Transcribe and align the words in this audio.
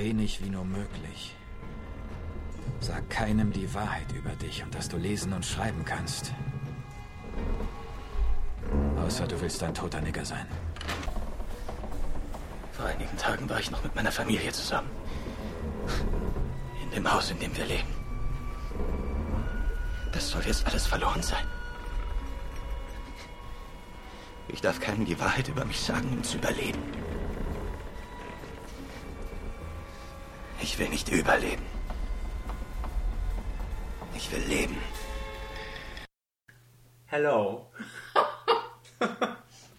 wenig 0.00 0.42
wie 0.42 0.48
nur 0.48 0.64
möglich. 0.64 1.34
Sag 2.80 3.10
keinem 3.10 3.52
die 3.52 3.72
Wahrheit 3.74 4.10
über 4.12 4.30
dich 4.30 4.64
und 4.64 4.74
dass 4.74 4.88
du 4.88 4.96
lesen 4.96 5.32
und 5.34 5.44
schreiben 5.44 5.84
kannst. 5.84 6.32
Außer 8.96 9.26
du 9.26 9.38
willst 9.40 9.62
ein 9.62 9.74
toter 9.74 10.00
Nigger 10.00 10.24
sein. 10.24 10.46
Vor 12.72 12.86
einigen 12.86 13.16
Tagen 13.18 13.48
war 13.50 13.60
ich 13.60 13.70
noch 13.70 13.84
mit 13.84 13.94
meiner 13.94 14.10
Familie 14.10 14.50
zusammen. 14.52 14.88
In 16.82 16.90
dem 16.92 17.12
Haus, 17.12 17.30
in 17.30 17.38
dem 17.38 17.54
wir 17.54 17.66
leben. 17.66 17.94
Das 20.12 20.30
soll 20.30 20.42
jetzt 20.46 20.66
alles 20.66 20.86
verloren 20.86 21.22
sein. 21.22 21.46
Ich 24.48 24.62
darf 24.62 24.80
keinem 24.80 25.04
die 25.04 25.20
Wahrheit 25.20 25.48
über 25.48 25.64
mich 25.66 25.80
sagen, 25.80 26.08
um 26.10 26.24
zu 26.24 26.38
überleben. 26.38 26.99
Ich 30.62 30.78
will 30.78 30.88
nicht 30.88 31.08
überleben. 31.08 31.64
Ich 34.14 34.30
will 34.32 34.42
leben. 34.42 34.76
Hello. 37.06 37.70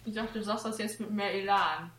Ich 0.04 0.14
dachte, 0.16 0.40
du 0.40 0.42
sagst 0.44 0.64
das 0.66 0.78
jetzt 0.78 0.98
mit 0.98 1.12
mehr 1.12 1.32
Elan. 1.32 1.92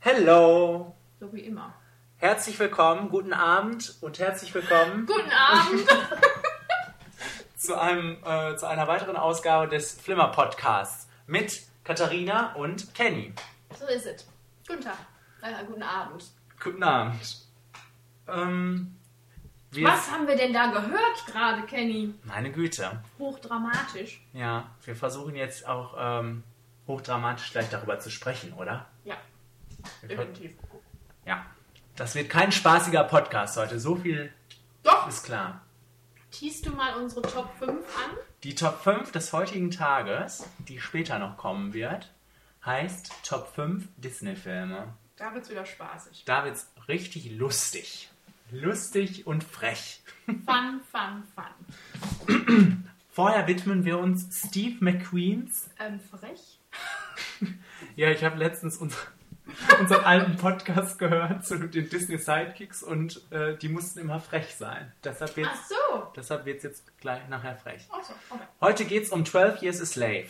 Hello. 0.00 0.94
So 1.18 1.32
wie 1.32 1.40
immer. 1.40 1.72
Herzlich 2.18 2.58
willkommen, 2.58 3.08
guten 3.08 3.32
Abend 3.32 3.94
und 4.02 4.18
herzlich 4.18 4.52
willkommen 4.52 5.06
Guten 5.12 5.30
Abend! 5.32 5.88
zu, 7.56 7.80
einem, 7.80 8.22
äh, 8.22 8.54
zu 8.56 8.66
einer 8.68 8.86
weiteren 8.86 9.16
Ausgabe 9.16 9.66
des 9.66 9.98
Flimmer 9.98 10.28
Podcasts 10.28 11.08
mit 11.26 11.62
Katharina 11.84 12.52
und 12.52 12.94
Kenny. 12.94 13.32
so 13.78 13.86
ist 13.86 14.04
es. 14.04 14.26
Guten 14.68 14.82
Tag. 14.82 14.98
Äh, 15.40 15.64
guten 15.64 15.82
Abend. 15.82 16.22
Guten 16.62 16.82
Abend. 16.82 17.47
Ähm, 18.28 18.96
Was 19.72 20.10
haben 20.10 20.26
wir 20.26 20.36
denn 20.36 20.52
da 20.52 20.66
gehört 20.70 21.26
gerade, 21.26 21.62
Kenny? 21.62 22.14
Meine 22.24 22.50
Güte. 22.52 23.02
Hochdramatisch. 23.18 24.20
Ja, 24.32 24.70
wir 24.84 24.96
versuchen 24.96 25.34
jetzt 25.36 25.66
auch 25.66 25.94
ähm, 25.98 26.42
hochdramatisch 26.86 27.50
gleich 27.52 27.68
darüber 27.70 27.98
zu 27.98 28.10
sprechen, 28.10 28.52
oder? 28.54 28.86
Ja, 29.04 29.16
Wir- 30.00 30.08
definitiv. 30.08 30.52
Ja. 31.26 31.44
Das 31.96 32.14
wird 32.14 32.30
kein 32.30 32.52
spaßiger 32.52 33.04
Podcast 33.04 33.56
heute, 33.56 33.80
so 33.80 33.96
viel 33.96 34.32
Doch! 34.84 35.08
ist 35.08 35.24
klar. 35.24 35.62
Teast 36.30 36.66
du 36.66 36.70
mal 36.70 36.94
unsere 36.94 37.22
Top 37.22 37.50
5 37.58 37.70
an? 37.70 38.16
Die 38.44 38.54
Top 38.54 38.80
5 38.82 39.10
des 39.12 39.32
heutigen 39.32 39.70
Tages, 39.70 40.48
die 40.58 40.78
später 40.80 41.18
noch 41.18 41.36
kommen 41.36 41.72
wird, 41.72 42.12
heißt 42.64 43.10
Top 43.24 43.52
5 43.54 43.88
Disney-Filme. 43.96 44.92
Da 45.16 45.34
wird's 45.34 45.50
wieder 45.50 45.66
spaßig. 45.66 46.24
Da 46.24 46.44
wird's 46.44 46.70
richtig 46.86 47.32
lustig. 47.32 48.10
Lustig 48.50 49.26
und 49.26 49.44
frech. 49.44 50.02
Fun, 50.26 50.80
fun, 50.90 51.22
fun. 51.34 52.84
Vorher 53.10 53.46
widmen 53.46 53.84
wir 53.84 53.98
uns 53.98 54.46
Steve 54.46 54.76
McQueens. 54.80 55.70
Ähm, 55.78 56.00
frech? 56.00 56.58
Ja, 57.96 58.10
ich 58.10 58.24
habe 58.24 58.36
letztens 58.36 58.76
unser, 58.76 58.96
unseren 59.80 60.04
alten 60.04 60.36
Podcast 60.36 60.98
gehört 60.98 61.44
zu 61.44 61.58
den 61.58 61.88
Disney 61.90 62.16
Sidekicks 62.18 62.82
und 62.82 63.20
äh, 63.30 63.56
die 63.56 63.68
mussten 63.68 63.98
immer 64.00 64.20
frech 64.20 64.54
sein. 64.54 64.92
Deshalb 65.04 65.32
Ach 65.32 65.36
wird's, 65.36 65.68
so. 65.68 66.12
deshalb 66.16 66.44
wird's 66.46 66.62
jetzt 66.62 66.98
gleich 67.00 67.28
nachher 67.28 67.56
frech. 67.56 67.86
Ach 67.90 68.02
so, 68.02 68.14
okay. 68.30 68.44
Heute 68.60 68.84
geht's 68.84 69.10
um 69.10 69.24
12 69.24 69.62
Years 69.62 69.80
a 69.80 69.86
Slave. 69.86 70.28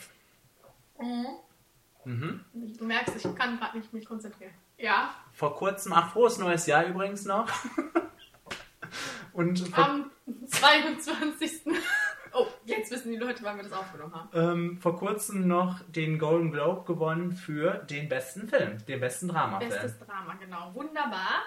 Du 2.05 2.85
merkst, 2.85 3.17
ich 3.17 3.35
kann 3.35 3.59
gerade 3.59 3.79
nicht 3.79 3.93
mich 3.93 4.07
konzentrieren. 4.07 4.53
Ja, 4.79 5.15
Vor 5.39 5.55
kurzem, 5.55 5.93
ach, 5.93 6.13
frohes 6.13 6.39
neues 6.39 6.67
Jahr 6.67 6.85
übrigens 6.85 7.25
noch. 7.25 7.49
Und 9.33 9.71
am 9.79 10.11
22. 10.49 11.61
Oh, 12.33 12.47
jetzt 12.65 12.91
wissen 12.91 13.13
die 13.13 13.19
Leute, 13.19 13.45
wann 13.45 13.57
wir 13.57 13.63
das 13.63 13.73
aufgenommen 13.73 14.13
haben. 14.15 14.29
ähm, 14.33 14.79
vor 14.81 14.99
kurzem 14.99 15.47
noch 15.47 15.79
den 15.87 16.19
Golden 16.19 16.51
Globe 16.51 16.85
gewonnen 16.93 17.31
für 17.31 17.75
den 17.89 18.09
besten 18.09 18.49
Film, 18.49 18.85
den 18.87 18.99
besten 18.99 19.29
Dramafilm. 19.29 19.71
Bestes 19.71 19.99
Drama, 20.01 20.35
genau. 20.41 20.75
Wunderbar. 20.75 21.43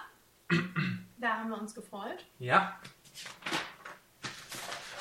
Da 1.18 1.30
haben 1.40 1.50
wir 1.50 1.60
uns 1.60 1.76
gefreut. 1.76 2.26
Ja. 2.40 2.80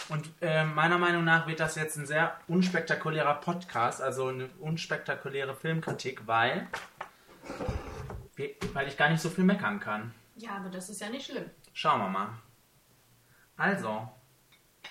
Und 0.09 0.29
äh, 0.41 0.65
meiner 0.65 0.99
Meinung 0.99 1.23
nach 1.23 1.47
wird 1.47 1.61
das 1.61 1.77
jetzt 1.77 1.97
ein 1.97 2.07
sehr 2.07 2.37
unspektakulärer 2.49 3.35
Podcast, 3.35 4.03
also 4.03 4.27
eine 4.27 4.49
unspektakuläre 4.59 5.55
Filmkritik, 5.55 6.27
weil, 6.27 6.67
weil 8.73 8.89
ich 8.89 8.97
gar 8.97 9.09
nicht 9.11 9.21
so 9.21 9.31
viel 9.31 9.45
meckern 9.45 9.81
kann. 9.81 10.13
Ja, 10.37 10.57
aber 10.57 10.71
das 10.71 10.89
ist 10.91 11.01
ja 11.01 11.09
nicht 11.09 11.27
schlimm. 11.27 11.49
Schauen 11.73 12.01
wir 12.01 12.09
mal. 12.09 12.29
Also, 13.57 14.09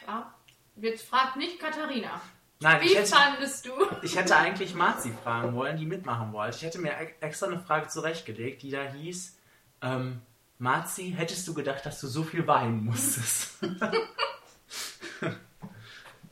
Ja. 0.07 0.33
Jetzt 0.75 1.07
fragt 1.07 1.35
nicht 1.35 1.59
Katharina. 1.59 2.21
nein, 2.61 2.81
ich 2.83 2.91
Wie 2.91 2.95
hätte, 2.95 3.09
fandest 3.13 3.65
du? 3.65 3.71
ich 4.01 4.15
hätte 4.15 4.35
eigentlich 4.37 4.73
Marzi 4.75 5.11
fragen 5.23 5.53
wollen, 5.55 5.75
die 5.77 5.85
mitmachen 5.85 6.31
wollte. 6.31 6.55
Ich 6.57 6.63
hätte 6.63 6.79
mir 6.79 6.91
e- 6.91 7.15
extra 7.19 7.47
eine 7.47 7.59
Frage 7.59 7.87
zurechtgelegt, 7.89 8.61
die 8.61 8.71
da 8.71 8.83
hieß, 8.83 9.37
ähm, 9.81 10.21
Marzi, 10.57 11.11
hättest 11.15 11.47
du 11.47 11.53
gedacht, 11.53 11.85
dass 11.85 11.99
du 12.01 12.07
so 12.07 12.23
viel 12.23 12.45
weinen 12.47 12.85
musstest? 12.85 13.57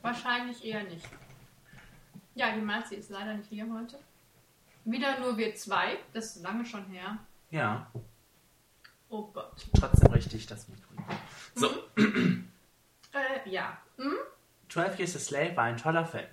Wahrscheinlich 0.02 0.64
eher 0.64 0.82
nicht. 0.84 1.06
Ja, 2.34 2.52
die 2.54 2.60
Marzi 2.60 2.96
ist 2.96 3.10
leider 3.10 3.34
nicht 3.34 3.48
hier 3.48 3.66
heute. 3.72 3.98
Wieder 4.90 5.18
nur 5.20 5.36
wir 5.36 5.54
zwei. 5.54 5.98
Das 6.12 6.36
ist 6.36 6.42
lange 6.42 6.64
schon 6.64 6.84
her. 6.86 7.18
ja, 7.50 7.90
Oh 9.10 9.26
Gott. 9.32 9.66
trotzdem 9.78 10.12
richtig, 10.12 10.46
das 10.46 10.68
Mikro. 10.68 10.92
So, 11.54 11.68
Äh, 13.14 13.48
ja. 13.50 13.78
Hm? 13.96 14.16
12 14.68 14.98
Years 14.98 15.16
a 15.16 15.18
Slave 15.18 15.56
war 15.56 15.64
ein 15.64 15.76
toller 15.78 16.04
Film. 16.04 16.26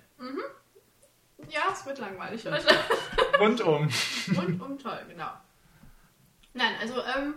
Ja, 1.48 1.62
es 1.72 1.86
wird 1.86 1.98
langweilig 1.98 2.44
heute. 2.46 2.66
Rundum. 3.40 3.88
Rundum 4.36 4.78
toll, 4.78 5.04
genau. 5.08 5.30
Nein, 6.52 6.74
also, 6.80 7.02
ähm, 7.02 7.34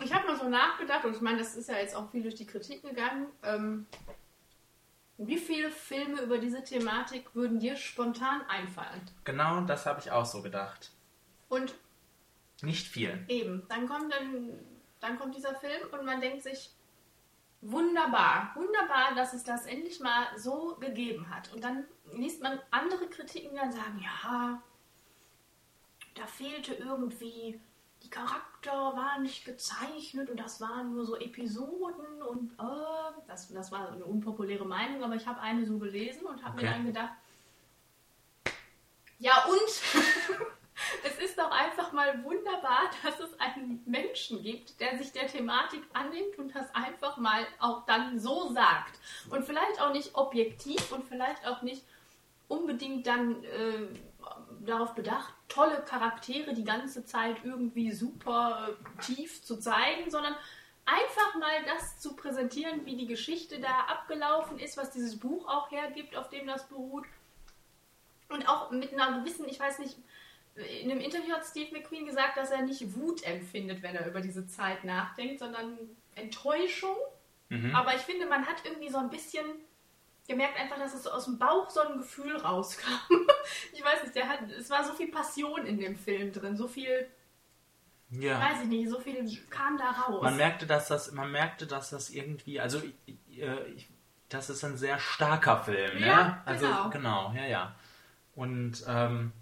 ich 0.00 0.12
habe 0.14 0.26
mal 0.26 0.38
so 0.38 0.48
nachgedacht, 0.48 1.04
und 1.04 1.14
ich 1.14 1.20
meine, 1.20 1.38
das 1.38 1.56
ist 1.56 1.68
ja 1.68 1.76
jetzt 1.76 1.94
auch 1.94 2.10
viel 2.10 2.22
durch 2.22 2.34
die 2.36 2.46
Kritik 2.46 2.82
gegangen. 2.82 3.26
Ähm, 3.42 3.86
wie 5.18 5.38
viele 5.38 5.70
Filme 5.70 6.20
über 6.22 6.38
diese 6.38 6.62
Thematik 6.64 7.34
würden 7.34 7.60
dir 7.60 7.76
spontan 7.76 8.42
einfallen? 8.48 9.02
Genau 9.24 9.60
das 9.62 9.86
habe 9.86 10.00
ich 10.00 10.10
auch 10.10 10.24
so 10.26 10.42
gedacht. 10.42 10.90
Und 11.48 11.74
Nicht 12.62 12.88
viel. 12.88 13.24
eben, 13.28 13.66
dann 13.68 13.86
kommt 13.88 14.12
dann, 14.12 14.50
dann 15.00 15.18
kommt 15.18 15.36
dieser 15.36 15.54
Film 15.54 15.82
und 15.92 16.04
man 16.04 16.20
denkt 16.20 16.42
sich, 16.42 16.70
wunderbar, 17.60 18.52
wunderbar, 18.56 19.14
dass 19.14 19.32
es 19.32 19.44
das 19.44 19.66
endlich 19.66 20.00
mal 20.00 20.26
so 20.36 20.76
gegeben 20.80 21.28
hat. 21.30 21.52
Und 21.52 21.62
dann 21.64 21.84
liest 22.12 22.42
man 22.42 22.60
andere 22.70 23.06
Kritiken, 23.08 23.50
die 23.50 23.56
dann 23.56 23.72
sagen, 23.72 24.00
ja, 24.02 24.62
da 26.14 26.26
fehlte 26.26 26.74
irgendwie, 26.74 27.60
die 28.04 28.10
Charakter 28.10 28.96
waren 28.96 29.22
nicht 29.22 29.44
gezeichnet 29.44 30.28
und 30.30 30.38
das 30.38 30.60
waren 30.60 30.94
nur 30.94 31.06
so 31.06 31.16
Episoden 31.16 32.22
und 32.22 32.52
äh, 32.52 33.22
das, 33.26 33.48
das 33.48 33.72
war 33.72 33.90
eine 33.92 34.04
unpopuläre 34.04 34.66
Meinung, 34.66 35.02
aber 35.02 35.14
ich 35.14 35.26
habe 35.26 35.40
eine 35.40 35.64
so 35.66 35.78
gelesen 35.78 36.26
und 36.26 36.44
habe 36.44 36.58
Okay. 36.58 36.66
mir 36.66 36.72
dann 36.72 36.86
gedacht, 36.86 37.12
ja 39.18 39.44
und? 39.46 39.58
es 41.04 41.18
ist 41.18 41.38
doch 41.38 41.50
einfach 41.50 41.92
mal 41.92 42.22
wunderbar, 42.24 42.90
dass 43.02 43.20
es 43.20 43.38
einen 43.40 43.82
Menschen 43.86 44.42
gibt, 44.42 44.78
der 44.80 44.98
sich 44.98 45.12
der 45.12 45.26
Thematik 45.28 45.82
annimmt 45.94 46.38
und 46.38 46.54
das 46.54 46.74
einfach 46.74 47.16
mal 47.16 47.46
auch 47.58 47.86
dann 47.86 48.18
so 48.18 48.52
sagt. 48.52 48.98
Und 49.30 49.44
vielleicht 49.44 49.80
auch 49.80 49.92
nicht 49.92 50.14
objektiv 50.14 50.92
und 50.92 51.04
vielleicht 51.04 51.46
auch 51.46 51.62
nicht 51.62 51.84
unbedingt 52.48 53.06
dann 53.06 53.42
äh, 53.44 53.88
darauf 54.66 54.94
bedacht, 54.94 55.32
tolle 55.48 55.82
Charaktere 55.82 56.54
die 56.54 56.64
ganze 56.64 57.04
Zeit 57.04 57.36
irgendwie 57.44 57.92
super 57.92 58.70
äh, 58.70 59.02
tief 59.02 59.42
zu 59.42 59.58
zeigen, 59.58 60.10
sondern 60.10 60.34
einfach 60.84 61.34
mal 61.38 61.64
das 61.66 61.98
zu 61.98 62.14
präsentieren, 62.16 62.84
wie 62.86 62.96
die 62.96 63.06
Geschichte 63.06 63.60
da 63.60 63.80
abgelaufen 63.86 64.58
ist, 64.58 64.76
was 64.76 64.90
dieses 64.90 65.18
Buch 65.18 65.48
auch 65.48 65.70
hergibt, 65.70 66.16
auf 66.16 66.28
dem 66.28 66.46
das 66.46 66.68
beruht. 66.68 67.04
Und 68.28 68.48
auch 68.48 68.70
mit 68.70 68.92
einer 68.92 69.20
gewissen, 69.20 69.48
ich 69.48 69.60
weiß 69.60 69.78
nicht, 69.78 69.96
in 70.56 70.90
einem 70.90 71.00
Interview 71.00 71.34
hat 71.34 71.44
Steve 71.44 71.72
McQueen 71.72 72.06
gesagt, 72.06 72.36
dass 72.36 72.50
er 72.50 72.62
nicht 72.62 72.94
Wut 72.94 73.24
empfindet, 73.24 73.82
wenn 73.82 73.96
er 73.96 74.06
über 74.06 74.20
diese 74.20 74.46
Zeit 74.46 74.84
nachdenkt, 74.84 75.40
sondern 75.40 75.78
Enttäuschung. 76.14 76.96
Aber 77.74 77.94
ich 77.94 78.02
finde, 78.02 78.26
man 78.26 78.46
hat 78.46 78.56
irgendwie 78.64 78.88
so 78.88 78.98
ein 78.98 79.10
bisschen 79.10 79.44
gemerkt 80.26 80.58
einfach, 80.58 80.78
dass 80.78 80.94
es 80.94 81.06
aus 81.06 81.26
dem 81.26 81.38
Bauch 81.38 81.68
so 81.70 81.80
ein 81.80 81.98
Gefühl 81.98 82.36
rauskam. 82.36 82.90
ich 83.72 83.84
weiß 83.84 84.02
nicht, 84.02 84.14
der 84.14 84.28
hat, 84.28 84.40
es 84.50 84.70
war 84.70 84.84
so 84.84 84.92
viel 84.94 85.10
Passion 85.10 85.66
in 85.66 85.78
dem 85.78 85.96
Film 85.96 86.32
drin, 86.32 86.56
so 86.56 86.66
viel, 86.68 87.06
Ja. 88.10 88.40
weiß 88.40 88.62
ich 88.62 88.68
nicht, 88.68 88.88
so 88.88 88.98
viel 89.00 89.26
kam 89.50 89.76
da 89.76 89.90
raus. 89.90 90.22
Man 90.22 90.36
merkte, 90.36 90.66
dass 90.66 90.88
das, 90.88 91.12
man 91.12 91.30
merkte, 91.30 91.66
dass 91.66 91.90
das 91.90 92.10
irgendwie, 92.10 92.60
also 92.60 92.80
äh, 93.36 93.64
ich, 93.74 93.88
das 94.28 94.50
ist 94.50 94.64
ein 94.64 94.76
sehr 94.78 94.98
starker 94.98 95.58
Film, 95.58 96.00
ne? 96.00 96.06
Ja, 96.06 96.42
Also 96.46 96.66
genau. 96.66 96.90
genau, 96.90 97.32
ja, 97.36 97.44
ja. 97.46 97.74
Und 98.34 98.82
ähm, 98.88 99.32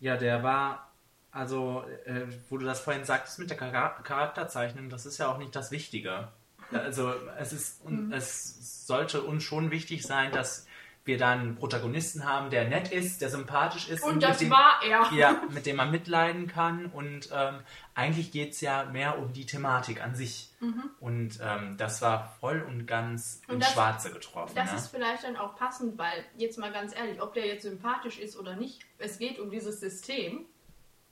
ja, 0.00 0.16
der 0.16 0.42
war 0.42 0.90
also, 1.30 1.84
äh, 2.04 2.26
wo 2.50 2.58
du 2.58 2.66
das 2.66 2.80
vorhin 2.80 3.04
sagtest 3.04 3.38
mit 3.38 3.48
der 3.48 3.56
Char 3.56 4.02
Charakterzeichnung, 4.02 4.90
das 4.90 5.06
ist 5.06 5.16
ja 5.18 5.28
auch 5.28 5.38
nicht 5.38 5.56
das 5.56 5.70
Wichtige. 5.70 6.28
Also, 6.74 7.12
es 7.38 7.52
ist, 7.52 7.84
Mhm. 7.88 8.12
es 8.12 8.86
sollte 8.86 9.22
uns 9.22 9.42
schon 9.44 9.70
wichtig 9.70 10.02
sein, 10.02 10.32
dass 10.32 10.66
wir 11.04 11.18
dann 11.18 11.40
einen 11.40 11.56
Protagonisten 11.56 12.24
haben, 12.24 12.50
der 12.50 12.68
nett 12.68 12.92
ist, 12.92 13.22
der 13.22 13.28
sympathisch 13.28 13.88
ist 13.88 14.04
Und 14.04 14.14
mit 14.16 14.22
das 14.22 14.38
dem, 14.38 14.50
war 14.50 14.80
er. 14.88 15.10
ja, 15.12 15.42
mit 15.50 15.66
dem 15.66 15.74
man 15.74 15.90
mitleiden 15.90 16.46
kann. 16.46 16.86
Und 16.86 17.28
ähm, 17.32 17.58
eigentlich 17.96 18.30
geht 18.30 18.52
es 18.52 18.60
ja 18.60 18.84
mehr 18.84 19.18
um 19.18 19.32
die 19.32 19.44
Thematik 19.44 20.00
an 20.00 20.14
sich. 20.14 20.50
Und 21.00 21.40
ähm, 21.42 21.76
das 21.76 22.02
war 22.02 22.36
voll 22.38 22.62
und 22.62 22.86
ganz 22.86 23.40
Und 23.48 23.56
ins 23.56 23.64
das- 23.64 23.72
Schwarze 23.74 24.12
getroffen. 24.12 24.52
Das 24.54 24.70
ne? 24.70 24.76
ist 24.78 24.86
vielleicht 24.92 25.24
dann 25.24 25.36
auch 25.36 25.56
passend, 25.56 25.98
weil, 25.98 26.24
jetzt 26.36 26.56
mal 26.56 26.70
ganz 26.70 26.94
ehrlich, 26.94 27.20
ob 27.20 27.34
der 27.34 27.46
jetzt 27.48 27.64
sympathisch 27.64 28.20
ist 28.20 28.38
oder 28.38 28.54
nicht, 28.54 28.82
es 28.98 29.18
geht 29.18 29.40
um 29.40 29.50
dieses 29.50 29.80
System. 29.80 30.44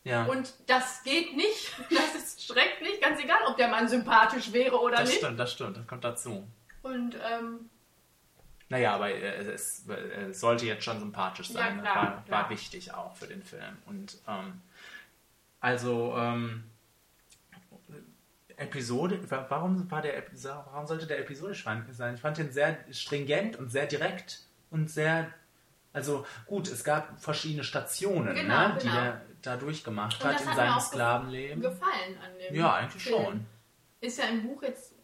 Ja, 0.05 0.25
Und 0.25 0.55
das 0.67 1.03
geht 1.03 1.37
nicht. 1.37 1.73
Das 1.91 2.15
ist 2.15 2.47
schrecklich, 2.47 3.01
ganz 3.01 3.21
egal, 3.23 3.41
ob 3.47 3.57
der 3.57 3.69
Mann 3.69 3.89
sympathisch 3.89 4.53
wäre 4.53 4.81
oder 4.81 4.97
das 4.99 5.09
nicht. 5.09 5.19
stimmt, 5.19 5.39
das 5.39 5.53
stimmt, 5.53 5.77
das 5.77 5.87
kommt 5.87 6.05
dazu. 6.05 6.49
Und 6.83 7.17
ähm, 7.31 7.69
Naja, 8.69 8.95
aber 8.95 9.11
äh, 9.11 9.53
es, 9.53 9.87
es 9.87 10.41
sollte 10.41 10.65
jetzt 10.67 10.85
schon 10.85 10.99
sympathisch 10.99 11.49
Ja, 11.51 11.55
sein. 11.55 11.81
klar, 11.83 12.25
war, 12.27 12.31
war 12.45 12.51
wichtig 12.51 12.95
auch 12.95 13.15
für 13.17 13.27
den 13.27 13.43
Film. 13.43 13.77
Und 13.87 14.19
ähm, 14.27 14.63
also 15.61 16.15
ähm, 16.17 16.65
Episode, 18.57 19.21
wa- 19.31 19.47
warum 19.49 19.91
war 19.91 20.03
der 20.03 20.23
warum 20.43 20.87
sollte 20.87 21.07
der 21.07 21.19
episodisch 21.21 21.65
sein? 21.65 21.87
Ich 22.15 22.21
fand 22.21 22.39
den 22.39 22.53
sehr 22.53 22.79
stringent 22.93 23.57
und 23.57 23.71
sehr 23.71 23.87
direkt 23.87 24.41
und 24.71 24.91
sehr 24.91 25.33
also 25.93 26.25
gut, 26.47 26.69
es 26.69 26.85
gab 26.85 27.21
verschiedene 27.21 27.65
Stationen, 27.65 28.35
Genau, 28.35 28.69
ne, 28.69 28.79
die 28.81 28.87
genau. 28.87 29.15
Da 29.43 29.57
durchgemacht 29.57 30.23
hat 30.25 30.33
in 30.33 30.39
hat 30.41 30.47
mir 30.47 30.55
seinem 30.55 30.81
Sklavenleben. 30.81 31.61
gefallen 31.63 32.19
an 32.25 32.39
dem 32.39 32.55
Ja, 32.55 32.75
eigentlich 32.75 33.03
Film. 33.05 33.25
schon. 33.25 33.47
Ist 34.01 34.19
ja 34.19 34.25
im 34.27 34.47
Buch 34.47 34.63
jetzt 34.63 34.95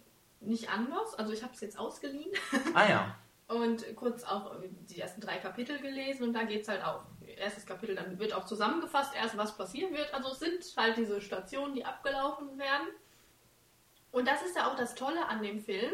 nicht 0.40 0.70
anders. 0.70 1.14
Also 1.14 1.32
ich 1.32 1.42
habe 1.42 1.52
es 1.54 1.60
jetzt 1.60 1.78
ausgeliehen 1.78 2.30
Ah 2.74 2.88
ja. 2.88 3.14
und 3.48 3.84
kurz 3.96 4.24
auch 4.24 4.56
die 4.62 5.00
ersten 5.00 5.20
drei 5.20 5.38
Kapitel 5.38 5.78
gelesen 5.80 6.24
und 6.24 6.32
da 6.34 6.44
geht 6.44 6.62
es 6.62 6.68
halt 6.68 6.84
auch. 6.84 7.02
Erstes 7.36 7.66
Kapitel, 7.66 7.94
dann 7.94 8.18
wird 8.18 8.32
auch 8.32 8.46
zusammengefasst, 8.46 9.14
erst 9.14 9.36
was 9.36 9.56
passieren 9.58 9.92
wird. 9.92 10.14
Also 10.14 10.30
es 10.30 10.38
sind 10.38 10.64
halt 10.76 10.96
diese 10.96 11.20
Stationen, 11.20 11.74
die 11.74 11.84
abgelaufen 11.84 12.58
werden. 12.58 12.86
Und 14.10 14.26
das 14.26 14.40
ist 14.42 14.56
ja 14.56 14.70
auch 14.70 14.76
das 14.76 14.94
Tolle 14.94 15.26
an 15.28 15.42
dem 15.42 15.60
Film, 15.60 15.92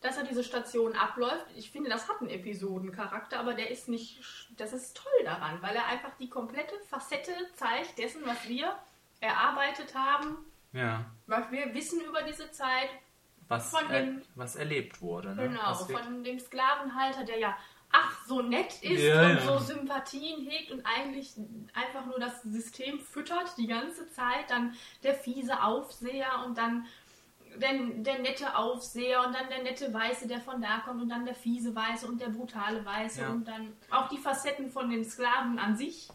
dass 0.00 0.16
er 0.16 0.24
diese 0.24 0.44
Station 0.44 0.94
abläuft. 0.94 1.46
Ich 1.56 1.70
finde, 1.70 1.90
das 1.90 2.08
hat 2.08 2.20
einen 2.20 2.30
Episodencharakter, 2.30 3.40
aber 3.40 3.54
der 3.54 3.70
ist 3.70 3.88
nicht. 3.88 4.20
Das 4.56 4.72
ist 4.72 4.96
toll 4.96 5.24
daran, 5.24 5.60
weil 5.62 5.74
er 5.74 5.86
einfach 5.86 6.14
die 6.20 6.28
komplette 6.28 6.74
Facette 6.88 7.32
zeigt 7.54 7.98
dessen, 7.98 8.22
was 8.24 8.48
wir 8.48 8.76
erarbeitet 9.20 9.94
haben, 9.94 10.36
Ja. 10.72 11.04
was 11.26 11.50
wir 11.50 11.74
wissen 11.74 12.00
über 12.02 12.22
diese 12.22 12.50
Zeit. 12.52 12.90
Was, 13.48 13.70
Von 13.70 13.90
er, 13.90 14.02
dem- 14.02 14.22
was 14.34 14.56
erlebt 14.56 15.00
wurde. 15.00 15.34
Ne? 15.34 15.48
Genau, 15.48 15.62
was 15.70 15.90
von 15.90 16.22
dem 16.22 16.38
Sklavenhalter, 16.38 17.24
der 17.24 17.38
ja 17.38 17.56
ach 17.90 18.22
so 18.26 18.42
nett 18.42 18.82
ist 18.82 19.00
Ja, 19.02 19.22
und 19.22 19.36
ja. 19.36 19.40
so 19.40 19.58
Sympathien 19.60 20.46
hegt 20.46 20.70
und 20.70 20.84
eigentlich 20.84 21.32
einfach 21.72 22.04
nur 22.04 22.18
das 22.20 22.42
System 22.42 23.00
füttert 23.00 23.56
die 23.56 23.66
ganze 23.66 24.06
Zeit. 24.10 24.50
Dann 24.50 24.76
der 25.02 25.14
fiese 25.14 25.62
Aufseher 25.62 26.44
und 26.44 26.58
dann 26.58 26.86
der, 27.58 27.72
der 27.96 28.18
nette 28.20 28.56
Aufseher 28.56 29.24
und 29.26 29.34
dann 29.34 29.48
der 29.48 29.62
nette 29.62 29.92
Weiße, 29.92 30.26
der 30.28 30.40
von 30.40 30.60
da 30.62 30.78
kommt 30.84 31.02
und 31.02 31.08
dann 31.08 31.24
der 31.24 31.34
fiese 31.34 31.74
Weiße 31.74 32.06
und 32.06 32.20
der 32.20 32.28
brutale 32.28 32.84
Weiße 32.84 33.22
Ja. 33.22 33.28
und 33.30 33.46
dann 33.46 33.72
auch 33.90 34.08
die 34.08 34.18
Facetten 34.18 34.70
von 34.70 34.88
den 34.90 35.04
Sklaven 35.04 35.58
an 35.58 35.76
sich. 35.76 36.08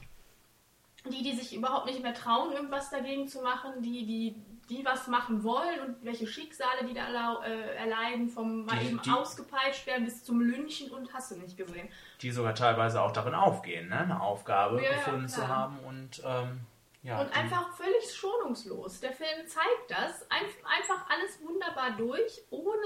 Die, 1.06 1.22
die 1.22 1.34
sich 1.36 1.54
überhaupt 1.54 1.86
nicht 1.86 2.02
mehr 2.02 2.14
trauen, 2.14 2.54
irgendwas 2.54 2.90
dagegen 2.90 3.28
zu 3.28 3.42
machen, 3.42 3.82
die, 3.82 4.06
die, 4.06 4.36
die 4.70 4.86
was 4.86 5.08
machen 5.08 5.44
wollen 5.44 5.82
und 5.86 5.96
welche 6.06 6.26
Schicksale 6.28 6.86
die 6.88 6.94
da 6.94 7.42
äh, 7.44 7.76
erleiden, 7.76 8.30
vom 8.30 8.64
mal 8.66 8.80
Die- 8.80 8.86
eben 8.88 9.02
die- 9.02 9.10
ausgepeitscht 9.12 9.86
werden 9.86 10.06
bis 10.06 10.24
zum 10.24 10.40
Lynchen 10.40 10.92
und 10.92 11.14
hast 11.14 11.32
du 11.32 11.36
nicht 11.36 11.58
gesehen. 11.58 11.90
die 12.22 12.32
sogar 12.32 12.56
teilweise 12.56 13.02
auch 13.02 13.12
darin 13.12 13.36
aufgehen, 13.36 13.90
ne? 13.90 13.98
eine 14.00 14.22
Aufgabe 14.22 14.82
Ja, 14.82 14.92
ja, 14.92 14.96
gefunden 14.96 15.28
zu 15.28 15.42
klar. 15.42 15.50
haben 15.50 15.80
und 15.80 16.22
ähm, 16.26 16.62
ja. 17.04 17.22
und 17.22 17.36
einfach 17.38 17.74
völlig 17.76 18.14
schonungslos. 18.14 19.00
Der 19.00 19.12
Film 19.14 19.48
zeigt 19.48 19.90
das. 19.92 20.30
Ein, 20.32 20.46
einfach 20.80 21.10
alles 21.10 21.40
wunderbar 21.42 21.92
durch, 21.92 22.42
ohne 22.50 22.82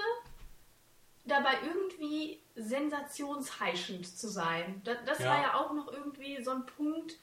dabei 1.25 1.55
irgendwie 1.65 2.41
sensationsheischend 2.55 4.05
zu 4.07 4.27
sein. 4.29 4.81
Das, 4.83 4.97
das 5.05 5.19
Ja. 5.19 5.29
war 5.29 5.41
ja 5.41 5.53
auch 5.55 5.73
noch 5.73 5.91
irgendwie 5.91 6.41
so 6.43 6.51
ein 6.51 6.65
Punkt 6.65 7.15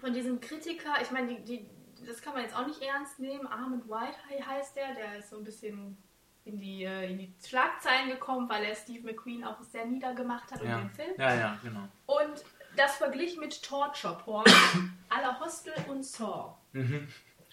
von 0.00 0.12
diesem 0.12 0.40
Kritiker. 0.40 1.00
Ich 1.00 1.10
meine, 1.10 1.28
die, 1.36 1.44
die, 1.44 2.04
das 2.06 2.20
kann 2.20 2.34
man 2.34 2.42
jetzt 2.42 2.54
auch 2.56 2.66
nicht 2.66 2.80
ernst 2.82 3.18
nehmen. 3.18 3.46
Armand 3.46 3.88
White 3.88 4.18
he- 4.28 4.42
heißt 4.42 4.76
der, 4.76 4.94
der 4.94 5.18
ist 5.18 5.30
so 5.30 5.38
ein 5.38 5.44
bisschen 5.44 5.96
in 6.44 6.58
die, 6.58 6.84
äh, 6.84 7.10
in 7.10 7.18
die 7.18 7.32
Schlagzeilen 7.42 8.10
gekommen, 8.10 8.46
weil 8.50 8.64
er 8.64 8.74
Steve 8.74 9.02
McQueen 9.06 9.44
auch 9.44 9.62
sehr 9.62 9.86
niedergemacht 9.86 10.52
hat 10.52 10.62
ja. 10.62 10.74
in 10.78 10.88
dem 10.88 10.90
Film. 10.90 11.14
ja, 11.16 11.34
ja, 11.34 11.58
genau. 11.62 11.88
Und 12.04 12.44
das 12.76 12.96
verglich 12.96 13.36
mit 13.38 13.62
Torture 13.62 14.18
Porn 14.24 14.44
aller 15.08 15.40
Hostel 15.40 15.74
und 15.88 16.04
Saw. 16.04 16.54
Mhm. 16.72 17.08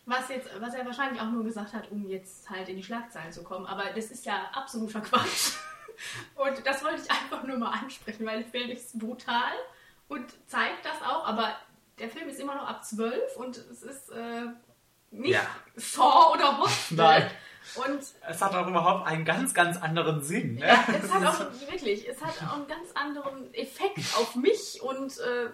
Was, 0.05 0.29
jetzt, 0.29 0.49
was 0.59 0.73
er 0.73 0.85
wahrscheinlich 0.85 1.21
auch 1.21 1.29
nur 1.29 1.43
gesagt 1.43 1.73
hat, 1.73 1.91
um 1.91 2.07
jetzt 2.07 2.49
halt 2.49 2.67
in 2.69 2.75
die 2.75 2.83
Schlagzeilen 2.83 3.31
zu 3.31 3.43
kommen. 3.43 3.65
Aber 3.65 3.85
das 3.95 4.11
ist 4.11 4.25
ja 4.25 4.49
absoluter 4.53 5.01
Quatsch. 5.01 5.53
Und 6.35 6.65
das 6.65 6.83
wollte 6.83 7.03
ich 7.03 7.11
einfach 7.11 7.43
nur 7.43 7.57
mal 7.57 7.71
ansprechen, 7.71 8.25
weil 8.25 8.41
der 8.41 8.51
Film 8.51 8.71
ist 8.71 8.97
brutal 8.97 9.53
und 10.07 10.25
zeigt 10.47 10.83
das 10.83 11.01
auch. 11.03 11.27
Aber 11.27 11.55
der 11.99 12.09
Film 12.09 12.27
ist 12.27 12.39
immer 12.39 12.55
noch 12.55 12.67
ab 12.67 12.83
12 12.83 13.35
und 13.37 13.57
es 13.57 13.83
ist 13.83 14.09
äh, 14.09 14.47
nicht 15.11 15.33
Ja. 15.33 15.41
Saw 15.75 16.33
oder 16.33 16.57
Hostel. 16.59 16.97
Nein. 16.97 17.29
Und 17.75 17.99
Es 18.27 18.41
hat 18.41 18.55
auch 18.55 18.67
überhaupt 18.67 19.07
einen 19.07 19.23
ganz, 19.23 19.53
ganz 19.53 19.77
anderen 19.77 20.21
Sinn. 20.21 20.55
Ne? 20.55 20.67
ja, 20.67 20.83
es 21.01 21.11
hat 21.13 21.23
auch 21.25 21.39
wirklich, 21.69 22.07
es 22.09 22.19
hat 22.21 22.33
auch 22.49 22.55
einen 22.55 22.67
ganz 22.67 22.89
anderen 22.95 23.53
Effekt 23.53 23.99
auf 24.17 24.35
mich 24.35 24.81
und 24.81 25.17
äh, 25.19 25.49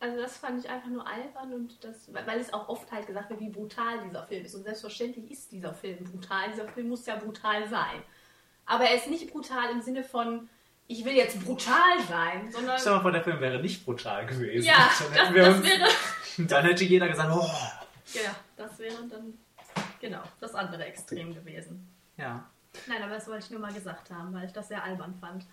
also 0.00 0.20
das 0.20 0.38
fand 0.38 0.64
ich 0.64 0.70
einfach 0.70 0.88
nur 0.88 1.06
albern 1.06 1.52
und 1.54 1.84
das, 1.84 2.10
weil 2.12 2.40
es 2.40 2.52
auch 2.52 2.68
oft 2.68 2.90
halt 2.90 3.06
gesagt 3.06 3.30
wird, 3.30 3.40
wie 3.40 3.50
brutal 3.50 3.98
dieser 4.06 4.26
Film 4.26 4.44
ist 4.44 4.54
und 4.54 4.64
selbstverständlich 4.64 5.30
ist 5.30 5.52
dieser 5.52 5.72
Film 5.74 6.04
brutal. 6.04 6.50
Dieser 6.52 6.66
Film 6.68 6.88
muss 6.88 7.06
ja 7.06 7.16
brutal 7.16 7.68
sein, 7.68 8.02
aber 8.64 8.84
er 8.84 8.96
ist 8.96 9.08
nicht 9.08 9.30
brutal 9.30 9.70
im 9.70 9.82
Sinne 9.82 10.04
von 10.04 10.48
ich 10.88 11.04
will 11.04 11.14
jetzt 11.14 11.44
brutal 11.44 11.98
sein, 12.08 12.50
sondern 12.52 12.78
Stell 12.78 12.92
dir 12.92 12.96
mal 12.96 13.02
vor, 13.02 13.12
der 13.12 13.24
Film 13.24 13.40
wäre 13.40 13.60
nicht 13.60 13.84
brutal 13.84 14.24
gewesen. 14.26 14.66
ja, 14.66 14.88
Dann 15.14 15.34
das, 15.34 15.44
das 15.46 15.56
uns- 15.56 15.64
wäre 15.66 15.88
Dann 16.48 16.64
hätte 16.64 16.84
jeder 16.84 17.08
gesagt, 17.08 17.30
oh. 17.34 17.50
Ja, 18.14 18.34
das 18.56 18.78
wäre 18.78 19.06
dann 19.08 19.34
genau 20.00 20.22
das 20.40 20.54
andere 20.54 20.84
Extrem 20.84 21.34
gewesen. 21.34 21.88
Ja. 22.16 22.44
Nein, 22.86 23.02
aber 23.02 23.14
das 23.14 23.26
wollte 23.26 23.44
ich 23.44 23.50
nur 23.50 23.60
mal 23.60 23.72
gesagt 23.72 24.10
haben, 24.10 24.34
weil 24.34 24.44
ich 24.44 24.52
das 24.52 24.68
sehr 24.68 24.82
albern 24.82 25.14
fand. 25.20 25.44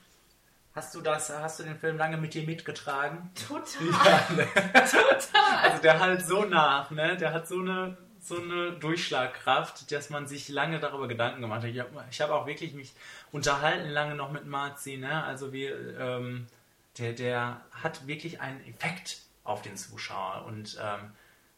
Hast 0.76 0.96
du 0.96 1.02
das, 1.02 1.30
hast 1.30 1.60
du 1.60 1.64
den 1.64 1.78
Film 1.78 1.98
lange 1.98 2.18
mit 2.18 2.34
dir 2.34 2.44
mitgetragen? 2.44 3.30
Total, 3.48 4.48
total. 4.74 5.58
Also 5.62 5.82
der 5.84 6.00
halt 6.00 6.26
so 6.26 6.46
nach, 6.46 6.90
ne? 6.90 7.16
Der 7.16 7.32
hat 7.32 7.48
so 7.48 7.60
eine, 7.60 7.96
so 8.20 8.42
eine 8.42 8.72
Durchschlagkraft, 8.72 9.92
dass 9.92 10.10
man 10.10 10.26
sich 10.28 10.50
lange 10.50 10.80
darüber 10.80 11.08
Gedanken 11.08 11.42
gemacht 11.42 11.62
hat. 11.62 11.70
Ich 11.70 11.80
habe 11.80 12.04
hab 12.20 12.30
auch 12.32 12.48
wirklich 12.48 12.74
mich 12.74 12.94
unterhalten 13.32 13.90
lange 13.90 14.16
noch 14.16 14.32
mit 14.32 14.48
Marzi, 14.48 14.98
ne? 14.98 15.24
Also 15.24 15.54
wir, 15.54 16.00
ähm, 16.00 16.48
der, 16.98 17.14
der 17.14 17.62
hat 17.72 18.08
wirklich 18.08 18.42
einen 18.42 18.66
Effekt 18.66 19.20
auf 19.44 19.62
den 19.62 19.78
Zuschauer 19.78 20.46
und 20.48 20.78
ähm, 20.82 21.12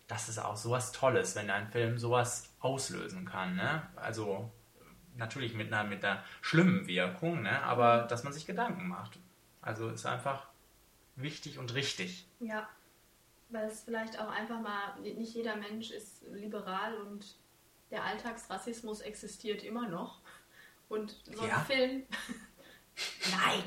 das 0.08 0.30
ist 0.30 0.40
auch 0.40 0.56
sowas 0.56 0.92
Tolles, 0.92 1.36
wenn 1.36 1.50
ein 1.50 1.68
Film 1.68 1.98
sowas 1.98 2.54
auslösen 2.60 3.26
kann, 3.26 3.56
ne? 3.56 3.88
Also 3.96 4.52
natürlich 5.18 5.54
mit 5.54 5.72
einer, 5.72 5.84
mit 5.84 6.04
einer 6.04 6.24
schlimmen 6.42 6.88
Wirkung, 6.88 7.42
ne? 7.42 7.62
aber 7.64 8.04
dass 8.04 8.24
man 8.24 8.34
sich 8.34 8.46
Gedanken 8.46 8.88
macht. 8.88 9.18
Also 9.62 9.90
ist 9.90 10.06
einfach 10.06 10.48
wichtig 11.16 11.58
und 11.58 11.74
richtig. 11.74 12.28
Ja, 12.40 12.68
weil 13.50 13.68
es 13.68 13.82
vielleicht 13.84 14.20
auch 14.20 14.30
einfach 14.30 14.60
mal, 14.60 15.00
nicht 15.00 15.34
jeder 15.34 15.56
Mensch 15.56 15.92
ist 15.92 16.24
liberal 16.32 16.96
und 16.98 17.36
der 17.92 18.04
Alltagsrassismus 18.04 19.02
existiert 19.02 19.64
immer 19.64 19.88
noch. 19.88 20.22
Und 20.90 21.16
so 21.24 21.42
ein 21.42 21.50
Ja? 21.50 21.60
Film. 21.60 22.04
Nein! 23.32 23.64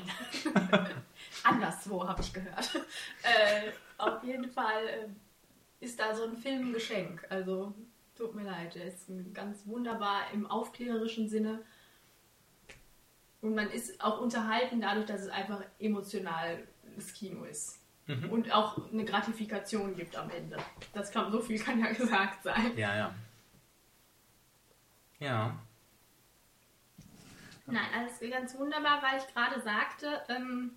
Anderswo 1.43 2.07
habe 2.07 2.21
ich 2.21 2.33
gehört. 2.33 2.75
Äh, 3.23 3.71
auf 3.97 4.23
jeden 4.23 4.49
Fall 4.49 4.87
äh, 4.87 5.07
ist 5.79 5.99
da 5.99 6.13
so 6.15 6.23
ein 6.25 6.37
Film 6.37 6.69
ein 6.69 6.73
Geschenk. 6.73 7.25
Also, 7.29 7.73
tut 8.15 8.35
mir 8.35 8.43
leid, 8.43 8.75
der 8.75 8.85
ist 8.85 9.09
ganz 9.33 9.65
wunderbar 9.65 10.31
im 10.33 10.45
aufklärerischen 10.45 11.29
Sinne. 11.29 11.61
Und 13.41 13.55
man 13.55 13.69
ist 13.71 14.01
auch 14.03 14.19
unterhalten 14.19 14.81
dadurch, 14.81 15.05
dass 15.05 15.21
es 15.21 15.29
einfach 15.29 15.63
emotionales 15.79 17.13
Kino 17.13 17.45
ist. 17.45 17.79
Mhm. 18.07 18.29
Und 18.29 18.51
auch 18.53 18.91
eine 18.91 19.05
Gratifikation 19.05 19.95
gibt 19.95 20.17
am 20.17 20.29
Ende. 20.29 20.57
Das 20.93 21.11
kann, 21.11 21.31
so 21.31 21.39
viel 21.39 21.59
kann 21.59 21.79
ja 21.79 21.91
gesagt 21.91 22.43
sein. 22.43 22.75
Ja, 22.75 22.95
ja. 22.95 23.15
Ja. 25.19 25.59
Nein, 27.67 27.85
alles 27.95 28.19
ganz 28.31 28.57
wunderbar, 28.57 29.03
weil 29.03 29.19
ich 29.19 29.33
gerade 29.33 29.61
sagte, 29.61 30.21
ähm, 30.27 30.71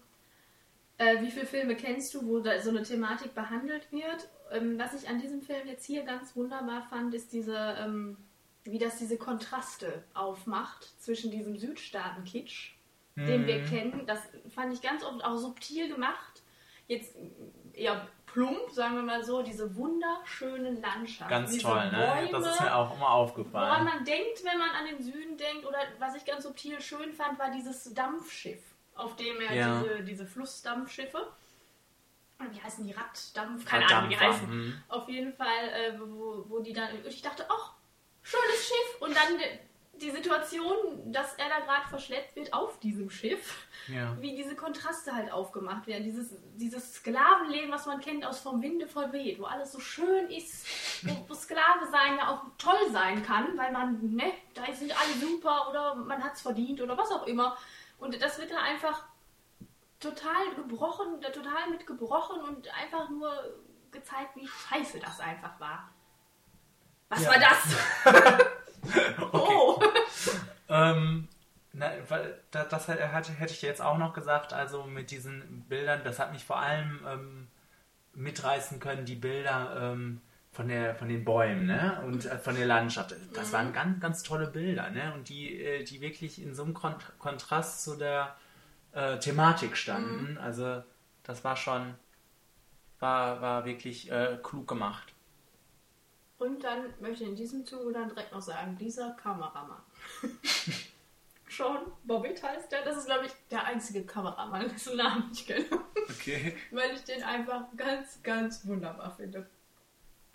äh, 0.99 1.23
wie 1.23 1.31
viele 1.31 1.47
Filme 1.47 1.75
kennst 1.75 2.13
du, 2.15 2.27
wo 2.27 2.41
da 2.41 2.61
so 2.61 2.71
eine 2.71 2.83
Thematik 2.83 3.35
behandelt 3.35 3.91
wird? 3.91 4.29
Ähm, 4.53 4.79
was 4.79 4.95
ich 5.01 5.09
an 5.09 5.21
diesem 5.21 5.43
Film 5.43 5.67
jetzt 5.67 5.85
hier 5.85 6.03
ganz 6.05 6.35
wunderbar 6.37 6.83
fand, 6.89 7.15
ist 7.15 7.33
diese, 7.33 7.77
ähm, 7.79 8.17
wie 8.65 8.79
das 8.79 8.97
diese 8.99 9.17
Kontraste 9.19 10.05
aufmacht 10.15 10.85
zwischen 11.01 11.31
diesem 11.31 11.57
Südstaaten-Kitsch, 11.59 12.73
den 13.17 13.47
wir 13.47 13.65
kennen. 13.65 14.07
Das 14.07 14.21
fand 14.55 14.73
ich 14.73 14.81
ganz 14.81 15.05
oft 15.05 15.25
auch 15.25 15.37
subtil 15.37 15.89
gemacht. 15.89 16.43
Jetzt 16.87 17.15
eher 17.75 18.07
plump, 18.27 18.71
sagen 18.71 18.97
wir 18.97 19.03
mal 19.03 19.23
so, 19.25 19.43
diese 19.43 19.75
wunderschönen 19.77 20.81
Landschaften. 20.81 21.31
Ganz 21.31 21.51
diese 21.53 21.65
toll, 21.65 21.91
ne? 21.91 22.13
Bäume, 22.31 22.31
Das 22.45 22.55
ist 22.55 22.61
mir 22.61 22.75
auch 22.75 22.91
immer 22.93 23.01
Woran 23.03 23.13
aufgefallen. 23.13 23.85
man 23.85 24.05
denkt, 24.05 24.45
wenn 24.45 24.59
man 24.59 24.71
an 24.71 24.87
den 24.87 25.03
Süden 25.03 25.37
denkt, 25.37 25.67
oder 25.67 25.79
was 25.99 26.17
ich 26.17 26.25
ganz 26.25 26.45
subtil 26.45 26.81
schön 26.81 27.13
fand, 27.13 27.39
war 27.39 27.51
dieses 27.51 27.93
Dampfschiff, 27.95 28.63
auf 28.95 29.17
dem 29.17 29.41
er 29.41 29.55
Ja. 29.55 29.83
diese, 29.83 30.05
diese 30.05 30.27
Flussdampfschiffe, 30.27 31.27
wie 32.51 32.61
heißen 32.61 32.87
die, 32.87 32.93
Raddampf, 32.93 33.65
keine 33.65 33.87
Ahnung, 33.87 34.11
wie 34.11 34.15
die 34.15 34.21
heißen. 34.21 34.47
hm. 34.49 34.83
Auf 34.89 35.09
jeden 35.09 35.33
Fall, 35.35 35.69
äh, 35.69 35.99
wo, 36.01 36.45
wo 36.49 36.61
die 36.61 36.73
dann, 36.73 36.91
und 36.97 37.07
ich 37.07 37.23
dachte, 37.23 37.47
ach, 37.49 37.73
schönes 38.23 38.67
Schiff, 38.67 39.01
und 39.01 39.15
dann 39.17 39.39
die, 40.01 40.11
Situation, 40.11 41.13
dass 41.13 41.35
er 41.35 41.49
da 41.49 41.61
gerade 41.61 41.89
verschleppt 41.89 42.35
wird 42.35 42.53
auf 42.53 42.81
diesem 42.81 43.09
Schiff, 43.09 43.67
Ja. 43.87 44.17
wie 44.21 44.35
diese 44.35 44.57
Kontraste 44.57 45.15
halt 45.15 45.31
aufgemacht 45.31 45.87
werden. 45.87 46.03
Dieses, 46.03 46.35
dieses 46.57 46.95
Sklavenleben, 46.95 47.71
was 47.71 47.87
man 47.87 48.01
kennt 48.01 48.25
aus 48.25 48.41
Vom 48.41 48.63
Winde 48.63 48.89
verweht, 48.89 49.39
wo 49.39 49.45
alles 49.45 49.71
so 49.71 49.79
schön 49.79 50.29
ist, 50.31 50.67
wo, 51.07 51.25
wo 51.29 51.35
Sklave 51.35 51.87
sein 51.93 52.17
ja 52.19 52.29
auch 52.31 52.43
toll 52.59 52.91
sein 52.91 53.23
kann, 53.23 53.57
weil 53.57 53.71
man, 53.71 54.01
ne, 54.15 54.33
da 54.55 54.63
sind 54.73 54.91
alle 54.91 55.13
super 55.21 55.69
oder 55.71 55.95
man 55.95 56.23
hat 56.23 56.35
es 56.35 56.43
verdient 56.43 56.81
oder 56.81 56.97
was 56.99 57.11
auch 57.13 57.27
immer. 57.27 57.57
Und 57.99 58.21
das 58.21 58.39
wird 58.41 58.51
da 58.51 58.61
einfach 58.61 59.05
total 60.03 60.55
gebrochen, 60.57 61.21
total 61.21 61.71
mit 61.71 61.87
gebrochen 61.87 62.41
und 62.41 62.69
einfach 62.75 63.09
nur 63.11 63.33
gezeigt, 63.91 64.37
wie 64.37 64.47
scheiße 64.49 64.99
das 65.01 65.21
einfach 65.21 65.59
war. 65.61 65.91
Was 67.09 67.23
Ja. 67.23 67.31
war 67.31 67.39
das? 67.39 68.47
Oh! 69.33 69.81
Ähm, 70.69 71.29
na, 71.75 71.91
weil 72.09 72.41
da, 72.51 72.65
das 72.65 72.89
hätte, 72.89 73.07
hätte 73.07 73.53
ich 73.53 73.61
jetzt 73.61 73.83
auch 73.83 73.99
noch 73.99 74.15
gesagt, 74.15 74.55
also 74.55 74.85
mit 74.85 75.11
diesen 75.11 75.67
Bildern, 75.69 76.01
das 76.03 76.19
hat 76.19 76.33
mich 76.33 76.45
vor 76.45 76.59
allem 76.59 77.01
ähm, 77.07 77.49
mitreißen 78.15 78.81
können, 78.81 79.05
die 79.05 79.17
Bilder 79.17 79.93
ähm, 79.93 80.23
von, 80.51 80.69
der, 80.69 80.95
von 80.95 81.09
den 81.09 81.25
Bäumen 81.27 81.67
ne? 81.67 82.01
und 82.07 82.25
äh, 82.25 82.39
von 82.39 82.55
der 82.55 82.65
Landschaft. 82.65 83.15
Das 83.35 83.53
waren 83.53 83.75
ganz, 83.75 84.01
ganz 84.01 84.23
tolle 84.23 84.47
Bilder 84.47 84.89
ne? 84.89 85.13
und 85.15 85.29
die, 85.29 85.63
äh, 85.63 85.85
die 85.85 86.01
wirklich 86.01 86.41
in 86.41 86.55
so 86.55 86.63
einem 86.63 86.73
Kon 86.73 86.95
Kontrast 87.19 87.85
zu 87.85 87.97
der 87.97 88.35
äh, 88.93 89.19
Thematik 89.19 89.77
standen. 89.77 90.39
Also 90.39 90.83
das 91.23 91.45
war 91.45 91.57
schon, 91.57 91.95
war, 92.99 93.41
war 93.41 93.65
wirklich 93.65 94.11
äh, 94.11 94.39
klug 94.43 94.69
gemacht. 94.69 95.13
Und 96.39 96.65
dann 96.65 96.93
möchte 97.01 97.23
ich 97.23 97.31
in 97.31 97.37
diesem 97.37 97.65
Zuge 97.65 97.93
dann 97.93 98.09
direkt 98.09 98.33
noch 98.33 98.43
sagen, 98.43 98.77
dieser 98.77 99.13
Kameramann. 99.13 99.83
Sean 101.49 101.83
Bobbitt 102.05 102.43
heißt 102.43 102.73
der. 102.73 102.83
Das 102.83 102.97
ist, 102.97 103.07
glaube 103.07 103.27
ich, 103.27 103.33
der 103.51 103.65
einzige 103.65 104.05
Kameramann, 104.05 104.69
dessen 104.69 104.97
Namen 104.97 105.31
ich 105.33 105.47
kenne. 105.47 105.67
Okay. 106.09 106.57
Weil 106.71 106.93
ich 106.95 107.05
den 107.05 107.23
einfach 107.23 107.65
ganz, 107.77 108.21
ganz 108.23 108.67
wunderbar 108.67 109.15
finde. 109.15 109.49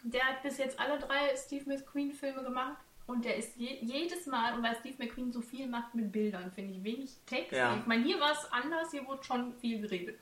Der 0.04 0.24
hat 0.24 0.44
bis 0.44 0.58
jetzt 0.60 0.80
alle 0.80 1.00
drei 1.00 1.36
Steve 1.36 1.66
McQueen-Filme 1.68 2.44
gemacht. 2.44 2.78
Und 3.08 3.24
der 3.24 3.38
ist 3.38 3.56
je, 3.56 3.78
jedes 3.82 4.26
Mal, 4.28 4.54
und 4.54 4.64
weil 4.64 4.76
Steve 4.76 4.96
McQueen 5.04 5.32
so 5.32 5.42
viel 5.42 5.68
macht 5.68 5.96
mit 5.96 6.12
Bildern, 6.12 6.52
finde 6.52 6.74
ich, 6.74 6.84
wenig 6.84 7.16
Text. 7.26 7.54
Ja. 7.54 7.78
Ich 7.78 7.86
meine, 7.86 8.04
hier 8.04 8.20
war 8.20 8.34
es 8.34 8.52
anders, 8.52 8.92
hier 8.92 9.08
wurde 9.08 9.24
schon 9.24 9.54
viel 9.56 9.82
geredet. 9.82 10.20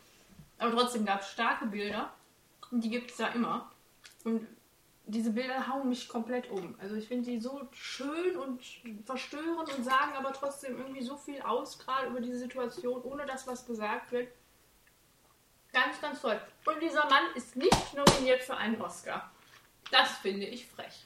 Aber 0.60 0.72
trotzdem 0.72 1.06
gab 1.06 1.22
es 1.22 1.32
starke 1.32 1.66
Bilder. 1.66 2.14
Und 2.72 2.84
die 2.84 2.90
gibt 2.90 3.12
es 3.12 3.18
da 3.18 3.28
immer. 3.30 3.72
Und 4.24 4.48
diese 5.08 5.32
Bilder 5.32 5.68
hauen 5.68 5.90
mich 5.90 6.08
komplett 6.08 6.50
um. 6.50 6.76
Also 6.80 6.96
ich 6.96 7.08
finde 7.08 7.30
die 7.32 7.40
so 7.40 7.68
schön 7.72 8.38
und 8.38 8.62
verstörend 9.06 9.70
und 9.76 9.84
sagen 9.84 10.14
aber 10.16 10.34
trotzdem 10.34 10.78
irgendwie 10.78 11.04
so 11.04 11.16
viel 11.16 11.42
aus, 11.42 11.78
gerade 11.78 12.08
über 12.08 12.22
diese 12.22 12.40
Situation, 12.40 13.02
ohne 13.04 13.26
dass 13.26 13.48
was 13.48 13.66
gesagt 13.66 14.12
wird. 14.12 14.30
Ganz, 15.74 16.00
ganz 16.02 16.22
toll. 16.22 16.40
Und 16.66 16.82
dieser 16.82 17.06
Mann 17.10 17.24
ist 17.36 17.56
nicht 17.56 17.94
nominiert 17.94 18.42
für 18.44 18.56
einen 18.56 18.82
Oscar. 18.82 19.32
Das 19.92 20.18
finde 20.18 20.46
ich 20.46 20.68
frech. 20.68 21.06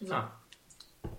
So, 0.00 0.14
Ah. 0.14 0.30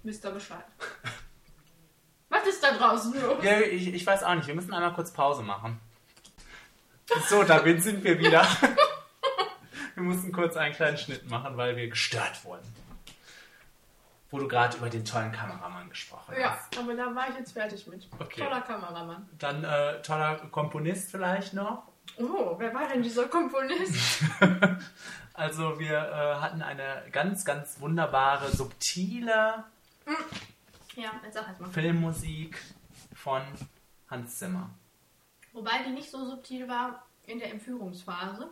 Wisst 0.04 0.26
ihr 0.26 0.32
Bescheid. 0.32 0.66
Was 2.30 2.46
ist 2.46 2.62
da 2.64 2.72
draußen 2.78 3.14
los? 3.22 3.44
Ja, 3.44 3.60
ich, 3.60 3.94
ich 3.94 4.06
weiß 4.06 4.24
auch 4.24 4.36
nicht. 4.36 4.48
Wir 4.48 4.56
müssen 4.56 4.74
einmal 4.74 4.94
kurz 4.94 5.12
Pause 5.12 5.44
machen. 5.44 5.80
So, 7.30 7.44
damit 7.44 7.82
sind 7.82 8.04
wir 8.04 8.20
wieder. 8.20 8.46
Wir 9.96 10.04
mussten 10.04 10.32
kurz 10.32 10.56
einen 10.56 10.76
kleinen 10.76 10.98
Schnitt 10.98 11.28
machen, 11.28 11.58
weil 11.58 11.76
wir 11.76 11.90
gestört 11.90 12.46
wurden. 12.46 12.62
Wo 14.30 14.38
du 14.38 14.48
gerade 14.48 14.78
über 14.78 14.92
den 14.92 15.04
tollen 15.04 15.32
Kameramann 15.32 15.90
gesprochen 15.90 16.36
Ja, 16.40 16.52
hast. 16.52 16.78
aber 16.78 16.94
da 16.94 17.16
war 17.16 17.30
ich 17.30 17.36
jetzt 17.40 17.54
fertig 17.54 17.88
mit. 17.88 18.08
Okay. 18.20 18.44
Toller 18.44 18.62
Kameramann. 18.62 19.28
Dann 19.40 19.64
äh, 19.64 20.00
toller 20.04 20.36
Komponist 20.52 21.10
vielleicht 21.10 21.56
noch. 21.56 21.88
Oh, 22.18 22.54
wer 22.60 22.72
war 22.76 22.88
denn 22.88 23.02
dieser 23.02 23.28
Komponist? 23.28 24.24
Also 25.34 25.80
wir 25.80 25.92
äh, 25.94 26.42
hatten 26.42 26.64
eine 26.64 27.04
ganz, 27.12 27.46
ganz 27.46 27.80
wunderbare, 27.80 28.50
subtile 28.50 29.64
ja, 30.96 31.12
jetzt 31.24 31.34
sag 31.36 31.48
halt 31.48 31.60
mal. 31.60 31.70
Filmmusik 31.70 32.58
von 33.14 33.42
Hans 34.10 34.38
Zimmer. 34.38 34.70
Wobei 35.54 35.84
die 35.86 35.92
nicht 35.92 36.10
so 36.10 36.26
subtil 36.26 36.68
war 36.68 37.06
in 37.26 37.40
der 37.40 37.52
Entführungsphase. 37.52 38.50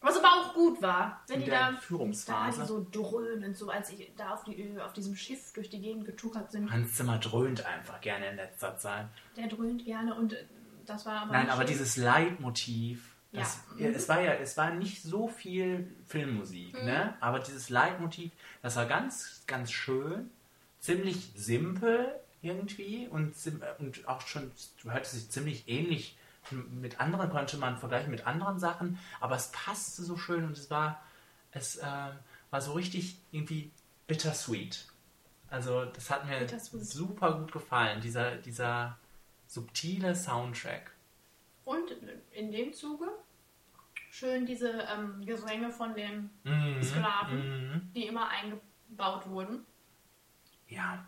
Was 0.00 0.18
aber 0.18 0.28
auch 0.28 0.54
gut 0.54 0.82
war. 0.82 1.22
Wenn 1.28 1.36
In 1.40 1.44
die 1.46 1.50
da, 1.50 1.60
da 1.60 1.68
Entführungsphase. 1.70 2.66
so 2.66 2.86
dröhnend, 2.90 3.56
so 3.56 3.70
als 3.70 3.88
sie 3.88 4.12
da 4.18 4.34
auf, 4.34 4.44
die, 4.44 4.78
auf 4.78 4.92
diesem 4.92 5.16
Schiff 5.16 5.52
durch 5.54 5.70
die 5.70 5.80
Gegend 5.80 6.04
getuckert 6.04 6.52
sind. 6.52 6.70
Hans 6.70 6.94
Zimmer 6.94 7.18
dröhnt 7.18 7.64
einfach 7.64 8.00
gerne 8.02 8.28
in 8.30 8.36
letzter 8.36 8.76
Zeit. 8.76 9.06
Der 9.36 9.46
dröhnt 9.48 9.84
gerne 9.84 10.14
und 10.14 10.36
das 10.84 11.06
war 11.06 11.22
aber. 11.22 11.32
Nein, 11.32 11.48
aber 11.48 11.62
schön. 11.62 11.68
dieses 11.68 11.96
Leitmotiv, 11.96 13.14
das, 13.32 13.60
Ja. 13.78 13.86
ja. 13.88 13.92
es 13.96 14.06
war 14.08 14.20
ja, 14.20 14.32
es 14.34 14.58
war 14.58 14.70
nicht 14.74 15.02
so 15.02 15.26
viel 15.28 15.90
Filmmusik, 16.06 16.74
Mhm. 16.78 16.84
ne? 16.84 17.16
Aber 17.20 17.38
dieses 17.38 17.70
Leitmotiv, 17.70 18.30
das 18.60 18.76
war 18.76 18.84
ganz, 18.84 19.42
ganz 19.46 19.72
schön, 19.72 20.30
ziemlich 20.84 21.32
simpel 21.34 22.14
irgendwie 22.42 23.08
und, 23.08 23.34
und 23.78 24.06
auch 24.06 24.20
schon 24.26 24.50
hörte 24.84 25.08
sich 25.08 25.30
ziemlich 25.30 25.66
ähnlich 25.66 26.16
mit 26.50 27.00
anderen 27.00 27.30
konnte 27.30 27.56
man 27.56 27.78
vergleichen 27.78 28.10
mit 28.10 28.26
anderen 28.26 28.58
Sachen, 28.58 28.98
aber 29.18 29.34
es 29.34 29.50
passte 29.52 30.02
so 30.02 30.18
schön 30.18 30.44
und 30.44 30.58
es 30.58 30.70
war, 30.70 31.02
es 31.52 31.78
ähm, 31.82 32.10
war 32.50 32.60
so 32.60 32.74
richtig 32.74 33.16
irgendwie 33.32 33.70
bittersweet. 34.06 34.86
Also 35.48 35.86
das 35.86 36.10
hat 36.10 36.26
mir 36.26 36.46
super 36.60 37.38
gut 37.38 37.50
gefallen, 37.50 38.02
dieser, 38.02 38.36
dieser 38.36 38.98
subtile 39.46 40.14
Soundtrack. 40.14 40.90
Und 41.64 41.92
in 42.32 42.52
dem 42.52 42.74
Zuge 42.74 43.06
schön 44.10 44.44
diese 44.44 44.68
ähm, 44.94 45.24
Gesänge 45.24 45.70
von 45.70 45.94
den 45.94 46.28
Mhm. 46.44 46.82
Sklaven, 46.82 47.70
Mhm. 47.72 47.92
die 47.94 48.06
immer 48.06 48.28
eingebaut 48.28 49.26
wurden. 49.30 49.64
Ja, 50.68 51.04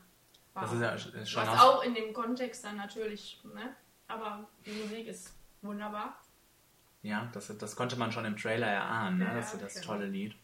Wow. 0.54 0.62
das 0.62 0.72
ist 0.72 0.80
ja 0.80 1.26
schon 1.26 1.42
Was 1.46 1.60
auch 1.60 1.82
in 1.82 1.94
dem 1.94 2.14
Kontext 2.14 2.64
dann 2.64 2.76
natürlich, 2.78 3.40
ne? 3.54 3.76
Aber 4.08 4.48
die 4.64 4.70
Musik 4.72 5.06
ist 5.06 5.34
wunderbar. 5.60 6.18
ja 7.02 7.28
das, 7.34 7.54
das 7.58 7.76
konnte 7.76 7.96
man 7.96 8.10
schon 8.10 8.24
im 8.24 8.36
Trailer 8.38 8.66
erahnen, 8.68 9.18
ne? 9.18 9.24
Ja, 9.26 9.34
das, 9.34 9.58
das 9.58 9.76
okay. 9.76 9.84
tolle 9.84 10.06
Lied. 10.06 10.34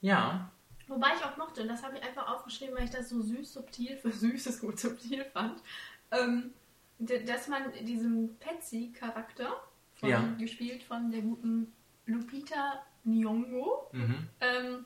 Ja, 0.00 0.50
Wobei 0.88 1.14
ich 1.16 1.24
auch 1.24 1.36
mochte, 1.36 1.62
und 1.62 1.68
das 1.68 1.82
habe 1.84 1.96
ich 1.96 2.02
einfach 2.02 2.26
aufgeschrieben, 2.28 2.74
weil 2.76 2.84
ich 2.84 2.90
das 2.90 3.08
so 3.08 3.22
süß, 3.22 3.52
subtil, 3.54 3.96
für 3.96 4.10
süß 4.12 4.46
ist 4.48 4.60
gut 4.60 4.78
subtil 4.78 5.24
fand, 5.26 5.62
ähm, 6.10 6.52
dass 6.98 7.48
man 7.48 7.72
diesem 7.84 8.36
Patsy-Charakter, 8.38 9.62
von- 9.94 10.08
Ja. 10.08 10.20
gespielt 10.38 10.82
von 10.82 11.10
der 11.10 11.22
guten 11.22 11.72
Lupita 12.06 12.82
Nyong'o, 13.06 13.86
mhm. 13.92 14.28
ähm, 14.40 14.84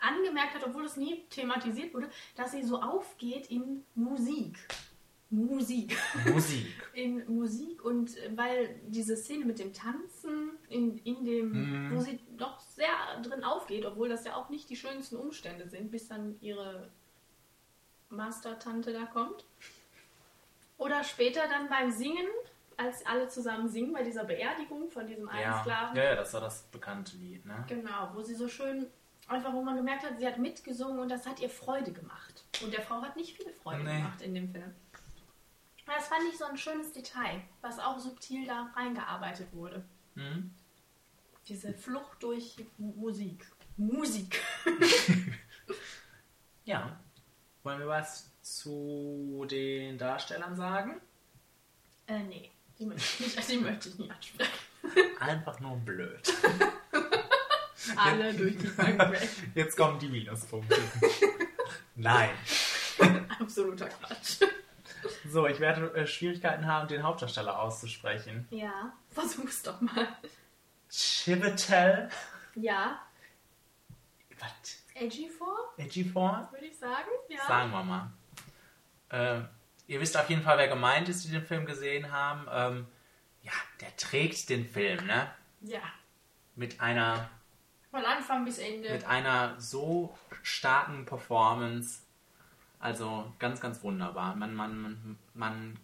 angemerkt 0.00 0.54
hat, 0.54 0.64
obwohl 0.64 0.84
es 0.84 0.96
nie 0.96 1.24
thematisiert 1.30 1.92
wurde, 1.94 2.08
dass 2.36 2.52
sie 2.52 2.62
so 2.62 2.80
aufgeht 2.80 3.50
in 3.50 3.84
Musik. 3.94 4.56
Musik. 5.30 5.94
Musik. 6.26 6.66
In 6.94 7.22
Musik 7.36 7.84
und 7.84 8.16
äh, 8.16 8.30
weil 8.34 8.80
diese 8.86 9.14
Szene 9.14 9.44
mit 9.44 9.58
dem 9.58 9.74
Tanzen 9.74 10.52
in, 10.70 10.96
in 10.98 11.22
dem, 11.24 11.50
Mhm. 11.90 11.94
wo 11.94 12.00
sie 12.00 12.18
doch 12.38 12.58
sehr 12.60 12.88
drin 13.22 13.44
aufgeht, 13.44 13.84
obwohl 13.84 14.08
das 14.08 14.24
ja 14.24 14.36
auch 14.36 14.48
nicht 14.48 14.70
die 14.70 14.76
schönsten 14.76 15.16
Umstände 15.16 15.68
sind, 15.68 15.90
bis 15.90 16.08
dann 16.08 16.36
ihre 16.40 16.88
Master-Tante 18.10 18.92
da 18.92 19.04
kommt. 19.04 19.44
Oder 20.78 21.04
später 21.04 21.42
dann 21.48 21.68
beim 21.68 21.90
Singen, 21.90 22.26
als 22.76 23.04
alle 23.04 23.28
zusammen 23.28 23.68
singen, 23.68 23.92
bei 23.92 24.04
dieser 24.04 24.24
Beerdigung 24.24 24.88
von 24.90 25.06
diesem 25.06 25.28
einen 25.28 25.42
Ja. 25.42 25.60
Sklaven. 25.60 25.96
ja, 25.96 26.04
ja, 26.04 26.14
das 26.14 26.32
war 26.32 26.40
das 26.40 26.62
bekannte 26.70 27.16
Lied, 27.16 27.44
ne? 27.44 27.64
Genau, 27.68 28.10
wo 28.14 28.22
sie 28.22 28.34
so 28.34 28.48
schön, 28.48 28.86
einfach 29.28 29.52
wo 29.52 29.62
man 29.62 29.76
gemerkt 29.76 30.04
hat, 30.04 30.18
sie 30.18 30.26
hat 30.26 30.38
mitgesungen 30.38 30.98
und 30.98 31.08
das 31.10 31.26
hat 31.26 31.40
ihr 31.40 31.50
Freude 31.50 31.92
gemacht. 31.92 32.44
Und 32.62 32.72
der 32.72 32.82
Frau 32.82 33.00
hat 33.02 33.16
nicht 33.16 33.36
viel 33.36 33.52
Freude 33.62 33.84
Nee. 33.84 33.96
gemacht 33.96 34.20
in 34.22 34.34
dem 34.34 34.50
Film. 34.50 34.74
Das 35.86 36.08
fand 36.08 36.20
ich 36.30 36.36
so 36.38 36.44
ein 36.44 36.56
schönes 36.58 36.92
Detail, 36.92 37.40
was 37.62 37.78
auch 37.78 37.98
subtil 37.98 38.46
da 38.46 38.70
reingearbeitet 38.76 39.48
wurde. 39.52 39.84
Mhm. 40.14 40.52
Diese 41.46 41.72
Flucht 41.72 42.22
durch 42.22 42.56
Mu- 42.76 42.92
Musik. 42.96 43.46
Musik. 43.76 44.40
Ja. 46.64 46.98
Wollen 47.62 47.78
wir 47.78 47.88
was 47.88 48.30
zu 48.42 49.46
den 49.50 49.96
Darstellern 49.96 50.54
sagen? 50.54 51.00
Äh, 52.06 52.18
nee. 52.24 52.50
Die 52.78 52.84
möchte 52.86 53.24
ich 53.24 53.36
nicht, 53.36 53.50
die 53.50 53.56
möchte 53.58 53.88
ich 53.88 53.98
nicht 53.98 54.10
ansprechen. 54.10 54.52
Einfach 55.18 55.58
nur 55.60 55.76
blöd. 55.78 56.20
Alle 57.96 58.34
durch 58.34 58.56
die 58.58 58.66
Bank 58.68 58.98
weg. 59.12 59.28
Jetzt 59.54 59.76
kommen 59.76 59.98
die 59.98 60.08
Minuspunkte. 60.08 60.76
Nein. 61.94 62.30
Absoluter 63.40 63.88
Quatsch. 63.88 64.42
So, 65.30 65.46
ich 65.46 65.60
werde 65.60 65.94
äh, 65.94 66.06
Schwierigkeiten 66.06 66.66
haben, 66.66 66.88
den 66.88 67.02
Hauptdarsteller 67.02 67.60
auszusprechen. 67.60 68.46
Ja, 68.50 68.92
versuch's 69.10 69.62
doch 69.62 69.80
mal. 69.80 70.08
Chivetel. 70.90 72.08
Ja, 72.54 73.00
Was? 74.40 74.78
edgy 74.94 75.28
vor, 75.28 75.56
Edgy-Form? 75.76 76.48
würde 76.50 76.66
ich 76.66 76.76
sagen. 76.76 77.08
Ja. 77.28 77.46
Sagen 77.46 77.70
wir 77.70 77.84
mal. 77.84 78.12
Ähm, 79.10 79.48
ihr 79.86 80.00
wisst 80.00 80.16
auf 80.16 80.28
jeden 80.28 80.42
Fall, 80.42 80.58
wer 80.58 80.68
gemeint 80.68 81.08
ist, 81.08 81.24
die 81.24 81.30
den 81.30 81.44
Film 81.44 81.66
gesehen 81.66 82.10
haben. 82.10 82.46
Ähm, 82.50 82.86
ja, 83.42 83.52
der 83.80 83.96
trägt 83.96 84.48
den 84.48 84.66
Film, 84.66 85.06
ne? 85.06 85.30
Ja. 85.60 85.82
Mit 86.56 86.80
einer, 86.80 87.30
Von 87.90 88.04
Anfang 88.04 88.44
bis 88.44 88.58
Ende. 88.58 88.90
mit 88.92 89.04
einer 89.04 89.58
so 89.60 90.16
starken 90.42 91.06
Performance. 91.06 92.02
Also 92.80 93.32
ganz, 93.38 93.60
ganz 93.60 93.82
wunderbar. 93.82 94.36
Man, 94.36 94.54
man, 94.54 94.80
man, 94.80 95.18
man 95.34 95.78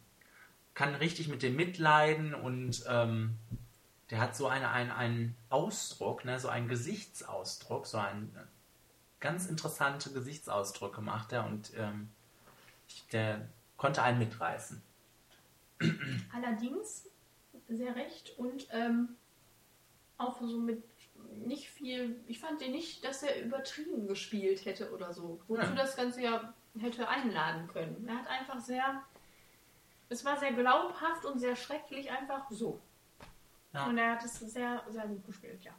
kann 0.74 0.94
richtig 0.94 1.28
mit 1.28 1.42
dem 1.42 1.56
mitleiden 1.56 2.34
und 2.34 2.84
ähm, 2.88 3.38
der 4.10 4.20
hat 4.20 4.36
so 4.36 4.46
eine, 4.46 4.70
einen, 4.70 4.90
einen 4.90 5.36
Ausdruck, 5.48 6.24
ne, 6.24 6.38
so 6.38 6.48
einen 6.48 6.68
Gesichtsausdruck, 6.68 7.86
so 7.86 7.98
einen 7.98 8.36
ganz 9.20 9.46
interessante 9.46 10.12
Gesichtsausdrücke 10.12 11.00
macht 11.00 11.32
er 11.32 11.46
und 11.46 11.72
ähm, 11.76 12.10
der 13.12 13.48
konnte 13.76 14.02
einen 14.02 14.18
mitreißen. 14.18 14.82
Allerdings 16.32 17.08
sehr 17.68 17.96
recht 17.96 18.38
und 18.38 18.66
ähm, 18.70 19.16
auch 20.18 20.40
so 20.40 20.60
mit 20.60 20.84
nicht 21.46 21.68
viel. 21.70 22.20
Ich 22.26 22.40
fand 22.40 22.60
den 22.60 22.72
nicht, 22.72 23.04
dass 23.04 23.22
er 23.22 23.42
übertrieben 23.42 24.06
gespielt 24.06 24.64
hätte 24.64 24.92
oder 24.92 25.12
so. 25.12 25.40
Wozu 25.48 25.62
Ja. 25.62 25.74
das 25.74 25.96
Ganze 25.96 26.22
ja 26.22 26.54
hätte 26.78 27.08
einladen 27.08 27.68
können. 27.68 28.06
Er 28.08 28.18
hat 28.18 28.26
einfach 28.28 28.60
sehr. 28.60 29.02
Es 30.08 30.24
war 30.24 30.36
sehr 30.36 30.52
glaubhaft 30.52 31.24
und 31.24 31.38
sehr 31.38 31.56
schrecklich, 31.56 32.10
einfach 32.10 32.48
so. 32.50 32.80
Ja. 33.72 33.86
Und 33.86 33.98
er 33.98 34.12
hat 34.12 34.24
es 34.24 34.38
sehr, 34.38 34.82
sehr 34.88 35.06
gut 35.06 35.24
gespielt, 35.26 35.64
ja. 35.64 35.72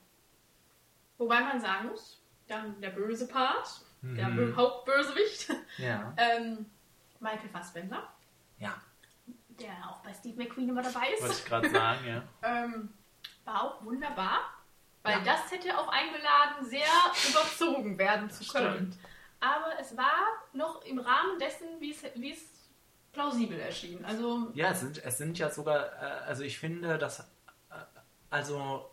Wobei 1.18 1.42
man 1.42 1.60
sagen 1.62 1.90
muss, 1.90 2.22
dann 2.48 2.80
der 2.82 2.90
böse 2.90 3.28
Part, 3.28 3.82
der 4.02 4.28
Mhm. 4.28 4.40
Bö- 4.40 4.56
Hauptbösewicht, 4.56 5.50
Ja. 5.78 6.14
ähm, 6.18 6.66
Michael 7.20 7.50
Fassbender, 7.50 8.08
Ja, 8.60 8.76
der 9.50 9.72
auch 9.90 10.02
bei 10.04 10.14
Steve 10.14 10.38
McQueen 10.44 10.70
immer 10.70 10.82
dabei 10.82 11.10
ist. 11.14 11.22
wollte 11.22 11.36
ich 11.36 11.46
gerade 11.46 11.70
sagen, 11.70 12.06
ja. 12.06 12.24
Ähm, 12.44 12.94
war 13.46 13.64
auch 13.64 13.86
wunderbar, 13.86 14.40
weil 15.06 15.20
Ja. 15.20 15.24
das 15.24 15.52
hätte 15.52 15.78
auch 15.78 15.88
eingeladen, 15.88 16.66
sehr 16.66 16.86
überzogen 17.30 17.98
werden 17.98 18.30
zu 18.30 18.46
können. 18.52 18.76
Stimmt. 18.76 18.98
Aber 19.40 19.72
es 19.80 19.96
war 19.96 20.14
noch 20.54 20.84
im 20.86 21.00
Rahmen 21.00 21.38
dessen, 21.40 21.68
wie 21.80 21.92
es, 21.92 22.04
wie 22.16 22.32
es 22.34 22.40
plausibel 23.14 23.60
erschien. 23.60 24.04
Also, 24.04 24.52
Ja, 24.54 24.72
es 24.72 24.80
sind, 24.82 25.04
es 25.04 25.18
sind 25.18 25.38
ja 25.38 25.50
sogar, 25.50 25.86
äh, 26.02 26.26
also 26.28 26.44
ich 26.44 26.58
finde, 26.58 26.98
dass, 26.98 27.20
äh, 27.20 27.24
also 28.30 28.90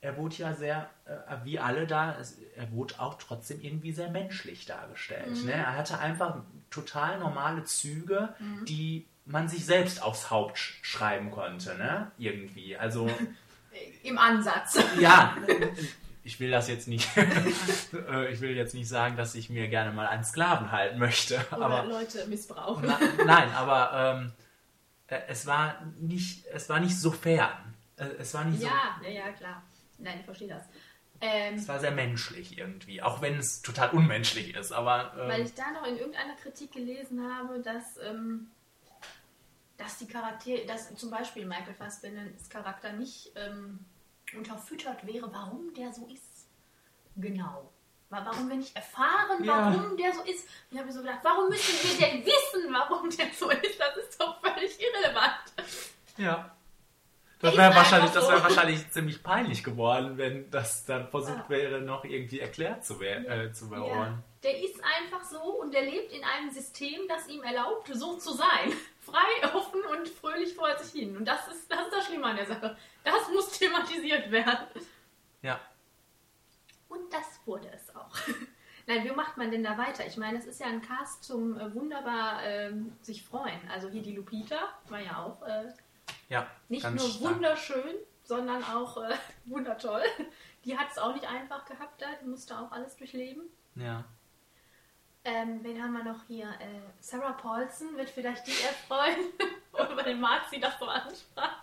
er 0.00 0.16
wurde 0.16 0.36
ja 0.36 0.54
sehr, 0.54 0.88
äh, 1.04 1.36
wie 1.44 1.58
alle 1.58 1.86
da, 1.86 2.16
er 2.56 2.72
wurde 2.72 2.98
auch 3.00 3.14
trotzdem 3.14 3.60
irgendwie 3.60 3.92
sehr 3.92 4.10
menschlich 4.10 4.64
dargestellt. 4.64 5.44
Ne? 5.44 5.52
Er 5.52 5.76
hatte 5.76 5.98
einfach 5.98 6.36
total 6.70 7.18
normale 7.18 7.64
Züge, 7.64 8.34
die 8.64 9.06
man 9.24 9.48
sich 9.48 9.66
selbst 9.66 10.02
aufs 10.02 10.30
Haupt 10.30 10.56
sch 10.56 10.78
schreiben 10.82 11.30
konnte, 11.30 11.74
ne? 11.76 12.10
Irgendwie. 12.16 12.76
Also, 12.78 13.08
im 14.02 14.18
Ansatz. 14.18 14.78
ja, 15.00 15.36
ich 16.24 16.40
will 16.40 16.50
das 16.50 16.68
jetzt 16.68 16.88
nicht, 16.88 17.08
äh, 17.16 18.32
ich 18.32 18.40
will 18.40 18.56
jetzt 18.56 18.74
nicht 18.74 18.88
sagen, 18.88 19.16
dass 19.16 19.34
ich 19.34 19.50
mir 19.50 19.68
gerne 19.68 19.92
mal 19.92 20.06
einen 20.06 20.24
Sklaven 20.24 20.72
halten 20.72 20.98
möchte, 20.98 21.36
Oder 21.52 21.64
aber 21.64 21.84
Leute 21.84 22.26
missbrauchen. 22.26 22.84
Na, 22.86 22.98
nein, 23.24 23.50
aber 23.54 24.18
ähm, 24.20 24.32
äh, 25.08 25.20
es 25.28 25.46
war 25.46 25.80
nicht, 25.98 26.46
es 26.52 26.68
war 26.68 26.80
nicht 26.80 26.98
so 26.98 27.10
fern. 27.10 27.74
Äh, 27.96 28.06
Es 28.18 28.34
war 28.34 28.44
nicht 28.44 28.62
Ja, 28.62 29.00
ja, 29.02 29.08
ja, 29.10 29.32
klar. 29.32 29.62
Nein, 29.98 30.18
ich 30.20 30.24
verstehe 30.24 30.48
das. 30.48 30.62
Ähm, 31.20 31.56
so, 31.56 31.62
es 31.62 31.68
war 31.68 31.80
sehr 31.80 31.90
menschlich 31.90 32.58
irgendwie, 32.58 33.02
auch 33.02 33.20
wenn 33.20 33.38
es 33.38 33.62
total 33.62 33.90
unmenschlich 33.90 34.54
ist. 34.54 34.70
Aber 34.70 35.12
weil 35.16 35.40
ähm, 35.40 35.46
ich 35.46 35.54
da 35.54 35.72
noch 35.72 35.84
in 35.86 35.96
irgendeiner 35.96 36.36
Kritik 36.36 36.72
gelesen 36.72 37.20
habe, 37.22 37.60
dass, 37.60 37.98
ähm, 38.08 38.48
dass 39.78 39.96
die 39.98 40.06
Charaktere, 40.06 40.66
dass 40.66 40.94
zum 40.96 41.10
Beispiel 41.10 41.46
Michael 41.46 41.74
Fassbenders 41.74 42.48
Charakter 42.50 42.92
nicht 42.92 43.32
ähm, 43.36 43.78
unterfüttert 44.36 45.06
wäre, 45.06 45.32
warum 45.32 45.72
der 45.74 45.92
so 45.92 46.06
ist. 46.06 46.46
Genau. 47.16 47.72
Wa- 48.10 48.22
Warum 48.24 48.48
wir 48.48 48.56
nicht 48.56 48.74
erfahren, 48.74 49.44
Ja. 49.44 49.72
warum 49.74 49.96
der 49.96 50.12
so 50.14 50.22
ist. 50.22 50.44
Und 50.46 50.72
ich 50.72 50.78
habe 50.78 50.86
mir 50.86 50.92
so 50.92 51.00
gedacht, 51.00 51.20
warum 51.22 51.48
müssen 51.48 51.98
wir 51.98 52.06
denn 52.08 52.24
wissen, 52.26 52.72
warum 52.72 53.10
der 53.10 53.26
so 53.38 53.50
ist? 53.50 53.78
Das 53.78 53.96
ist 53.98 54.20
doch 54.20 54.40
völlig 54.40 54.78
irrelevant. 54.80 55.52
ja. 56.16 56.54
Das 57.40 57.56
wäre 57.56 57.72
wahrscheinlich, 57.72 58.10
das 58.10 58.24
so. 58.24 58.30
wäre 58.32 58.42
wahrscheinlich 58.42 58.90
ziemlich 58.90 59.22
peinlich 59.22 59.62
geworden, 59.62 60.18
wenn 60.18 60.50
das 60.50 60.84
dann 60.86 61.06
versucht 61.08 61.44
Ah. 61.46 61.50
wäre, 61.50 61.80
noch 61.80 62.04
irgendwie 62.04 62.40
erklärt 62.40 62.84
zu, 62.84 62.98
wer 62.98 63.18
äh, 63.28 63.52
zu 63.52 63.66
Ja, 63.66 63.80
werden. 63.80 64.24
der 64.42 64.60
ist 64.64 64.82
einfach 64.82 65.22
so 65.24 65.38
und 65.40 65.72
der 65.72 65.82
lebt 65.82 66.10
in 66.12 66.24
einem 66.24 66.50
System, 66.50 67.02
das 67.08 67.28
ihm 67.28 67.44
erlaubt, 67.44 67.88
so 67.94 68.16
zu 68.16 68.32
sein. 68.32 68.72
Frei, 69.10 69.54
offen 69.54 69.80
und 69.84 70.08
fröhlich 70.08 70.54
vor 70.54 70.76
sich 70.78 71.00
hin. 71.00 71.16
Und 71.16 71.24
das 71.24 71.48
ist 71.48 71.70
das, 71.70 71.82
ist 71.86 71.92
das 71.92 72.06
Schlimme 72.06 72.26
an 72.26 72.36
der 72.36 72.46
Sache. 72.46 72.76
Das 73.04 73.28
muss 73.32 73.58
thematisiert 73.58 74.30
werden. 74.30 74.66
Ja. 75.42 75.60
Und 76.88 77.12
das 77.12 77.40
wurde 77.46 77.68
es 77.74 77.94
auch. 77.94 78.10
Nein, 78.86 79.04
wie 79.04 79.10
macht 79.10 79.36
man 79.36 79.50
denn 79.50 79.62
da 79.62 79.76
weiter? 79.76 80.06
Ich 80.06 80.16
meine, 80.16 80.38
es 80.38 80.46
ist 80.46 80.60
ja 80.60 80.66
ein 80.66 80.80
Cast 80.80 81.22
zum 81.24 81.58
äh, 81.60 81.74
wunderbar 81.74 82.42
ähm, 82.42 82.96
sich 83.02 83.22
freuen. 83.22 83.60
Also 83.70 83.88
hier 83.90 84.02
die 84.02 84.16
Lupita 84.16 84.56
war 84.88 85.00
ja 85.00 85.22
auch 85.22 85.42
äh, 85.46 85.70
Ja. 86.30 86.46
nicht 86.70 86.88
nur 86.88 86.98
stark. 86.98 87.34
wunderschön, 87.34 87.94
sondern 88.24 88.64
auch 88.64 88.96
äh, 89.02 89.14
wundertoll. 89.44 90.02
Die 90.64 90.76
hat 90.78 90.90
es 90.90 90.96
auch 90.98 91.14
nicht 91.14 91.26
einfach 91.28 91.66
gehabt 91.66 92.00
da, 92.00 92.06
die 92.22 92.26
musste 92.28 92.58
auch 92.58 92.72
alles 92.72 92.96
durchleben. 92.96 93.42
Ja. 93.74 94.04
Ähm, 95.28 95.62
wen 95.62 95.82
haben 95.82 95.92
wir 95.92 96.04
noch 96.04 96.24
hier? 96.26 96.46
Äh, 96.58 96.80
Sarah 97.00 97.32
Paulson 97.32 97.94
wird 97.98 98.08
vielleicht 98.08 98.46
die 98.46 98.62
erfreuen, 98.62 99.26
weil 99.72 100.04
den 100.04 100.20
Marzi 100.20 100.58
das 100.58 100.78
so 100.78 100.86
ansprach. 100.86 101.62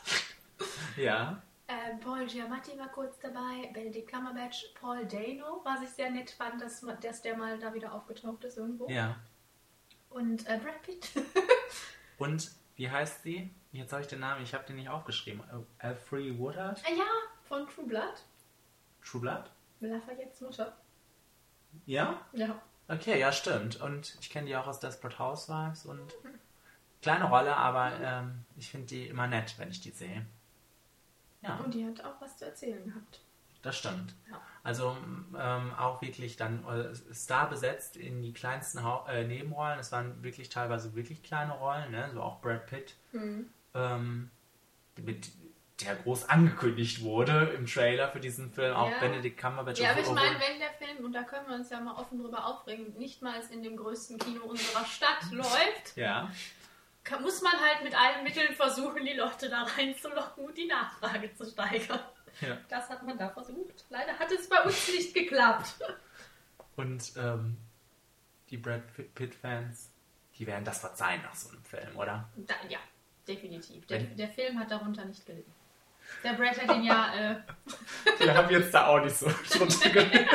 Ja. 0.96 1.42
Ähm, 1.68 2.00
Paul 2.00 2.28
Giamatti 2.28 2.78
war 2.78 2.90
kurz 2.90 3.18
dabei, 3.20 3.72
Benedict 3.74 4.12
Cumberbatch, 4.12 4.68
Paul 4.80 5.04
Dano, 5.08 5.62
was 5.64 5.82
ich 5.82 5.90
sehr 5.90 6.12
nett 6.12 6.30
fand, 6.30 6.62
dass, 6.62 6.86
dass 7.02 7.24
der 7.24 7.36
mal 7.36 7.58
da 7.58 7.74
wieder 7.74 7.92
aufgetaucht 7.92 8.44
ist 8.44 8.58
irgendwo. 8.58 8.88
Ja. 8.88 9.16
Und 10.12 10.48
äh, 10.48 10.60
Brad 10.60 10.82
Pitt. 10.84 11.10
Und 12.20 12.52
wie 12.76 12.90
heißt 12.90 13.24
sie? 13.24 13.50
Jetzt 13.72 13.92
habe 13.94 14.04
ich 14.04 14.08
den 14.08 14.20
Namen, 14.20 14.44
ich 14.44 14.54
habe 14.54 14.64
den 14.66 14.76
nicht 14.76 14.90
aufgeschrieben. 14.90 15.42
Äh, 15.50 15.88
Alfred 15.88 16.38
Woodard? 16.38 16.84
äh, 16.88 16.96
ja, 16.96 17.06
von 17.42 17.68
True 17.68 17.86
Blood. 17.86 18.24
True 19.04 19.22
Blood? 19.22 19.50
Lafayette's 19.80 20.40
Mutter. 20.42 20.78
Ja? 21.88 22.22
Ja. 22.32 22.62
Okay, 22.88 23.20
ja, 23.20 23.32
stimmt. 23.32 23.82
Und 23.82 24.18
ich 24.22 24.30
kenne 24.30 24.48
die 24.48 24.56
auch 24.56 24.68
aus 24.68 24.80
Desperate 24.80 25.18
Housewives 25.20 25.86
und 25.86 26.14
kleine 27.02 27.26
Rolle, 27.26 27.56
aber 27.56 27.92
ähm, 28.02 28.46
ich 28.58 28.70
finde 28.70 28.88
die 28.88 29.08
immer 29.08 29.28
nett, 29.28 29.56
wenn 29.58 29.70
ich 29.70 29.82
die 29.82 29.92
sehe. 29.92 30.26
Ja, 31.42 31.58
Und 31.58 31.74
die 31.74 31.86
hat 31.86 32.04
auch 32.04 32.20
was 32.22 32.38
zu 32.38 32.46
erzählen 32.46 32.84
gehabt. 32.86 33.22
das 33.62 33.78
stimmt. 33.78 34.14
Ja. 34.30 34.40
Also 34.64 34.96
ähm, 35.38 35.74
auch 35.76 36.02
wirklich 36.02 36.38
dann 36.38 36.64
äh, 36.68 36.94
Star 37.14 37.50
besetzt 37.50 37.98
in 37.98 38.22
die 38.22 38.34
kleinsten 38.34 38.84
Hau 38.84 39.06
äh, 39.08 39.24
Nebenrollen. 39.28 39.80
Es 39.80 39.92
waren 39.92 40.22
wirklich 40.24 40.50
teilweise 40.50 40.96
wirklich 40.96 41.22
kleine 41.24 41.54
Rollen, 41.54 41.92
ne? 41.92 42.10
so 42.14 42.22
auch 42.22 42.42
Brad 42.42 42.66
Pitt, 42.68 42.96
Mhm. 43.12 43.50
ähm, 43.76 44.30
mit 44.98 45.30
der 45.82 45.96
groß 45.96 46.30
angekündigt 46.30 47.02
wurde 47.02 47.54
im 47.58 47.66
Trailer 47.66 48.10
für 48.10 48.20
diesen 48.20 48.52
Film. 48.52 48.74
Auch 48.76 48.90
Ja. 48.90 49.00
Benedict 49.00 49.38
Cumberbatch. 49.38 49.80
Ja, 49.80 49.92
aber 49.92 50.00
ich 50.02 50.10
meine, 50.10 50.40
wenn 50.40 50.60
der 50.60 50.72
Film, 50.72 51.04
und 51.06 51.14
da 51.14 51.24
können 51.24 51.48
wir 51.48 51.56
uns 51.56 51.70
ja 51.70 51.80
mal 51.82 51.96
offen 51.96 52.20
drüber 52.20 52.46
aufregen, 52.46 52.94
nicht 52.98 53.22
mal 53.22 53.42
in 53.52 53.62
dem 53.62 53.76
größten 53.76 54.18
Kino 54.18 54.46
unserer 54.46 54.86
Stadt 54.86 55.24
läuft, 55.32 55.96
ja, 55.96 56.32
kann, 57.04 57.22
muss 57.22 57.42
man 57.42 57.54
halt 57.54 57.84
mit 57.84 57.94
allen 57.94 58.24
Mitteln 58.24 58.54
versuchen, 58.56 59.06
die 59.06 59.14
Leute 59.14 59.50
da 59.50 59.64
reinzulocken 59.64 60.46
und 60.46 60.58
die 60.58 60.66
Nachfrage 60.66 61.34
zu 61.36 61.46
steigern. 61.46 62.00
ja. 62.42 62.58
Das 62.70 62.90
hat 62.90 63.04
man 63.04 63.18
da 63.18 63.30
versucht. 63.30 63.86
Leider 63.90 64.18
hat 64.18 64.32
es 64.32 64.48
bei 64.50 64.62
uns 64.64 64.88
nicht 64.88 65.14
geklappt. 65.14 65.76
Und 66.78 67.14
ähm, 67.16 67.56
die 68.50 68.58
Brad 68.58 68.82
Pitt-Fans, 69.16 69.90
die 70.38 70.46
werden 70.46 70.66
das 70.66 70.80
verzeihen 70.80 71.22
nach 71.22 71.34
so 71.34 71.48
einem 71.48 71.64
Film, 71.64 71.96
oder? 71.96 72.28
Da, 72.36 72.56
ja, 72.68 72.80
definitiv. 73.26 73.86
Der, 73.88 74.00
der 74.00 74.28
Film 74.28 74.60
hat 74.60 74.72
darunter 74.72 75.06
nicht 75.06 75.26
gelitten. 75.26 75.54
Der 76.24 76.34
Brad 76.34 76.60
hat 76.62 76.76
ihn 76.78 76.84
ja. 76.84 77.14
Äh, 77.16 77.36
Wir 78.24 78.34
haben 78.36 78.50
jetzt 78.50 78.74
da 78.74 78.88
auch 78.88 79.00
nicht 79.04 79.16
so 79.16 79.28
drunter 79.58 79.90
gelitten. 79.90 80.28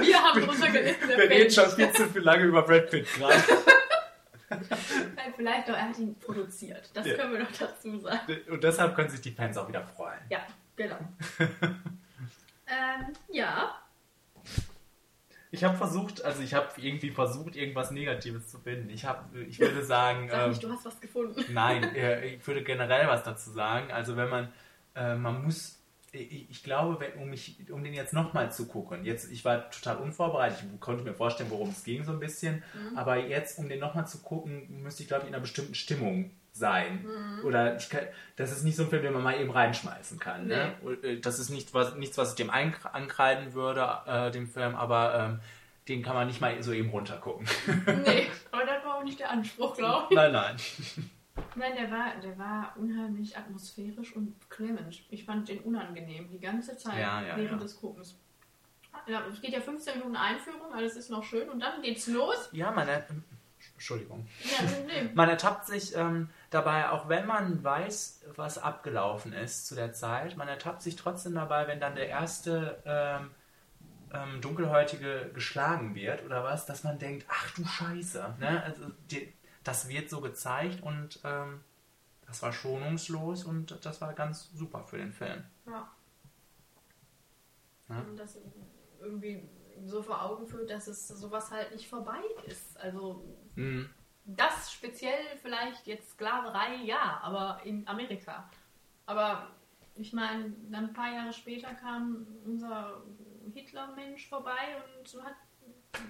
wir 0.00 0.22
haben 0.22 0.40
drunter 0.44 0.70
gelitten. 0.70 1.08
Wir 1.08 1.18
reden 1.30 1.50
schon 1.50 1.70
viel 1.70 1.92
zu 1.92 2.08
viel 2.08 2.22
lange 2.22 2.44
über 2.44 2.62
Brad 2.62 2.90
Pitt 2.90 3.06
gerade. 3.14 3.34
Vielleicht 5.36 5.68
doch, 5.68 5.74
er 5.74 5.88
hat 5.88 5.98
ihn 5.98 6.18
produziert. 6.18 6.90
Das 6.94 7.06
Ja. 7.06 7.14
können 7.14 7.32
wir 7.32 7.40
doch 7.44 7.52
dazu 7.58 7.98
sagen. 7.98 8.20
Und 8.50 8.62
deshalb 8.64 8.94
können 8.94 9.08
sich 9.08 9.20
die 9.22 9.30
Fans 9.32 9.56
auch 9.56 9.68
wieder 9.68 9.82
freuen. 9.86 10.20
Ja, 10.28 10.40
genau. 10.76 10.98
ähm, 11.38 13.12
ja. 13.30 13.74
Ich 15.50 15.64
habe 15.64 15.76
versucht, 15.76 16.24
also 16.24 16.42
ich 16.42 16.54
habe 16.54 16.68
irgendwie 16.78 17.10
versucht, 17.10 17.56
irgendwas 17.56 17.90
Negatives 17.90 18.48
zu 18.48 18.58
finden. 18.58 18.88
Ich 18.90 19.04
habe, 19.04 19.38
ich 19.42 19.58
würde 19.60 19.84
sagen, 19.84 20.28
Sag 20.30 20.42
ähm, 20.44 20.50
nicht, 20.50 20.62
du 20.62 20.70
hast 20.70 20.84
was 20.84 21.00
gefunden. 21.00 21.44
nein, 21.52 21.82
äh, 21.94 22.24
ich 22.26 22.46
würde 22.46 22.62
generell 22.62 23.06
was 23.06 23.22
dazu 23.22 23.50
sagen. 23.50 23.90
Also 23.92 24.16
wenn 24.16 24.28
man, 24.30 24.52
äh, 24.94 25.14
man 25.14 25.42
muss, 25.44 25.78
ich, 26.12 26.50
ich 26.50 26.62
glaube, 26.62 26.98
wenn, 27.00 27.22
um, 27.22 27.30
mich, 27.30 27.56
um 27.70 27.82
den 27.82 27.94
jetzt 27.94 28.12
nochmal 28.12 28.52
zu 28.52 28.66
gucken, 28.66 29.04
jetzt, 29.04 29.30
ich 29.32 29.44
war 29.44 29.70
total 29.70 29.96
unvorbereitet, 29.98 30.58
ich 30.74 30.80
konnte 30.80 31.04
mir 31.04 31.14
vorstellen, 31.14 31.50
worum 31.50 31.70
es 31.70 31.84
ging 31.84 32.04
so 32.04 32.12
ein 32.12 32.20
bisschen, 32.20 32.62
aber 32.96 33.16
jetzt, 33.16 33.58
um 33.58 33.68
den 33.68 33.80
nochmal 33.80 34.06
zu 34.06 34.18
gucken, 34.18 34.82
müsste 34.82 35.02
ich, 35.02 35.08
glaube 35.08 35.22
ich, 35.22 35.28
in 35.28 35.34
einer 35.34 35.40
bestimmten 35.42 35.74
Stimmung 35.74 36.30
sein. 36.54 37.06
Oder 37.44 37.76
ich 37.78 37.88
kann, 37.88 38.02
das 38.36 38.52
ist 38.52 38.62
nicht 38.62 38.76
so 38.76 38.82
ein 38.82 38.90
Film, 38.90 39.02
den 39.02 39.14
man 39.14 39.22
mal 39.22 39.40
eben 39.40 39.50
reinschmeißen 39.50 40.18
kann. 40.18 40.48
Ne? 40.48 40.74
Äh, 41.02 41.18
Das 41.20 41.38
ist 41.38 41.48
nicht, 41.48 41.72
was, 41.72 41.94
nichts, 41.94 42.18
was 42.18 42.30
ich 42.30 42.36
dem 42.36 42.50
ankreiden 42.50 43.54
würde, 43.54 43.88
äh, 44.06 44.30
dem 44.30 44.46
Film, 44.46 44.74
aber 44.74 45.14
ähm, 45.14 45.40
den 45.88 46.02
kann 46.02 46.14
man 46.14 46.26
nicht 46.26 46.42
mal 46.42 46.62
so 46.62 46.72
eben 46.74 46.90
runtergucken. 46.90 47.46
Nee, 48.04 48.26
aber 48.52 48.66
das 48.66 48.84
war 48.84 48.96
auch 48.98 49.04
nicht 49.04 49.18
der 49.18 49.30
Anspruch, 49.30 49.74
glaube 49.76 50.08
ich. 50.10 50.16
nein, 50.16 50.32
nein. 50.32 50.56
Nein, 51.54 51.72
der 51.76 51.90
war, 51.90 52.16
der 52.22 52.38
war 52.38 52.74
unheimlich 52.76 53.36
atmosphärisch 53.36 54.14
und 54.14 54.38
beklemmend. 54.40 55.02
Ich 55.10 55.24
fand 55.24 55.48
den 55.48 55.60
unangenehm 55.60 56.28
die 56.30 56.38
ganze 56.40 56.76
Zeit 56.76 56.98
Ja, 56.98 57.22
ja, 57.22 57.36
während 57.36 57.52
ja. 57.52 57.56
des 57.58 57.80
Guckens. 57.80 58.18
Ja, 59.06 59.22
es 59.26 59.40
geht 59.40 59.52
ja 59.52 59.60
15 59.60 59.98
Minuten 59.98 60.16
Einführung, 60.16 60.72
alles 60.74 60.96
ist 60.96 61.10
noch 61.10 61.24
schön 61.24 61.48
und 61.48 61.60
dann 61.60 61.80
geht's 61.82 62.06
los. 62.06 62.48
Ja, 62.52 62.70
man, 62.70 62.86
er- 62.88 63.06
Entschuldigung. 63.74 64.26
Ja, 64.44 64.64
nee. 64.86 65.08
Man 65.14 65.28
ertappt 65.28 65.66
sich 65.66 65.94
ähm, 65.96 66.28
dabei, 66.50 66.88
auch 66.90 67.08
wenn 67.08 67.26
man 67.26 67.62
weiß, 67.62 68.22
was 68.36 68.58
abgelaufen 68.58 69.32
ist 69.32 69.66
zu 69.68 69.74
der 69.74 69.92
Zeit, 69.92 70.36
man 70.36 70.48
ertappt 70.48 70.82
sich 70.82 70.96
trotzdem 70.96 71.34
dabei, 71.34 71.66
wenn 71.68 71.78
dann 71.80 71.94
der 71.94 72.08
erste 72.08 72.82
ähm, 72.84 73.30
ähm, 74.12 74.40
Dunkelhäutige 74.40 75.30
geschlagen 75.32 75.94
wird 75.94 76.24
oder 76.24 76.42
was, 76.44 76.66
dass 76.66 76.84
man 76.84 76.98
denkt, 76.98 77.24
ach 77.28 77.50
du 77.54 77.64
Scheiße. 77.64 78.34
Ne? 78.40 78.62
Also, 78.64 78.84
die, 79.10 79.32
das 79.64 79.88
wird 79.88 80.10
so 80.10 80.20
gezeigt 80.20 80.82
und 80.82 81.20
ähm, 81.24 81.60
das 82.26 82.42
war 82.42 82.52
schonungslos 82.52 83.44
und 83.44 83.84
das 83.84 84.00
war 84.00 84.12
ganz 84.14 84.50
super 84.52 84.84
für 84.84 84.96
den 84.98 85.12
Film. 85.12 85.44
Ja. 85.66 85.90
Ja. 87.88 87.98
Und 88.00 88.16
das 88.16 88.38
irgendwie 89.00 89.48
so 89.84 90.02
vor 90.02 90.22
Augen 90.22 90.46
führt, 90.46 90.70
dass 90.70 90.86
es 90.86 91.08
sowas 91.08 91.50
halt 91.50 91.72
nicht 91.72 91.88
vorbei 91.88 92.20
ist. 92.46 92.78
Also 92.78 93.24
Mhm. 93.54 93.90
das 94.24 94.72
speziell 94.72 95.36
vielleicht 95.40 95.86
jetzt 95.86 96.10
Sklaverei, 96.12 96.76
ja, 96.84 97.20
aber 97.22 97.60
in 97.64 97.86
Amerika. 97.88 98.48
Aber 99.06 99.50
ich 99.94 100.12
meine, 100.12 100.50
dann 100.70 100.86
ein 100.88 100.92
paar 100.92 101.12
Jahre 101.12 101.32
später 101.32 101.74
kam 101.74 102.26
unser 102.44 103.02
Hitler-Mensch 103.52 104.28
vorbei 104.28 104.82
und 104.96 105.22
hat 105.24 105.34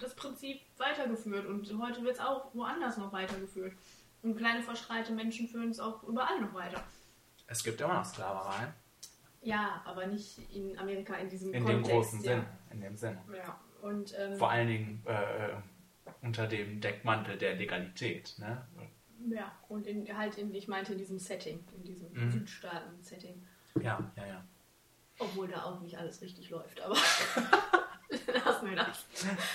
das 0.01 0.15
Prinzip 0.15 0.61
weitergeführt 0.79 1.47
und 1.47 1.67
heute 1.83 2.03
wird 2.03 2.15
es 2.15 2.21
auch 2.21 2.55
woanders 2.55 2.97
noch 2.99 3.13
weitergeführt. 3.13 3.75
Und 4.23 4.37
kleine 4.37 4.63
verstreite 4.63 5.13
Menschen 5.13 5.49
führen 5.49 5.71
es 5.71 5.81
auch 5.81 6.03
überall 6.05 6.41
noch 6.41 6.55
weiter. 6.55 6.83
Es 7.49 7.65
gibt 7.65 7.81
immer 7.81 7.95
noch 7.95 8.05
Sklaverei. 8.05 8.73
Ja, 9.43 9.83
aber 9.85 10.07
nicht 10.07 10.39
in 10.55 10.79
Amerika 10.79 11.15
in 11.17 11.29
diesem 11.29 11.53
In 11.53 11.65
Kontext. 11.65 11.91
dem 11.91 11.95
großen 11.97 12.23
ja. 12.23 12.33
Sinn. 12.37 12.45
In 12.71 12.81
dem 12.81 12.97
Sinne. 12.97 13.21
Ja, 13.37 13.61
und 13.83 14.15
ähm, 14.17 14.37
Vor 14.39 14.51
allen 14.51 14.69
Dingen 14.69 15.03
äh, 15.07 15.49
unter 16.25 16.47
dem 16.47 16.81
Deckmantel 16.81 17.37
der 17.37 17.57
Legalität. 17.57 18.35
Ne? 18.39 18.65
ja, 19.29 19.51
und 19.69 19.87
in, 19.89 20.17
halt 20.17 20.39
in, 20.39 20.55
ich 20.55 20.69
meinte 20.69 20.93
in 20.93 20.99
diesem 20.99 21.19
Setting, 21.19 21.65
in 21.77 21.83
diesem 21.85 22.13
Mhm. 22.13 22.31
Südstaaten-Setting. 22.31 23.45
Ja, 23.81 23.99
ja, 24.17 24.27
ja. 24.27 24.45
Obwohl 25.19 25.49
da 25.49 25.65
auch 25.65 25.81
nicht 25.81 25.99
alles 25.99 26.21
richtig 26.23 26.51
läuft, 26.51 26.81
aber 26.81 26.97
lassen 28.45 28.69
wir 28.71 28.77
das. 28.77 29.05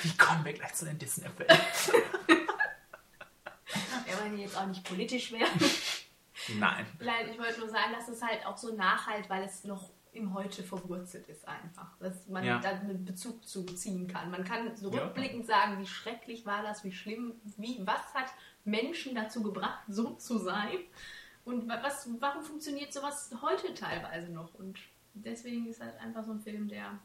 Wie 0.04 0.16
kommen 0.18 0.44
wir 0.46 0.54
gleich 0.54 0.74
zu 0.74 0.86
den 0.86 0.98
Disney-Filmen? 0.98 1.58
Wir 4.06 4.18
wollen 4.20 4.38
jetzt 4.38 4.56
auch 4.58 4.66
nicht 4.66 4.84
politisch 4.84 5.32
werden. 5.32 5.60
Nein. 6.58 6.86
Nein, 7.00 7.30
ich 7.30 7.38
wollte 7.38 7.60
nur 7.60 7.70
sagen, 7.70 7.92
dass 7.94 8.08
es 8.08 8.22
halt 8.22 8.46
auch 8.46 8.58
so 8.58 8.74
nachhalt, 8.74 9.30
weil 9.30 9.44
es 9.44 9.66
noch 9.66 9.90
im 10.14 10.34
Heute 10.34 10.64
verwurzelt 10.64 11.28
ist 11.28 11.46
einfach. 11.48 11.90
Dass 12.00 12.26
man 12.28 12.44
Ja. 12.46 12.60
da 12.60 12.70
einen 12.70 13.04
Bezug 13.04 13.46
zu 13.46 13.64
ziehen 13.66 14.08
kann. 14.08 14.32
Man 14.32 14.44
kann 14.46 14.76
so 14.76 14.90
Ja. 14.92 15.04
rückblickend 15.04 15.46
sagen, 15.46 15.78
wie 15.80 15.86
schrecklich 15.86 16.46
war 16.46 16.64
das, 16.64 16.84
wie 16.86 16.92
schlimm, 16.94 17.34
wie, 17.58 17.80
was 17.86 18.14
hat 18.14 18.28
Menschen 18.64 19.14
dazu 19.14 19.44
gebracht, 19.44 19.80
so 19.90 20.12
zu 20.16 20.38
sein? 20.40 20.78
Und 21.44 21.68
wa- 21.68 21.80
was, 21.84 22.08
warum 22.20 22.44
funktioniert 22.44 22.94
sowas 22.94 23.30
heute 23.42 23.74
teilweise 23.74 24.32
noch? 24.32 24.54
Und 24.56 24.80
deswegen 25.14 25.68
ist 25.68 25.82
halt 25.82 26.00
einfach 26.00 26.26
so 26.26 26.32
ein 26.32 26.40
Film, 26.42 26.68
der, 26.70 26.98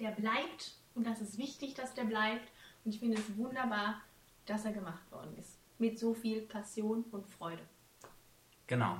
der 0.00 0.10
bleibt. 0.10 0.72
Und 0.94 1.06
das 1.06 1.20
ist 1.20 1.38
wichtig, 1.38 1.74
dass 1.74 1.94
der 1.94 2.04
bleibt. 2.04 2.50
Und 2.84 2.94
ich 2.94 3.00
finde 3.00 3.18
es 3.18 3.36
wunderbar, 3.36 4.00
dass 4.46 4.64
er 4.64 4.72
gemacht 4.72 5.10
worden 5.10 5.36
ist. 5.38 5.58
Mit 5.78 5.98
so 5.98 6.14
viel 6.14 6.42
Passion 6.42 7.04
und 7.10 7.26
Freude. 7.28 7.62
Genau. 8.66 8.98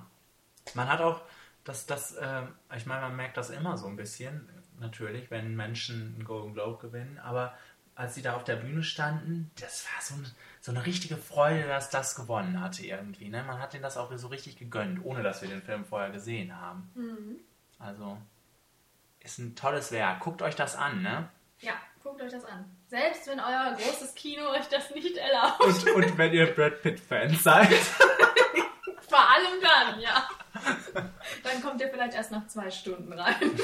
Man 0.75 0.89
hat 0.89 1.01
auch, 1.01 1.23
das, 1.65 1.87
das, 1.87 2.17
ähm, 2.21 2.49
ich 2.77 2.87
meine, 2.87 3.03
man 3.03 3.17
merkt 3.17 3.37
das 3.37 3.51
immer 3.51 3.79
so 3.79 3.87
ein 3.87 3.97
bisschen, 3.97 4.49
natürlich, 4.79 5.31
wenn 5.31 5.57
Menschen 5.57 6.15
einen 6.15 6.25
Golden 6.25 6.53
Globe 6.53 6.79
gewinnen, 6.79 7.19
aber 7.19 7.57
als 7.95 8.15
sie 8.15 8.23
da 8.23 8.37
auf 8.37 8.45
der 8.45 8.57
Bühne 8.57 8.83
standen, 8.83 9.51
das 9.59 9.87
war 9.87 10.03
so, 10.03 10.15
ein, 10.17 10.27
so 10.61 10.71
eine 10.71 10.85
richtige 10.85 11.17
Freude, 11.17 11.67
dass 11.67 11.89
das 11.89 12.15
gewonnen 12.15 12.61
hatte 12.61 12.85
irgendwie. 12.85 13.31
Ne? 13.31 13.43
Man 13.43 13.59
hat 13.59 13.73
ihnen 13.73 13.83
das 13.83 13.97
auch 13.97 14.15
so 14.17 14.29
richtig 14.29 14.59
gegönnt, 14.59 15.03
ohne 15.03 15.23
dass 15.23 15.41
wir 15.41 15.49
den 15.49 15.63
Film 15.63 15.85
vorher 15.87 16.11
gesehen 16.11 16.61
haben. 16.61 16.91
Also, 17.79 18.19
ist 19.27 19.39
ein 19.39 19.57
tolles 19.57 19.93
Werk. 19.93 20.21
Guckt 20.21 20.41
euch 20.41 20.55
das 20.55 20.77
an, 20.77 21.03
ne? 21.03 21.29
Ja, 21.59 21.75
guckt 22.03 22.23
euch 22.23 22.31
das 22.31 22.45
an. 22.45 22.65
Selbst 22.87 23.27
wenn 23.27 23.41
euer 23.41 23.77
großes 23.77 24.15
Kino 24.15 24.49
euch 24.51 24.69
das 24.69 24.95
nicht 24.95 25.17
erlaubt. 25.17 25.61
Und, 25.61 25.91
und 25.95 26.17
wenn 26.19 26.33
ihr 26.33 26.47
Brad 26.55 26.81
Pitt-Fans 26.81 27.43
seid. 27.43 27.73
Vor 29.09 29.19
allem 29.19 29.61
dann, 29.61 30.01
ja. 30.01 30.29
Dann 31.43 31.63
kommt 31.63 31.81
ihr 31.81 31.89
vielleicht 31.89 32.15
erst 32.15 32.31
nach 32.31 32.47
zwei 32.47 32.71
Stunden 32.71 33.13
rein. 33.13 33.35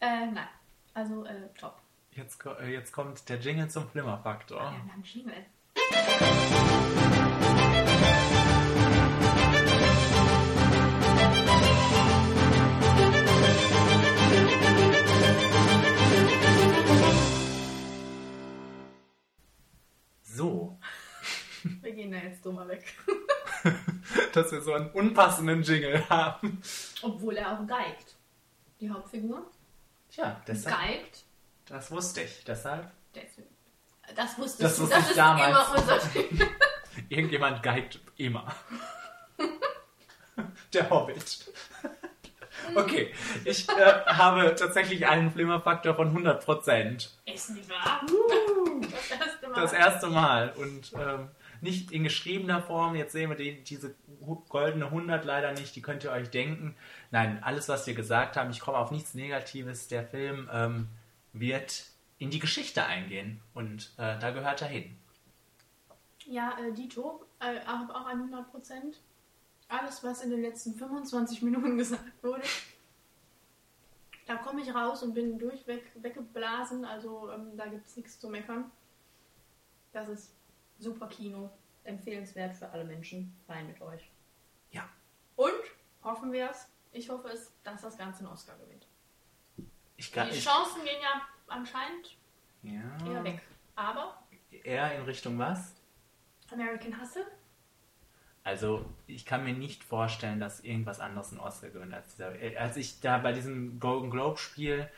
äh, 0.00 0.26
nein. 0.26 0.48
Also, 0.94 1.24
äh, 1.24 1.48
top. 1.58 1.76
Jetzt, 2.12 2.44
äh, 2.60 2.72
jetzt 2.72 2.92
kommt 2.92 3.28
der 3.28 3.38
Jingle 3.38 3.68
zum 3.68 3.88
Flimmerfaktor. 3.88 4.60
Wir 4.60 4.92
haben 4.92 5.02
Jingle. 5.02 5.46
Gehen 21.98 22.12
da 22.12 22.18
jetzt 22.18 22.46
dummer 22.46 22.68
weg. 22.68 22.84
dass 24.32 24.52
wir 24.52 24.60
so 24.60 24.72
einen 24.72 24.88
unpassenden 24.90 25.62
Jingle 25.62 26.08
haben. 26.08 26.62
Obwohl 27.02 27.36
er 27.36 27.58
auch 27.58 27.66
geigt. 27.66 28.14
Die 28.80 28.88
Hauptfigur 28.88 29.50
Tja, 30.08 30.40
deshalb, 30.46 30.78
geigt. 30.78 31.24
das 31.66 31.90
wusste 31.90 32.22
ich. 32.22 32.44
Deshalb, 32.44 32.88
Deswegen. 33.14 33.48
Das 34.14 34.38
wusstest 34.38 34.62
Das 34.62 34.76
du. 34.76 34.82
wusste 34.82 34.94
das 34.94 35.04
ich 35.06 35.10
ist 35.10 35.18
damals. 35.18 35.48
immer 35.48 35.78
unser 35.78 36.00
irgendjemand 37.08 37.62
geigt 37.64 38.00
immer. 38.16 38.54
Der 40.72 40.88
Hobbit. 40.88 41.52
Okay, 42.74 43.12
ich 43.44 43.68
äh, 43.68 44.04
habe 44.06 44.54
tatsächlich 44.54 45.06
einen 45.06 45.32
Flimmerfaktor 45.32 45.94
von 45.96 46.16
100%. 46.16 47.08
Ist 47.26 47.50
nicht 47.50 47.68
wahr? 47.68 48.02
Das 48.80 49.10
erste 49.10 49.48
Mal. 49.48 49.60
Das 49.60 49.72
erste 49.72 50.06
Mal. 50.08 50.52
Und 50.56 50.92
ähm, 50.94 51.28
nicht 51.60 51.90
in 51.92 52.04
geschriebener 52.04 52.62
Form. 52.62 52.94
Jetzt 52.94 53.12
sehen 53.12 53.30
wir 53.30 53.36
die, 53.36 53.62
diese 53.62 53.94
goldene 54.48 54.86
100 54.86 55.24
leider 55.24 55.52
nicht. 55.52 55.74
Die 55.76 55.82
könnt 55.82 56.04
ihr 56.04 56.10
euch 56.10 56.30
denken. 56.30 56.76
Nein, 57.10 57.42
alles, 57.42 57.68
was 57.68 57.86
wir 57.86 57.94
gesagt 57.94 58.36
haben, 58.36 58.50
ich 58.50 58.60
komme 58.60 58.78
auf 58.78 58.90
nichts 58.90 59.14
Negatives. 59.14 59.88
Der 59.88 60.04
Film 60.04 60.48
ähm, 60.52 60.88
wird 61.32 61.84
in 62.18 62.30
die 62.30 62.38
Geschichte 62.38 62.84
eingehen. 62.84 63.40
Und 63.54 63.92
äh, 63.96 64.18
da 64.18 64.30
gehört 64.30 64.62
er 64.62 64.68
hin. 64.68 64.96
Ja, 66.26 66.58
äh, 66.58 66.72
Dito, 66.72 67.24
äh, 67.40 67.60
auch 67.66 67.88
auch 67.94 68.06
an 68.06 68.18
100 68.18 68.50
Prozent. 68.50 69.00
Alles, 69.68 70.02
was 70.02 70.22
in 70.22 70.30
den 70.30 70.42
letzten 70.42 70.74
25 70.74 71.42
Minuten 71.42 71.76
gesagt 71.78 72.22
wurde, 72.22 72.42
da 74.26 74.36
komme 74.36 74.60
ich 74.60 74.74
raus 74.74 75.02
und 75.02 75.14
bin 75.14 75.38
durchweg 75.38 75.90
weggeblasen. 75.94 76.84
Also 76.84 77.30
ähm, 77.32 77.56
da 77.56 77.66
gibt 77.66 77.86
es 77.86 77.96
nichts 77.96 78.20
zu 78.20 78.28
meckern. 78.28 78.70
Das 79.92 80.08
ist 80.08 80.37
super 80.78 81.08
Kino. 81.08 81.50
Empfehlenswert 81.84 82.56
für 82.56 82.68
alle 82.70 82.84
Menschen. 82.84 83.34
Rein 83.48 83.66
mit 83.66 83.80
euch. 83.80 84.10
Ja. 84.70 84.88
Und 85.36 85.52
hoffen 86.02 86.32
wir 86.32 86.50
es, 86.50 86.68
Ich 86.92 87.08
hoffe, 87.08 87.28
es, 87.28 87.52
dass 87.62 87.82
das 87.82 87.96
Ganze 87.96 88.20
einen 88.20 88.28
Oscar 88.28 88.56
gewinnt. 88.56 88.86
Ich 89.96 90.12
kann, 90.12 90.28
Die 90.28 90.36
ich, 90.36 90.44
Chancen 90.44 90.84
gehen 90.84 91.00
ja 91.02 91.22
anscheinend 91.48 92.16
ja, 92.62 93.06
eher 93.06 93.24
weg. 93.24 93.42
Aber 93.74 94.22
eher 94.50 94.96
in 94.96 95.04
Richtung 95.04 95.38
was? 95.38 95.74
American 96.50 97.00
Hustle? 97.00 97.26
Also, 98.44 98.86
ich 99.06 99.26
kann 99.26 99.44
mir 99.44 99.52
nicht 99.52 99.84
vorstellen, 99.84 100.40
dass 100.40 100.60
irgendwas 100.60 101.00
anderes 101.00 101.30
einen 101.30 101.40
Oscar 101.40 101.68
gewinnt 101.68 101.92
als 101.92 102.14
dieser. 102.14 102.32
Als 102.58 102.76
ich 102.76 103.00
da 103.00 103.18
bei 103.18 103.32
diesem 103.32 103.78
Golden 103.78 104.10
Globe 104.10 104.38
Spiel, 104.38 104.88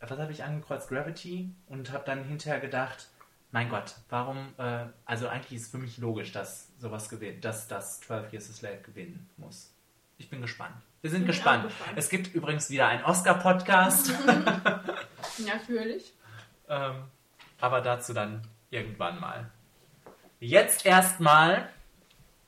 was 0.00 0.10
habe 0.10 0.32
ich 0.32 0.44
angekreuzt? 0.44 0.88
Gravity 0.88 1.50
und 1.66 1.92
habe 1.92 2.04
dann 2.04 2.24
hinterher 2.24 2.60
gedacht, 2.60 3.10
mein 3.52 3.68
Gott, 3.68 3.94
warum, 4.08 4.54
äh, 4.58 4.84
also 5.04 5.28
eigentlich 5.28 5.52
ist 5.60 5.62
es 5.66 5.70
für 5.70 5.78
mich 5.78 5.98
logisch, 5.98 6.32
dass 6.32 6.68
sowas 6.78 7.08
gewinnt, 7.08 7.44
dass 7.44 7.66
das 7.68 8.00
12 8.00 8.32
Years 8.32 8.50
a 8.50 8.52
Slave 8.52 8.78
gewinnen 8.78 9.28
muss. 9.36 9.72
Ich 10.18 10.30
bin 10.30 10.40
gespannt. 10.42 10.74
Wir 11.02 11.10
sind 11.10 11.26
gespannt. 11.26 11.64
gespannt. 11.64 11.92
Es 11.96 12.08
gibt 12.10 12.34
übrigens 12.34 12.68
wieder 12.70 12.86
einen 12.88 13.02
Oscar-Podcast, 13.04 14.12
Natürlich. 15.46 16.12
ähm, 16.68 17.04
aber 17.60 17.80
dazu 17.80 18.12
dann 18.12 18.42
irgendwann 18.70 19.18
mal. 19.20 19.50
Jetzt 20.40 20.86
erstmal 20.86 21.68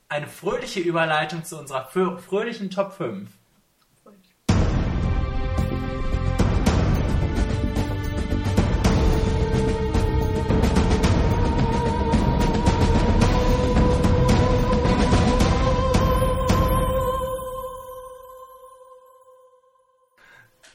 eine 0.08 0.26
fröhliche 0.26 0.80
Überleitung 0.80 1.44
zu 1.44 1.58
unserer 1.58 1.88
frö- 1.90 2.18
fröhlichen 2.18 2.70
Top 2.70 2.92
5. 2.92 3.30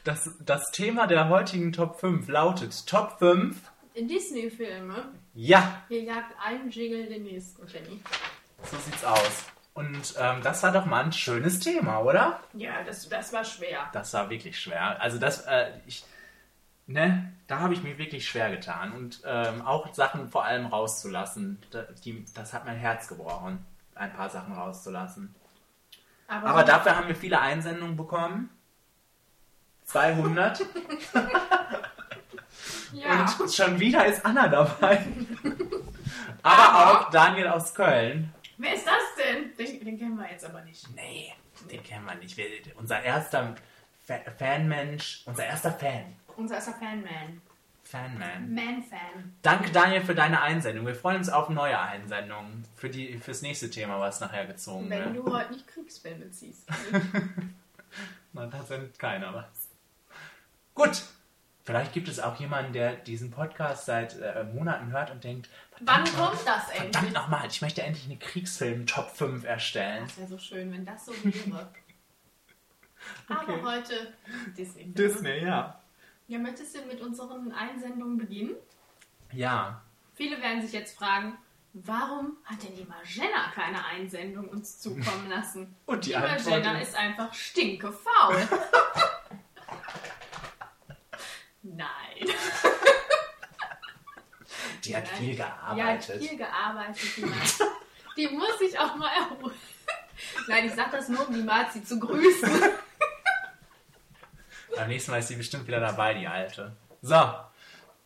Das, 0.08 0.30
das 0.40 0.70
Thema 0.70 1.06
der 1.06 1.28
heutigen 1.28 1.70
Top 1.70 2.00
5 2.00 2.28
lautet 2.28 2.86
Top 2.86 3.18
5. 3.18 3.60
Disney-Filme. 3.94 5.12
Ja, 5.34 5.82
Hier 5.88 6.02
jagt 6.02 6.34
ein 6.42 6.70
Jingle 6.70 7.04
den 7.08 7.24
nächsten, 7.24 7.66
Jenny. 7.66 8.00
so 8.62 8.78
sieht's 8.78 9.04
aus. 9.04 9.44
Und 9.74 10.14
ähm, 10.18 10.40
das 10.42 10.62
war 10.62 10.72
doch 10.72 10.86
mal 10.86 11.04
ein 11.04 11.12
schönes 11.12 11.60
Thema, 11.60 11.98
oder? 12.00 12.40
Ja, 12.54 12.82
das, 12.86 13.06
das 13.10 13.34
war 13.34 13.44
schwer. 13.44 13.90
Das 13.92 14.14
war 14.14 14.30
wirklich 14.30 14.58
schwer. 14.58 14.98
Also 14.98 15.18
das, 15.18 15.42
äh, 15.44 15.72
ich, 15.86 16.06
ne, 16.86 17.30
da 17.46 17.58
habe 17.58 17.74
ich 17.74 17.82
mich 17.82 17.98
wirklich 17.98 18.26
schwer 18.26 18.50
getan. 18.50 18.92
Und 18.92 19.20
ähm, 19.26 19.60
auch 19.60 19.92
Sachen 19.92 20.30
vor 20.30 20.46
allem 20.46 20.64
rauszulassen, 20.64 21.58
die, 22.02 22.24
das 22.34 22.54
hat 22.54 22.64
mein 22.64 22.78
Herz 22.78 23.08
gebrochen, 23.08 23.62
ein 23.94 24.14
paar 24.14 24.30
Sachen 24.30 24.54
rauszulassen. 24.54 25.34
Aber 26.28 26.64
dafür 26.64 26.96
haben 26.96 27.08
wir 27.08 27.14
viele 27.14 27.40
Einsendungen 27.42 27.96
bekommen. 27.98 28.48
200. 29.88 30.60
ja. 32.92 33.26
Und 33.40 33.52
schon 33.52 33.78
wieder 33.80 34.06
ist 34.06 34.24
Anna 34.24 34.48
dabei. 34.48 35.06
Aber 36.42 36.62
Aber- 36.62 37.00
auch 37.06 37.10
Daniel 37.10 37.48
aus 37.48 37.74
Köln. 37.74 38.32
Wer 38.58 38.74
ist 38.74 38.86
das 38.86 38.94
denn? 39.16 39.54
Den, 39.56 39.84
den 39.84 39.98
kennen 39.98 40.16
wir 40.18 40.30
jetzt 40.30 40.44
aber 40.44 40.60
nicht. 40.62 40.84
Nee, 40.94 41.32
den 41.70 41.82
kennen 41.82 42.04
wir 42.06 42.14
nicht. 42.16 42.36
Wir, 42.36 42.46
unser 42.76 43.00
erster 43.02 43.54
Fa 44.04 44.18
Fanmensch, 44.38 45.22
unser 45.26 45.44
erster 45.46 45.72
Fan. 45.72 46.16
Unser 46.36 46.56
erster 46.56 46.72
Fanman. 46.74 47.40
Fanman. 47.84 48.52
Man-Fan. 48.54 49.36
Danke 49.42 49.70
Daniel 49.70 50.02
für 50.02 50.14
deine 50.14 50.42
Einsendung. 50.42 50.86
Wir 50.86 50.94
freuen 50.94 51.18
uns 51.18 51.28
auf 51.30 51.48
neue 51.48 51.78
Einsendungen 51.80 52.64
für 52.76 52.90
die 52.90 53.16
fürs 53.18 53.40
nächste 53.42 53.70
Thema, 53.70 53.98
was 54.00 54.20
nachher 54.20 54.44
gezogen 54.46 54.90
Wenn 54.90 55.14
wird. 55.14 55.16
du 55.26 55.32
heute 55.32 55.52
nicht 55.52 55.66
Kriegsfilme 55.68 56.30
ziehst. 56.30 56.68
Na, 58.34 58.46
da 58.46 58.62
sind 58.62 58.98
keiner 58.98 59.32
was. 59.34 59.67
Gut. 60.78 61.02
Vielleicht 61.64 61.92
gibt 61.92 62.08
es 62.08 62.18
auch 62.18 62.36
jemanden, 62.40 62.72
der 62.72 62.94
diesen 62.94 63.30
Podcast 63.30 63.84
seit 63.84 64.18
äh, 64.18 64.42
Monaten 64.44 64.90
hört 64.90 65.10
und 65.10 65.22
denkt, 65.22 65.50
Wann 65.80 66.06
verdammt 66.06 66.16
kommt 66.36 66.46
das 66.48 66.64
Verdammt 66.70 66.94
endlich? 66.96 67.12
nochmal, 67.12 67.46
ich 67.46 67.60
möchte 67.60 67.82
endlich 67.82 68.06
eine 68.06 68.16
Kriegsfilm-Top 68.18 69.10
5 69.10 69.44
erstellen. 69.44 70.04
Das 70.04 70.16
wäre 70.16 70.28
so 70.28 70.38
schön, 70.38 70.72
wenn 70.72 70.86
das 70.86 71.04
so 71.04 71.12
wäre. 71.24 71.68
Aber 73.28 73.42
Okay. 73.54 73.62
heute 73.64 74.14
Disney. 74.56 74.86
Disney, 74.94 75.44
ja. 75.44 75.78
Ja, 76.26 76.38
möchtest 76.38 76.74
du 76.74 76.82
mit 76.86 77.00
unseren 77.02 77.52
Einsendungen 77.52 78.16
beginnen? 78.18 78.54
Ja. 79.32 79.82
Viele 80.14 80.40
werden 80.40 80.62
sich 80.62 80.72
jetzt 80.72 80.96
fragen, 80.96 81.36
warum 81.74 82.36
hat 82.44 82.62
denn 82.62 82.74
die 82.76 82.84
Magena 82.84 83.50
keine 83.54 83.84
Einsendung 83.84 84.48
uns 84.48 84.80
zukommen 84.80 85.26
lassen? 85.28 85.74
Und 85.86 86.06
die 86.06 86.10
die 86.12 86.16
Magena 86.18 86.80
ist- 86.80 86.96
einfach 86.96 87.32
stinke 87.34 87.92
faul. 87.92 88.48
Nein. 91.76 91.88
Die 94.84 94.96
hat 94.96 95.08
viel 95.08 95.34
Die 95.34 95.42
hat 95.42 95.60
gearbeitet. 95.60 96.22
viel 96.22 96.36
gearbeitet. 96.38 97.16
Die, 97.16 97.20
Marzi. 97.24 97.64
die 98.16 98.28
muss 98.28 98.58
sich 98.58 98.78
auch 98.78 98.96
mal 98.96 99.10
erholen. 99.12 99.54
Nein, 100.48 100.66
ich 100.66 100.72
sag 100.74 100.90
das 100.90 101.08
nur, 101.08 101.26
um 101.28 101.34
die 101.34 101.42
Marzi 101.42 101.84
zu 101.84 101.98
grüßen. 101.98 102.50
Beim 104.76 104.88
nächsten 104.88 105.10
Mal 105.10 105.18
ist 105.18 105.28
sie 105.28 105.36
bestimmt 105.36 105.66
wieder 105.66 105.80
dabei, 105.80 106.14
die 106.14 106.26
alte. 106.26 106.72
So. 107.02 107.20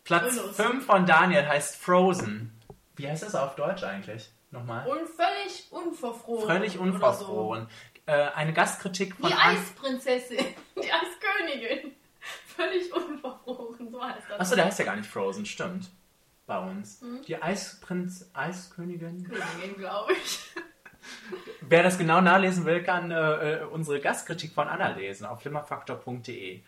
Platz 0.03 0.31
Und 0.37 0.45
los. 0.47 0.55
5 0.55 0.85
von 0.85 1.05
Daniel 1.05 1.47
heißt 1.47 1.77
Frozen. 1.77 2.59
Wie 2.95 3.07
heißt 3.07 3.23
das 3.23 3.35
auf 3.35 3.55
Deutsch 3.55 3.83
eigentlich? 3.83 4.29
Nochmal. 4.51 4.85
Und 4.87 5.07
völlig 5.09 5.71
unverfroren. 5.71 6.47
Völlig 6.47 6.77
unverfroren. 6.77 7.67
Äh, 8.05 8.11
eine 8.35 8.53
Gastkritik 8.53 9.15
So. 9.15 9.21
von 9.21 9.29
Die 9.29 9.35
An 9.35 9.55
Eisprinzessin. 9.57 10.45
Die 10.75 10.91
Eiskönigin. 10.91 11.95
Völlig 12.55 12.93
unverfroren, 12.93 13.89
so 13.91 14.03
heißt 14.03 14.29
das. 14.29 14.39
Achso, 14.39 14.55
der 14.55 14.65
heißt 14.65 14.79
ja 14.79 14.85
gar 14.85 14.95
nicht 14.95 15.09
Frozen, 15.09 15.45
stimmt. 15.45 15.89
Bei 16.45 16.59
uns. 16.59 17.01
Hm? 17.01 17.21
Die 17.25 17.41
Eisprinz, 17.41 18.29
Eiskönigin. 18.33 19.23
Königin, 19.23 19.77
glaube 19.77 20.13
ich. 20.13 20.39
Wer 21.61 21.83
das 21.83 21.97
genau 21.97 22.21
nachlesen 22.21 22.65
will, 22.65 22.83
kann 22.83 23.11
äh, 23.11 23.61
äh, 23.61 23.63
unsere 23.65 23.99
Gastkritik 23.99 24.53
von 24.53 24.67
Anna 24.67 24.89
lesen 24.89 25.25
auf 25.25 25.41
flimmerfaktor.de. 25.41 26.61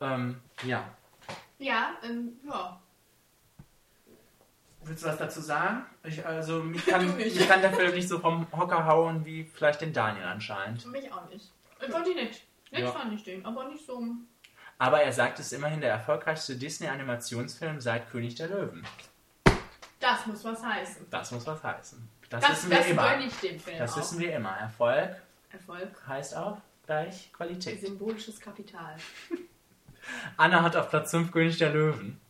Ähm, 0.00 0.40
ja. 0.64 0.84
Ja, 1.58 1.90
ähm, 2.02 2.40
ja. 2.46 2.80
Willst 4.84 5.04
du 5.04 5.08
was 5.08 5.18
dazu 5.18 5.40
sagen? 5.40 5.86
Ich, 6.02 6.24
also, 6.26 6.58
mich 6.62 6.84
kann, 6.84 7.16
mich 7.16 7.46
kann 7.46 7.60
der 7.60 7.72
Film 7.72 7.94
nicht 7.94 8.08
so 8.08 8.18
vom 8.18 8.46
Hocker 8.52 8.84
hauen 8.86 9.24
wie 9.24 9.44
vielleicht 9.44 9.80
den 9.82 9.92
Daniel 9.92 10.24
anscheinend. 10.24 10.84
Mich 10.86 11.12
auch 11.12 11.28
nicht. 11.28 11.50
Ich 11.80 11.92
fand 11.92 12.06
die 12.06 12.14
nicht. 12.14 12.44
Nett 12.70 12.80
Ja. 12.82 12.90
fand 12.90 13.12
ich 13.12 13.22
den, 13.22 13.44
aber 13.44 13.68
nicht 13.68 13.84
so. 13.86 14.02
Aber 14.78 15.02
er 15.02 15.12
sagt, 15.12 15.38
es 15.38 15.46
ist 15.46 15.52
immerhin 15.52 15.80
der 15.80 15.90
erfolgreichste 15.90 16.56
Disney-Animationsfilm 16.56 17.80
seit 17.80 18.10
König 18.10 18.34
der 18.34 18.48
Löwen. 18.48 18.84
Das 20.00 20.26
muss 20.26 20.44
was 20.44 20.62
heißen. 20.64 21.06
Das 21.10 21.30
muss 21.30 21.46
was 21.46 21.62
heißen. 21.62 22.08
Das, 22.28 22.40
Das, 22.40 22.50
wissen 22.50 22.70
wir 22.70 22.78
das 22.78 22.86
immer. 22.88 23.78
Das 23.78 23.92
auch. 23.92 23.96
wissen 23.98 24.18
wir 24.18 24.34
immer. 24.34 24.56
Erfolg 24.58 25.16
Erfolg. 25.50 25.88
heißt 26.08 26.36
auch 26.36 26.58
gleich 26.86 27.32
Qualität. 27.32 27.80
Symbolisches 27.80 28.40
Kapital. 28.40 28.96
Anna 30.36 30.62
hat 30.62 30.74
auf 30.74 30.90
Platz 30.90 31.10
5 31.12 31.30
König 31.30 31.58
der 31.58 31.70
Löwen. 31.70 32.20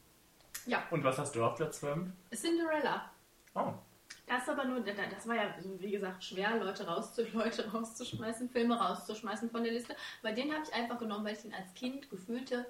Ja, 0.67 0.83
Und 0.91 1.03
was 1.05 1.19
hast 1.19 1.35
du 1.35 1.45
auf 1.45 1.57
Platz 1.57 1.79
5? 1.79 2.11
Cinderella. 2.35 3.11
Oh, 3.55 3.73
Das 4.27 4.49
aber 4.49 4.65
nur, 4.65 4.81
das 4.81 5.27
war 5.27 5.35
ja, 5.35 5.55
wie 5.79 5.91
gesagt, 5.91 6.25
schwer, 6.25 6.57
Leute, 6.57 6.87
rauszu, 6.87 7.23
Leute 7.33 7.71
rauszuschmeißen, 7.71 8.49
Filme 8.51 8.79
rauszuschmeißen 8.79 9.51
von 9.51 9.65
der 9.65 9.73
Liste. 9.73 9.97
Weil 10.23 10.35
den 10.35 10.53
habe 10.53 10.63
ich 10.65 10.73
einfach 10.73 10.99
genommen, 10.99 11.25
weil 11.25 11.37
ich 11.37 11.45
ihn 11.45 11.55
als 11.55 11.75
Kind 11.75 12.09
gefühlte 12.09 12.67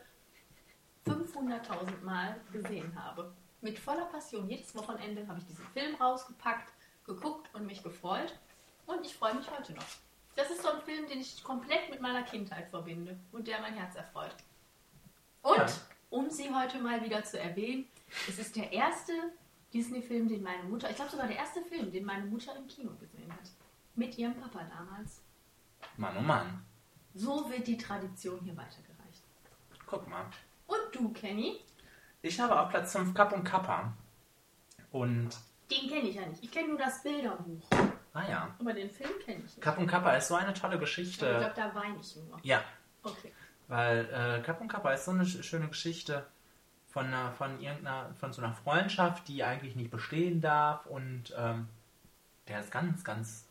500.000 1.07 2.03
Mal 2.03 2.41
gesehen 2.53 2.93
habe. 3.01 3.33
Mit 3.61 3.79
voller 3.79 4.07
Passion. 4.07 4.49
Jedes 4.49 4.75
Wochenende 4.75 5.27
habe 5.29 5.39
ich 5.39 5.47
diesen 5.47 5.67
Film 5.69 5.95
rausgepackt, 5.97 6.73
geguckt 7.05 7.49
und 7.55 7.67
mich 7.67 7.83
gefreut. 7.83 8.35
Und 8.87 9.05
ich 9.07 9.15
freue 9.15 9.35
mich 9.35 9.49
heute 9.51 9.73
noch. 9.75 9.87
Das 10.35 10.51
ist 10.51 10.63
so 10.63 10.71
ein 10.71 10.81
Film, 10.81 11.07
den 11.07 11.21
ich 11.21 11.45
komplett 11.45 11.91
mit 11.91 12.01
meiner 12.01 12.23
Kindheit 12.23 12.69
verbinde 12.69 13.19
und 13.33 13.47
der 13.47 13.61
mein 13.61 13.75
Herz 13.75 13.95
erfreut. 13.95 14.35
Und, 15.43 15.81
um 16.11 16.31
sie 16.31 16.53
heute 16.55 16.79
mal 16.79 17.03
wieder 17.05 17.23
zu 17.25 17.39
erwähnen, 17.39 17.87
es 18.29 18.39
ist 18.39 18.57
der 18.57 18.73
erste 18.73 19.13
Disney-Film, 19.73 20.29
den 20.29 20.43
meine 20.43 20.65
Mutter, 20.65 20.91
ich 20.91 20.97
glaube 20.97 21.11
sogar 21.11 21.27
der 21.27 21.37
erste 21.37 21.63
Film, 21.63 21.91
den 21.91 22.05
meine 22.05 22.25
Mutter 22.27 22.55
im 22.57 22.67
Kino 22.67 22.91
gesehen 23.01 23.31
hat. 23.33 23.51
Mit 23.95 24.17
ihrem 24.19 24.35
Papa 24.35 24.61
damals. 24.65 25.23
Mann, 25.97 26.17
oh 26.17 26.21
Mann. 26.23 26.65
So 27.15 27.49
wird 27.51 27.67
die 27.67 27.77
Tradition 27.77 28.41
hier 28.41 28.57
weitergereicht. 28.57 29.23
Guck 29.87 30.09
mal. 30.09 30.25
Und 30.67 30.79
du, 30.93 31.13
Kenny? 31.13 31.61
Ich 32.23 32.39
habe 32.41 32.59
auf 32.59 32.71
Platz 32.71 32.93
5 32.93 33.13
Kapp 33.15 33.33
und 33.33 33.45
Kappa. 33.45 33.93
Und, 34.91 35.31
Den 35.71 35.89
kenne 35.89 36.09
ich 36.09 36.15
ja 36.17 36.27
nicht. 36.27 36.43
Ich 36.43 36.51
kenne 36.51 36.69
nur 36.69 36.79
das 36.79 37.03
Bilderbuch. 37.03 37.63
ah 38.15 38.29
ja. 38.29 38.55
Aber 38.59 38.73
den 38.73 38.91
Film 38.91 39.11
kenne 39.25 39.39
ich 39.39 39.43
nicht. 39.45 39.61
Kapp 39.61 39.79
und 39.79 39.87
Kappa 39.87 40.13
ist 40.17 40.29
so 40.29 40.35
eine 40.35 40.53
tolle 40.55 40.75
Aber 40.75 40.83
ich 40.85 40.89
Geschichte. 40.97 41.27
glaube, 41.39 41.53
da 41.57 41.75
weine 41.75 41.97
ich 42.01 42.17
nur. 42.17 42.39
Ja, 42.43 42.63
Okay. 43.03 43.33
weil 43.69 44.07
äh, 44.13 44.43
Kapp 44.43 44.61
und 44.61 44.69
Kappa 44.69 44.93
ist 44.93 45.05
so 45.07 45.11
eine 45.11 45.25
sch- 45.25 45.43
schöne 45.43 45.69
Geschichte 45.69 46.27
von, 46.93 47.07
einer, 47.07 47.33
von 47.33 47.61
irgendeiner, 47.61 48.15
von 48.21 48.33
so 48.33 48.43
einer 48.43 48.53
Freundschaft, 48.55 49.27
die 49.29 49.43
eigentlich 49.45 49.77
nicht 49.77 49.91
bestehen 49.91 50.41
darf. 50.41 50.87
Und 50.87 51.35
ähm, 51.37 51.69
der 52.49 52.61
ist 52.61 52.71
ganz, 52.71 53.03
ganz 53.05 53.47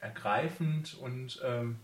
ergreifend 0.00 0.94
und 0.94 1.40
ähm, 1.44 1.78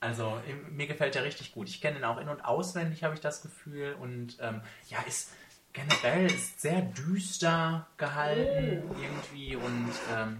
Also 0.00 0.40
mir 0.70 0.86
gefällt 0.86 1.14
der 1.14 1.24
richtig 1.24 1.52
gut. 1.52 1.68
Ich 1.68 1.80
kenne 1.80 1.98
ihn 1.98 2.04
auch 2.04 2.18
in- 2.18 2.28
und 2.28 2.44
auswendig, 2.44 3.04
habe 3.04 3.14
ich 3.14 3.20
das 3.20 3.42
Gefühl. 3.42 3.94
Und 4.00 4.36
ähm, 4.40 4.60
ja, 4.88 5.00
ist 5.02 5.30
generell 5.72 6.26
ist 6.26 6.60
sehr 6.60 6.82
düster 6.82 7.86
gehalten 7.96 8.82
irgendwie. 9.00 9.56
Und 9.56 9.90
ähm, 10.12 10.38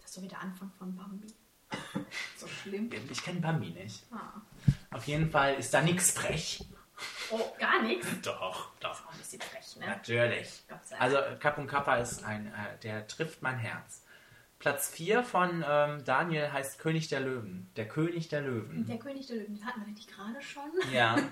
Das 0.00 0.10
ist 0.10 0.14
so 0.14 0.22
wie 0.22 0.28
der 0.28 0.40
Anfang 0.40 0.70
von 0.78 0.96
Bambi. 0.96 1.26
So 2.36 2.46
schlimm. 2.48 2.90
ich 3.10 3.22
kenne 3.22 3.40
Bambi 3.40 3.70
nicht. 3.70 4.04
Ah. 4.10 4.40
Auf 4.96 5.06
jeden 5.06 5.30
Fall 5.30 5.54
ist 5.54 5.72
da 5.74 5.82
nichts 5.82 6.10
frech. 6.10 6.64
Oh, 7.30 7.52
gar 7.58 7.82
nichts. 7.82 8.06
Doch, 8.22 8.70
doch. 8.80 9.06
Auch 9.06 9.12
ein 9.12 9.18
bisschen 9.18 9.40
frech, 9.40 9.76
ne? 9.76 9.86
Natürlich. 9.86 10.64
Also 10.98 11.18
Kap 11.38 11.58
und 11.58 11.66
Kappa 11.66 11.96
ist 11.96 12.24
ein, 12.24 12.46
äh, 12.48 12.78
der 12.82 13.06
trifft 13.06 13.40
mein 13.42 13.58
Herz. 13.58 14.04
Platz 14.58 14.90
4 14.90 15.22
von 15.22 15.64
ähm, 15.66 16.04
Daniel 16.04 16.52
heißt 16.52 16.78
König 16.80 17.08
der 17.08 17.20
Löwen. 17.20 17.70
Der 17.76 17.88
König 17.88 18.28
der 18.28 18.42
Löwen. 18.42 18.84
Der 18.86 18.98
König 18.98 19.26
der 19.26 19.36
Löwen, 19.36 19.54
den 19.54 19.64
hatten 19.64 19.80
wir 19.80 19.92
nicht 19.92 20.10
gerade 20.14 20.40
schon? 20.42 20.70
Ja. 20.92 21.16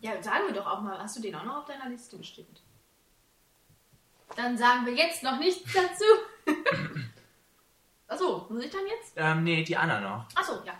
Ja, 0.00 0.20
sagen 0.22 0.46
wir 0.46 0.54
doch 0.54 0.66
auch 0.66 0.80
mal, 0.80 0.98
hast 0.98 1.16
du 1.16 1.20
den 1.20 1.34
auch 1.34 1.44
noch 1.44 1.58
auf 1.58 1.64
deiner 1.66 1.88
Liste 1.90 2.16
bestimmt? 2.16 2.62
Dann 4.34 4.56
sagen 4.56 4.86
wir 4.86 4.94
jetzt 4.94 5.22
noch 5.22 5.38
nichts 5.38 5.70
dazu. 5.72 6.04
Achso, 8.08 8.46
muss 8.48 8.64
ich 8.64 8.70
dann 8.70 8.86
jetzt? 8.86 9.12
ähm, 9.16 9.44
nee, 9.44 9.62
die 9.62 9.76
Anna 9.76 10.00
noch. 10.00 10.26
Achso, 10.34 10.62
ja. 10.64 10.72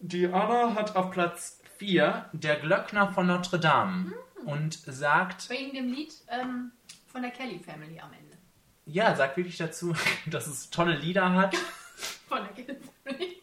Die 0.00 0.26
Anna 0.26 0.72
hat 0.74 0.94
auf 0.94 1.10
Platz 1.10 1.59
4 1.84 2.28
der 2.34 2.56
Glöckner 2.60 3.10
von 3.10 3.26
Notre 3.26 3.58
Dame 3.58 4.12
und 4.44 4.74
sagt, 4.86 5.48
Wegen 5.48 5.72
dem 5.72 5.90
Lied 5.90 6.12
ähm, 6.28 6.72
von 7.10 7.22
der 7.22 7.30
Kelly 7.30 7.58
Family 7.58 7.98
am 7.98 8.12
Ende. 8.12 8.36
ja, 8.84 9.16
sagt 9.16 9.38
wirklich 9.38 9.56
dazu, 9.56 9.94
dass 10.26 10.46
es 10.46 10.68
tolle 10.68 10.94
Lieder 10.96 11.32
hat. 11.32 11.56
Von 12.28 12.44
der 12.44 12.52
Kelly 12.64 12.78
Family. 13.02 13.42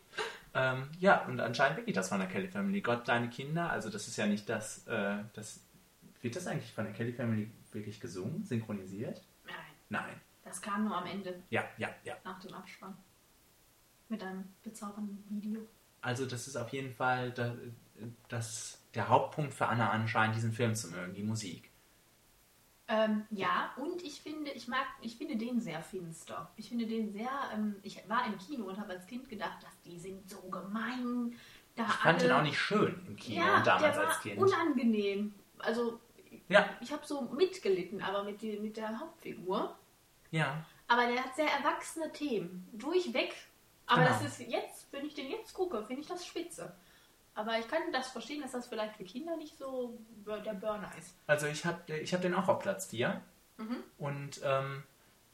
ähm, 0.54 0.88
ja, 1.00 1.26
und 1.26 1.40
anscheinend 1.42 1.78
wirklich 1.78 1.96
das 1.96 2.08
von 2.10 2.20
der 2.20 2.28
Kelly 2.30 2.48
Family. 2.48 2.80
Gott, 2.82 3.08
deine 3.08 3.30
Kinder, 3.30 3.70
also 3.72 3.90
das 3.90 4.08
ist 4.08 4.16
ja 4.18 4.26
nicht 4.28 4.48
das, 4.48 4.88
äh, 4.88 5.18
das 5.34 5.60
wird 6.22 6.36
das 6.36 6.46
eigentlich 6.48 6.72
von 6.72 6.86
der 6.86 6.94
Kelly 6.94 7.12
Family 7.14 7.50
wirklich 7.72 8.00
gesungen, 8.00 8.46
synchronisiert? 8.46 9.22
Nein, 9.46 9.56
Nein. 9.90 10.22
das 10.46 10.62
kam 10.62 10.86
nur 10.86 10.96
am 10.96 11.06
Ende, 11.08 11.42
Ja, 11.50 11.64
ja, 11.78 11.90
ja. 12.06 12.14
nach 12.24 12.40
dem 12.40 12.54
Abspann. 12.54 12.96
Mit 14.10 14.24
einem 14.24 14.46
bezaubernden 14.64 15.24
Video. 15.30 15.68
Also 16.02 16.26
das 16.26 16.48
ist 16.48 16.56
auf 16.56 16.70
jeden 16.70 16.94
Fall 16.94 17.32
da- 17.32 17.56
das, 18.30 18.82
der 18.94 19.10
Hauptpunkt 19.10 19.54
für 19.54 19.68
Anna 19.68 19.90
anscheinend, 19.90 20.36
diesen 20.36 20.52
Film 20.52 20.76
zu 20.76 20.90
mögen, 20.90 21.14
die 21.14 21.24
Musik. 21.24 21.70
Ähm, 22.90 23.26
ja, 23.32 23.72
und 23.76 24.02
ich 24.02 24.22
finde, 24.22 24.52
ich 24.52 24.68
mag, 24.70 24.86
ich 25.02 25.18
finde 25.18 25.36
den 25.36 25.60
sehr 25.60 25.82
finster. 25.82 26.50
Ich 26.56 26.70
finde 26.70 26.86
den 26.88 27.12
sehr, 27.12 27.30
ähm, 27.54 27.76
ich 27.84 28.02
war 28.08 28.26
im 28.26 28.38
Kino 28.38 28.66
und 28.66 28.80
habe 28.80 28.94
als 28.94 29.06
Kind 29.08 29.28
gedacht, 29.28 29.62
dass 29.62 29.82
die 29.82 30.00
sind 30.00 30.30
so 30.30 30.40
gemein. 30.44 31.36
Da 31.76 31.84
Ich 31.86 31.94
fand 31.96 32.20
alle, 32.22 32.30
ihn 32.30 32.36
auch 32.36 32.42
nicht 32.44 32.58
schön 32.60 33.04
im 33.08 33.16
Kino 33.18 33.42
ja, 33.46 33.60
damals 33.62 33.96
der 33.96 34.04
war 34.04 34.10
als 34.10 34.22
Kind. 34.22 34.38
unangenehm. 34.42 35.34
Also 35.60 36.00
Ja, 36.48 36.70
ich 36.80 36.92
habe 36.94 37.06
so 37.06 37.22
mitgelitten, 37.24 38.02
aber 38.02 38.24
mit, 38.24 38.42
die, 38.42 38.58
mit 38.58 38.78
der 38.78 38.98
Hauptfigur. 39.00 39.76
ja. 40.32 40.66
Aber 40.90 41.06
der 41.06 41.22
hat 41.22 41.36
sehr 41.36 41.52
erwachsene 41.52 42.10
Themen. 42.14 42.66
Durchweg. 42.72 43.36
Aber 43.88 44.04
Genau. 44.04 44.14
das 44.14 44.24
ist 44.40 44.40
jetzt, 44.50 44.88
wenn 44.94 45.06
ich 45.06 45.14
den 45.14 45.30
jetzt 45.30 45.54
gucke, 45.54 45.84
finde 45.84 46.02
ich 46.02 46.08
das 46.08 46.26
spitze. 46.26 46.74
Aber 47.38 47.60
ich 47.60 47.68
kann 47.68 47.82
das 47.94 48.08
verstehen, 48.08 48.42
dass 48.42 48.54
das 48.54 48.66
vielleicht 48.66 48.96
für 48.96 49.04
Kinder 49.04 49.38
nicht 49.38 49.60
so 49.60 50.00
der 50.26 50.54
Burner 50.54 50.90
ist. 50.98 51.14
Also 51.28 51.46
ich 51.46 51.66
habe 51.66 51.94
ich 51.94 52.12
hab 52.12 52.22
den 52.24 52.34
auch 52.34 52.48
auf 52.48 52.58
Platz 52.58 52.88
4. 52.88 53.22
Mhm. 53.58 53.78
Und 54.00 54.42
ähm, 54.44 54.82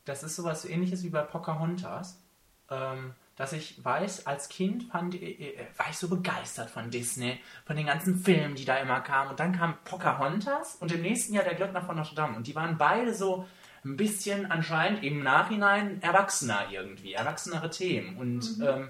das 0.04 0.22
ist 0.22 0.36
sowas 0.36 0.66
ähnliches 0.66 1.04
wie 1.04 1.10
bei 1.10 1.22
Pocahontas. 1.22 2.22
Ähm, 2.70 3.16
dass 3.38 3.54
ich 3.54 3.84
weiß, 3.84 4.28
als 4.28 4.50
Kind 4.50 4.84
fand, 4.84 5.16
äh, 5.16 5.32
äh, 5.32 5.66
war 5.78 5.90
ich 5.90 5.98
so 5.98 6.10
begeistert 6.10 6.70
von 6.70 6.92
Disney, 6.92 7.40
von 7.66 7.78
den 7.78 7.86
ganzen 7.86 8.18
Filmen, 8.18 8.56
die 8.56 8.66
da 8.66 8.78
immer 8.80 9.00
kamen. 9.00 9.32
Und 9.32 9.40
dann 9.40 9.54
kam 9.54 9.78
Pocahontas 9.86 10.76
und 10.76 10.92
im 10.92 11.02
nächsten 11.02 11.34
Jahr 11.34 11.46
der 11.46 11.56
Glöckner 11.56 11.84
von 11.84 11.96
Notre 11.96 12.16
Dame. 12.16 12.36
Und 12.36 12.48
die 12.48 12.56
waren 12.56 12.78
beide 12.78 13.14
so 13.14 13.48
ein 13.86 13.96
bisschen 13.96 14.52
anscheinend 14.52 15.06
im 15.06 15.24
Nachhinein 15.24 16.02
erwachsener 16.02 16.68
irgendwie, 16.70 17.14
erwachsenere 17.14 17.70
Themen. 17.70 18.18
Und 18.18 18.60
ähm, 18.62 18.90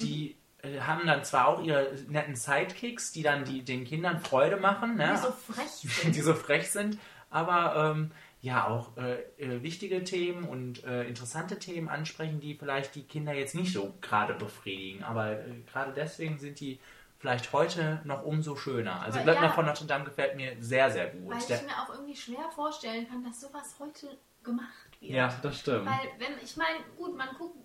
die 0.00 0.32
äh, 0.32 0.34
haben 0.80 1.06
dann 1.06 1.24
zwar 1.24 1.48
auch 1.48 1.62
ihre 1.62 1.92
netten 2.08 2.36
Sidekicks, 2.36 3.12
die 3.12 3.22
dann 3.22 3.44
die, 3.44 3.62
den 3.62 3.84
Kindern 3.84 4.20
Freude 4.20 4.56
machen, 4.56 4.96
ne? 4.96 5.12
Die 5.14 5.18
so 5.18 5.32
frech 5.32 5.66
sind. 6.02 6.14
die 6.14 6.20
so 6.20 6.34
frech 6.34 6.70
sind, 6.70 6.98
aber 7.30 7.92
ähm, 7.94 8.12
ja 8.42 8.66
auch 8.66 8.96
äh, 8.96 9.20
äh, 9.38 9.62
wichtige 9.62 10.02
Themen 10.04 10.44
und 10.44 10.84
äh, 10.84 11.04
interessante 11.04 11.58
Themen 11.58 11.88
ansprechen, 11.88 12.40
die 12.40 12.54
vielleicht 12.54 12.94
die 12.94 13.02
Kinder 13.02 13.32
jetzt 13.32 13.54
nicht 13.54 13.72
so 13.72 13.94
gerade 14.00 14.34
befriedigen. 14.34 15.04
Aber 15.04 15.32
äh, 15.32 15.60
gerade 15.70 15.92
deswegen 15.92 16.38
sind 16.38 16.60
die 16.60 16.80
vielleicht 17.18 17.52
heute 17.52 18.00
noch 18.04 18.24
umso 18.24 18.56
schöner. 18.56 19.02
Also 19.02 19.20
Glöckner 19.20 19.48
ja. 19.48 19.52
von 19.52 19.66
Notre 19.66 19.84
Dame 19.84 20.04
gefällt 20.04 20.36
mir 20.36 20.56
sehr, 20.58 20.90
sehr 20.90 21.10
gut. 21.10 21.32
Weil 21.32 21.38
ich 21.38 21.48
mir 21.48 21.82
auch 21.82 21.90
irgendwie 21.90 22.16
schwer 22.16 22.50
vorstellen 22.54 23.06
kann, 23.08 23.22
dass 23.22 23.40
sowas 23.40 23.76
heute 23.78 24.18
gemacht 24.42 24.88
wird. 25.00 25.12
ja, 25.12 25.28
das 25.42 25.58
stimmt. 25.58 25.84
Weil, 25.84 26.08
wenn, 26.18 26.42
ich 26.42 26.56
meine, 26.56 26.78
gut, 26.96 27.14
man 27.14 27.28
guckt 27.36 27.56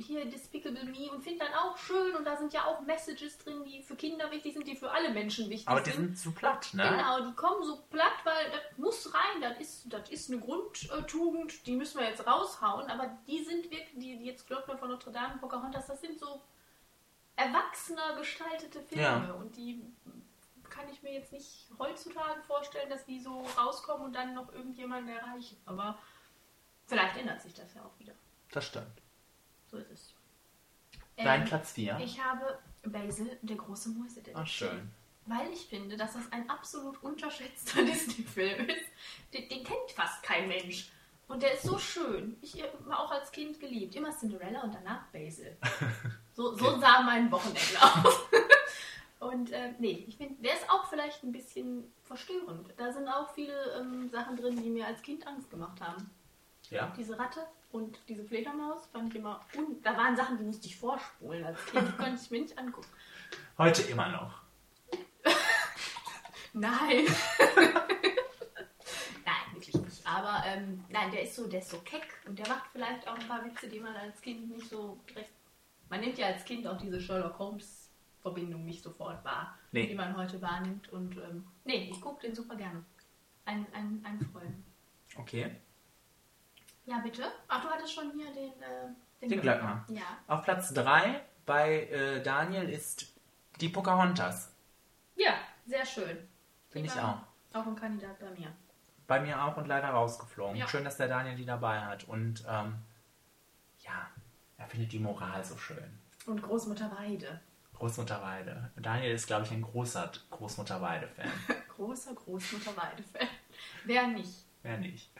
hier 0.00 0.24
Despicable 0.24 0.84
Me 0.84 1.10
und 1.10 1.22
findet 1.22 1.42
dann 1.42 1.54
auch 1.54 1.76
schön 1.76 2.14
und 2.16 2.24
da 2.24 2.36
sind 2.36 2.52
ja 2.52 2.64
auch 2.66 2.80
Messages 2.80 3.38
drin, 3.38 3.64
die 3.64 3.82
für 3.82 3.96
Kinder 3.96 4.30
wichtig 4.30 4.54
sind, 4.54 4.66
die 4.66 4.76
für 4.76 4.90
alle 4.90 5.10
Menschen 5.10 5.48
wichtig 5.50 5.68
Aber 5.68 5.80
die 5.80 5.90
sind. 5.90 6.06
sind 6.06 6.18
zu 6.18 6.32
platt, 6.32 6.68
ne? 6.72 6.82
Genau, 6.88 7.20
die 7.28 7.34
kommen 7.34 7.62
so 7.64 7.82
platt, 7.90 8.12
weil 8.24 8.50
das 8.50 8.78
muss 8.78 9.12
rein, 9.14 9.40
das 9.40 9.58
ist, 9.58 9.92
das 9.92 10.08
ist 10.10 10.30
eine 10.30 10.40
Grundtugend, 10.40 11.66
die 11.66 11.76
müssen 11.76 12.00
wir 12.00 12.08
jetzt 12.08 12.26
raushauen, 12.26 12.90
aber 12.90 13.16
die 13.26 13.42
sind 13.44 13.64
wirklich, 13.70 13.90
die, 13.94 14.18
die 14.18 14.24
jetzt 14.26 14.46
Glockner 14.46 14.76
von 14.78 14.88
Notre 14.90 15.12
Dame, 15.12 15.38
Pocahontas, 15.38 15.86
das 15.86 16.00
sind 16.00 16.18
so 16.18 16.42
erwachsener 17.36 18.16
gestaltete 18.16 18.80
Filme 18.82 19.02
Ja. 19.28 19.32
und 19.34 19.56
die 19.56 19.82
kann 20.68 20.88
ich 20.88 21.02
mir 21.02 21.12
jetzt 21.14 21.32
nicht 21.32 21.68
heutzutage 21.78 22.40
vorstellen, 22.42 22.88
dass 22.90 23.04
die 23.04 23.18
so 23.20 23.42
rauskommen 23.58 24.06
und 24.06 24.12
dann 24.14 24.34
noch 24.34 24.52
irgendjemanden 24.52 25.14
erreichen, 25.14 25.56
aber 25.66 25.98
vielleicht 26.86 27.16
ändert 27.16 27.40
sich 27.42 27.54
das 27.54 27.74
ja 27.74 27.82
auch 27.84 27.98
wieder. 27.98 28.12
Das 28.52 28.66
stimmt. 28.66 29.02
So 29.70 29.76
ist 29.78 29.90
es. 29.90 30.14
Dein 31.16 31.42
Ähm, 31.42 31.46
Platz 31.46 31.72
4. 31.72 31.98
Ich 32.02 32.22
habe 32.22 32.58
Basil, 32.84 33.38
der 33.42 33.56
große 33.56 33.90
Mäusedetektiv. 33.90 34.36
Ach, 34.36 34.46
schön. 34.46 34.90
Weil 35.26 35.52
ich 35.52 35.66
finde, 35.66 35.96
dass 35.96 36.14
das 36.14 36.32
ein 36.32 36.48
absolut 36.48 37.02
unterschätzter 37.02 37.82
Disney-Film 37.84 38.68
ist. 38.68 38.86
Den, 39.32 39.48
den 39.48 39.64
kennt 39.64 39.90
fast 39.94 40.22
kein 40.22 40.48
Mensch. 40.48 40.90
Und 41.28 41.42
der 41.42 41.52
ist 41.54 41.62
so 41.62 41.78
schön. 41.78 42.36
Ich 42.42 42.60
habe 42.60 42.98
auch 42.98 43.12
als 43.12 43.30
Kind 43.30 43.60
geliebt. 43.60 43.94
Immer 43.94 44.10
Cinderella 44.10 44.62
und 44.62 44.74
danach 44.74 45.06
Basil. 45.12 45.56
So, 46.32 46.54
so 46.54 46.78
sah 46.80 47.02
mein 47.02 47.30
Wochenende 47.30 47.60
aus. 47.82 48.20
Und 49.18 49.50
äh, 49.50 49.74
nee, 49.78 50.04
ich 50.08 50.16
finde, 50.16 50.42
der 50.42 50.54
ist 50.54 50.70
auch 50.70 50.88
vielleicht 50.88 51.22
ein 51.22 51.32
bisschen 51.32 51.92
verstörend. 52.04 52.72
Da 52.78 52.90
sind 52.92 53.06
auch 53.08 53.34
viele 53.34 53.52
ähm, 53.78 54.08
Sachen 54.08 54.36
drin, 54.36 54.62
die 54.62 54.70
mir 54.70 54.86
als 54.86 55.02
Kind 55.02 55.26
Angst 55.26 55.50
gemacht 55.50 55.78
haben. 55.82 56.10
Ja. 56.70 56.94
Diese 56.96 57.18
Ratte 57.18 57.46
und 57.72 57.98
diese 58.08 58.24
Fledermaus 58.24 58.86
fand 58.86 59.10
ich 59.10 59.20
immer. 59.20 59.44
Und 59.56 59.84
da 59.84 59.96
waren 59.96 60.16
Sachen, 60.16 60.38
die 60.38 60.44
musste 60.44 60.66
ich 60.66 60.76
vorspulen 60.76 61.44
als 61.44 61.64
Kind. 61.66 61.88
Die 61.88 61.92
konnte 61.96 62.20
ich 62.22 62.30
mir 62.30 62.40
nicht 62.42 62.58
angucken. 62.58 62.88
Heute 63.58 63.82
immer 63.82 64.08
noch. 64.08 64.42
Nein. 66.52 67.06
nein, 69.24 69.54
wirklich 69.54 69.76
nicht. 69.76 70.04
Aber 70.06 70.42
ähm, 70.46 70.84
nein, 70.88 71.10
der 71.12 71.22
ist 71.22 71.36
so, 71.36 71.46
der 71.46 71.60
ist 71.60 71.70
so 71.70 71.78
keck 71.80 72.06
und 72.26 72.38
der 72.38 72.48
macht 72.48 72.64
vielleicht 72.72 73.06
auch 73.06 73.16
ein 73.16 73.28
paar 73.28 73.44
Witze, 73.44 73.68
die 73.68 73.78
man 73.78 73.94
als 73.94 74.20
Kind 74.20 74.50
nicht 74.50 74.68
so 74.68 74.98
recht. 75.14 75.30
Man 75.88 76.00
nimmt 76.00 76.18
ja 76.18 76.26
als 76.26 76.44
Kind 76.44 76.66
auch 76.66 76.78
diese 76.78 77.00
Sherlock 77.00 77.38
Holmes 77.38 77.90
Verbindung 78.20 78.64
nicht 78.64 78.82
sofort 78.82 79.24
wahr, 79.24 79.56
Nee. 79.72 79.86
die 79.86 79.94
man 79.94 80.16
heute 80.16 80.40
wahrnimmt. 80.42 80.88
Und 80.92 81.16
ähm, 81.16 81.46
nee, 81.64 81.88
ich 81.90 82.00
gucke 82.00 82.26
den 82.26 82.34
super 82.34 82.56
gerne. 82.56 82.84
Ein, 83.44 83.66
ein, 83.72 84.04
ein 84.04 84.20
Freund. 84.32 84.64
Okay. 85.16 85.56
Ja, 86.90 86.98
bitte. 86.98 87.22
Ach, 87.46 87.62
du 87.62 87.68
hattest 87.68 87.94
schon 87.94 88.10
hier 88.16 88.32
den, 88.32 88.50
äh, 88.60 89.28
Den 89.28 89.40
Glöckner. 89.40 89.84
Ja. 89.88 90.02
Auf 90.26 90.42
Platz 90.42 90.74
3 90.74 91.20
bei 91.46 91.84
äh, 91.84 92.20
Daniel 92.20 92.68
ist 92.68 93.14
die 93.60 93.68
Pocahontas. 93.68 94.52
Ja, 95.14 95.34
sehr 95.66 95.86
schön. 95.86 96.18
Finde 96.68 96.88
ich 96.88 97.00
auch. 97.00 97.18
Auch 97.52 97.66
ein 97.66 97.76
Kandidat 97.76 98.18
bei 98.18 98.30
mir. 98.30 98.52
Bei 99.06 99.20
mir 99.20 99.40
auch 99.40 99.56
und 99.56 99.68
leider 99.68 99.90
rausgeflogen. 99.90 100.56
Ja. 100.56 100.66
Schön, 100.66 100.82
dass 100.82 100.96
der 100.96 101.06
Daniel 101.06 101.36
die 101.36 101.44
dabei 101.44 101.80
hat. 101.80 102.08
Und 102.08 102.44
ähm, 102.48 102.74
ja, 103.78 104.08
er 104.56 104.66
findet 104.66 104.90
die 104.90 104.98
Moral 104.98 105.44
so 105.44 105.56
schön. 105.56 106.00
Und 106.26 106.42
Großmutter 106.42 106.90
Weide. 106.98 107.40
Großmutter 107.74 108.20
Weide. 108.20 108.72
Daniel 108.76 109.14
ist, 109.14 109.28
glaube 109.28 109.44
ich, 109.44 109.52
ein 109.52 109.62
großer 109.62 110.10
Großmutter 110.30 110.82
Weide-Fan. 110.82 111.30
Großer 111.68 112.14
Großmutter 112.14 112.76
Weide-Fan. 112.76 113.28
Wer 113.84 114.08
nicht? 114.08 114.44
Wer 114.62 114.78
nicht? 114.78 115.12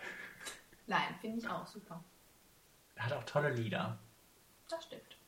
Nein, 0.90 1.14
finde 1.20 1.38
ich 1.38 1.48
auch 1.48 1.68
super. 1.68 2.02
Er 2.96 3.06
hat 3.06 3.12
auch 3.12 3.22
tolle 3.22 3.50
Lieder. 3.50 3.96
Das 4.68 4.84
stimmt. 4.84 5.18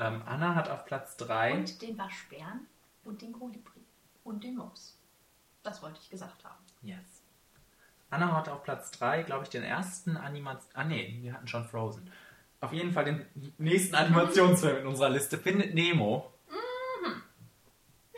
Ähm, 0.00 0.20
Anna 0.26 0.56
hat 0.56 0.68
auf 0.68 0.84
Platz 0.84 1.16
3. 1.16 1.58
Und 1.58 1.80
den 1.80 1.96
Waschbären 1.96 2.66
und 3.04 3.22
den 3.22 3.32
Kolibri 3.32 3.86
und 4.24 4.42
den 4.42 4.56
Mops. 4.56 4.98
Das 5.62 5.80
wollte 5.80 6.00
ich 6.02 6.10
gesagt 6.10 6.44
haben. 6.44 6.58
Yes. 6.82 7.22
Anna 8.10 8.32
hat 8.32 8.48
auf 8.48 8.64
Platz 8.64 8.90
3, 8.90 9.22
glaube 9.22 9.44
ich, 9.44 9.50
den 9.50 9.62
ersten 9.62 10.16
Animation. 10.16 10.72
Ah, 10.74 10.82
nee, 10.82 11.18
wir 11.20 11.34
hatten 11.34 11.46
schon 11.46 11.68
Frozen. 11.68 12.10
Auf 12.60 12.72
jeden 12.72 12.92
Fall 12.92 13.04
den 13.04 13.26
nächsten 13.58 13.94
Animationsfilm 13.94 14.78
in 14.78 14.86
unserer 14.88 15.10
Liste. 15.10 15.38
Findet 15.38 15.74
Nemo. 15.74 16.32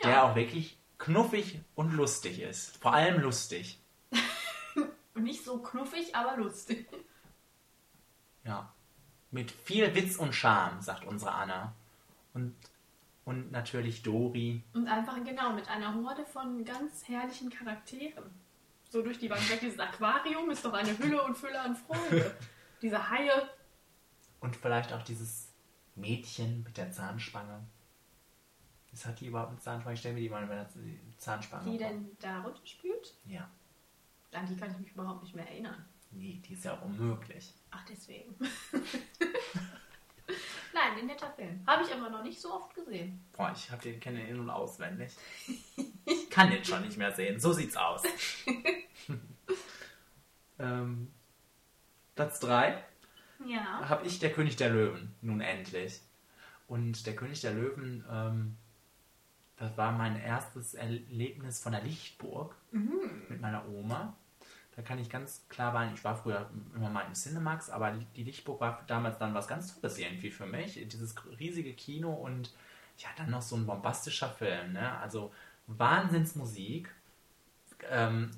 der 0.03 0.23
auch 0.23 0.35
wirklich 0.35 0.79
knuffig 0.97 1.61
und 1.75 1.93
lustig 1.93 2.41
ist. 2.41 2.77
Vor 2.77 2.95
allem 2.95 3.21
lustig. 3.21 3.79
Und 5.17 5.23
nicht 5.23 5.43
so 5.43 5.57
knuffig, 5.57 6.15
aber 6.15 6.37
lustig. 6.37 6.87
Ja. 8.43 8.71
Mit 9.31 9.49
viel 9.49 9.95
Witz 9.95 10.17
und 10.17 10.35
Charme, 10.35 10.79
sagt 10.79 11.05
unsere 11.05 11.31
Anna. 11.31 11.73
Und, 12.35 12.55
und 13.25 13.51
natürlich 13.51 14.03
Dori. 14.03 14.61
Und 14.73 14.87
einfach 14.87 15.15
genau 15.23 15.53
mit 15.53 15.67
einer 15.69 15.95
Horde 15.95 16.23
von 16.23 16.63
ganz 16.63 17.07
herrlichen 17.07 17.49
Charakteren. 17.49 18.29
So 18.89 19.01
durch 19.01 19.17
die 19.17 19.27
Bank 19.27 19.49
weg. 19.49 19.59
Dieses 19.59 19.79
Aquarium 19.79 20.51
ist 20.51 20.63
doch 20.63 20.73
eine 20.73 20.95
Hülle 20.99 21.23
und 21.23 21.35
Fülle 21.35 21.59
an 21.59 21.75
Freude. 21.75 22.37
Diese 22.83 23.09
Haie. 23.09 23.49
Und 24.39 24.55
vielleicht 24.55 24.93
auch 24.93 25.01
dieses 25.01 25.51
Mädchen 25.95 26.61
mit 26.63 26.77
der 26.77 26.91
Zahnspange. 26.91 27.65
Was 28.91 29.07
hat 29.07 29.19
die 29.19 29.25
überhaupt 29.25 29.53
mit 29.53 29.63
Zahnspange? 29.63 29.95
Ich 29.95 29.99
stelle 29.99 30.13
mir 30.13 30.21
die 30.21 30.29
mal 30.29 30.45
mit 30.45 30.51
der 30.51 30.69
Zahnspange 31.17 31.71
Die 31.71 31.79
denn 31.79 32.15
da 32.19 32.41
runterspült? 32.41 33.15
Ja. 33.25 33.49
An 34.31 34.45
die 34.45 34.55
kann 34.57 34.71
ich 34.71 34.77
mich 34.77 34.91
überhaupt 34.91 35.23
nicht 35.23 35.35
mehr 35.35 35.47
erinnern. 35.47 35.85
Nee, 36.11 36.41
die 36.45 36.53
ist 36.53 36.65
ja 36.65 36.73
auch 36.73 36.81
unmöglich. 36.83 37.53
Ach, 37.71 37.83
deswegen. 37.89 38.35
Nein, 40.73 40.99
ein 40.99 41.05
netter 41.07 41.31
Film. 41.31 41.63
Habe 41.65 41.83
ich 41.83 41.93
aber 41.93 42.09
noch 42.09 42.23
nicht 42.23 42.39
so 42.39 42.53
oft 42.53 42.75
gesehen. 42.75 43.23
Boah, 43.33 43.51
ich 43.55 43.71
hab 43.71 43.81
den 43.81 43.99
kenne 43.99 44.27
in- 44.27 44.39
und 44.39 44.49
auswendig. 44.49 45.11
Ich 46.05 46.29
kann 46.29 46.51
den 46.51 46.63
schon 46.63 46.83
nicht 46.83 46.97
mehr 46.97 47.11
sehen. 47.13 47.39
So 47.39 47.51
sieht's 47.53 47.75
aus. 47.75 48.03
ähm, 50.59 51.11
Platz 52.15 52.39
3 52.41 52.83
Ja. 53.45 53.87
habe 53.89 54.05
ich 54.05 54.19
Der 54.19 54.31
König 54.31 54.55
der 54.57 54.69
Löwen, 54.69 55.15
nun 55.21 55.41
endlich. 55.41 56.01
Und 56.67 57.05
Der 57.05 57.15
König 57.15 57.41
der 57.41 57.53
Löwen, 57.53 58.05
ähm, 58.09 58.57
das 59.57 59.75
war 59.77 59.91
mein 59.93 60.19
erstes 60.19 60.73
Erlebnis 60.75 61.59
von 61.61 61.71
der 61.71 61.81
Lichtburg 61.83 62.55
mit 63.29 63.41
meiner 63.41 63.67
Oma. 63.67 64.15
Da 64.75 64.83
kann 64.83 64.99
ich 64.99 65.09
ganz 65.09 65.43
klar 65.49 65.73
sagen, 65.73 65.91
ich 65.95 66.03
war 66.03 66.15
früher 66.15 66.49
immer 66.75 66.89
mal 66.89 67.01
im 67.01 67.13
Cinemax, 67.13 67.71
aber 67.71 67.91
die 68.15 68.23
Lichtburg 68.23 68.61
war 68.61 68.83
damals 68.85 69.17
dann 69.17 69.33
was 69.33 69.47
ganz 69.47 69.73
Tolles 69.73 69.97
irgendwie 69.97 70.29
für 70.29 70.45
mich. 70.45 70.79
Dieses 70.87 71.15
riesige 71.39 71.73
Kino 71.73 72.13
und 72.13 72.53
ja, 72.99 73.09
dann 73.17 73.31
noch 73.31 73.41
so 73.41 73.55
ein 73.55 73.65
bombastischer 73.65 74.29
Film, 74.29 74.73
ne? 74.73 74.97
Also 74.99 75.33
Wahnsinnsmusik, 75.65 76.93
ähm, 77.89 78.31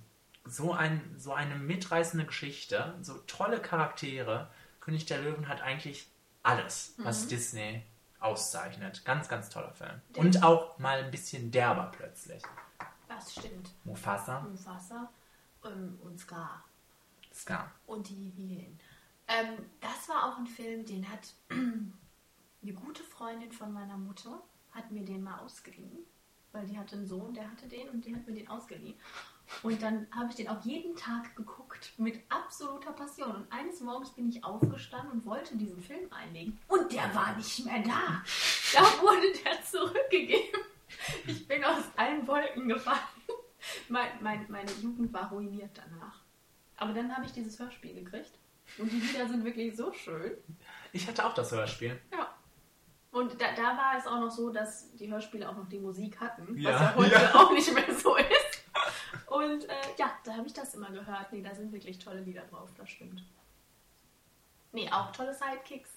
so, 0.46 0.74
ein, 0.74 1.02
so 1.18 1.34
eine 1.34 1.56
mitreißende 1.56 2.26
Geschichte, 2.26 2.96
so 3.02 3.16
tolle 3.28 3.62
Charaktere. 3.62 4.50
König 4.80 5.06
der 5.06 5.22
Löwen 5.22 5.48
hat 5.48 5.62
eigentlich 5.62 6.08
alles, 6.42 6.96
was 7.00 7.28
Disney 7.28 7.84
auszeichnet. 8.20 9.04
Ganz, 9.06 9.28
ganz 9.28 9.50
toller 9.50 9.74
Film. 9.74 10.02
Und 10.16 10.44
auch 10.44 10.78
mal 10.80 11.04
ein 11.04 11.12
bisschen 11.12 11.52
derber 11.52 11.92
plötzlich. 11.96 12.42
Das 13.20 13.34
stimmt. 13.34 13.70
Mufasa, 13.84 14.40
Mufasa 14.40 15.12
ähm, 15.66 16.00
und 16.02 16.18
Scar. 16.18 16.64
Scar. 17.34 17.70
Und 17.86 18.08
die 18.08 18.32
Hyänen. 18.38 18.80
Ähm, 19.28 19.66
das 19.82 20.08
war 20.08 20.26
auch 20.26 20.38
ein 20.38 20.48
Film, 20.48 20.86
den 20.86 21.10
hat 21.10 21.34
eine 21.50 22.74
gute 22.74 23.04
Freundin 23.04 23.52
von 23.52 23.74
meiner 23.74 23.98
Mutter, 23.98 24.42
hat 24.72 24.90
mir 24.90 25.04
den 25.04 25.22
mal 25.22 25.38
ausgeliehen. 25.40 26.06
Weil 26.54 26.66
die 26.66 26.80
hatte 26.80 26.96
einen 26.96 27.06
Sohn, 27.06 27.34
der 27.34 27.52
hatte 27.52 27.68
den 27.68 27.90
und 27.90 28.06
die 28.06 28.16
hat 28.16 28.26
mir 28.26 28.34
den 28.34 28.48
ausgeliehen. 28.48 28.96
Und 29.64 29.82
dann 29.82 30.08
habe 30.16 30.30
ich 30.30 30.36
den 30.36 30.48
auch 30.48 30.64
jeden 30.64 30.96
Tag 30.96 31.36
geguckt 31.36 31.92
mit 31.98 32.20
absoluter 32.30 32.94
Passion. 32.94 33.36
Und 33.36 33.52
eines 33.52 33.82
Morgens 33.82 34.12
bin 34.12 34.30
ich 34.30 34.44
aufgestanden 34.46 35.12
und 35.12 35.26
wollte 35.26 35.58
diesen 35.58 35.82
Film 35.82 36.12
einlegen. 36.12 36.58
Und 36.70 36.92
der 36.92 37.14
war 37.14 37.36
nicht 37.36 37.66
mehr 37.66 37.84
da. 37.84 38.24
Da 38.74 38.82
wurde 39.02 39.34
der 39.44 39.62
zurückgegeben. 39.64 40.60
Ich 41.26 41.48
bin 41.48 41.64
aus 41.64 41.84
allen 41.96 42.28
Wolken 42.28 42.68
gefallen. 42.68 43.00
Mein, 43.90 44.10
mein, 44.22 44.46
meine 44.50 44.72
Jugend 44.82 45.12
war 45.14 45.30
ruiniert 45.30 45.72
danach. 45.74 46.22
Aber 46.78 46.94
dann 46.94 47.14
habe 47.16 47.26
ich 47.26 47.34
dieses 47.34 47.60
Hörspiel 47.60 47.94
gekriegt. 47.94 48.32
Und 48.78 48.92
die 48.92 49.00
Lieder 49.00 49.28
sind 49.28 49.44
wirklich 49.44 49.76
so 49.76 49.92
schön. 49.92 50.32
Ich 50.94 51.08
hatte 51.08 51.26
auch 51.26 51.34
das 51.34 51.52
Hörspiel. 51.52 52.00
Ja. 52.12 52.34
Und 53.12 53.42
da, 53.42 53.54
da 53.56 53.76
war 53.76 53.98
es 53.98 54.06
auch 54.06 54.20
noch 54.20 54.30
so, 54.30 54.52
dass 54.52 54.96
die 54.96 55.12
Hörspiele 55.12 55.50
auch 55.50 55.58
noch 55.58 55.68
die 55.68 55.80
Musik 55.80 56.20
hatten, 56.20 56.56
was 56.56 56.62
Ja, 56.62 56.72
ja 56.72 56.96
heute 56.96 57.16
ja. 57.16 57.36
auch 57.36 57.52
nicht 57.52 57.74
mehr 57.74 57.94
so 57.96 58.16
ist. 58.16 58.64
Und 59.26 59.66
äh, 59.68 59.74
ja, 59.98 60.12
da 60.24 60.36
habe 60.36 60.48
ich 60.48 60.54
das 60.54 60.76
immer 60.76 60.92
gehört. 60.92 61.32
Nee, 61.34 61.42
da 61.42 61.54
sind 61.54 61.72
wirklich 61.72 61.98
tolle 62.00 62.22
Lieder 62.22 62.44
drauf, 62.44 62.70
das 62.78 62.90
stimmt. 62.90 63.24
Nee, 64.72 64.90
auch 64.92 65.12
tolle 65.12 65.34
Sidekicks. 65.34 65.90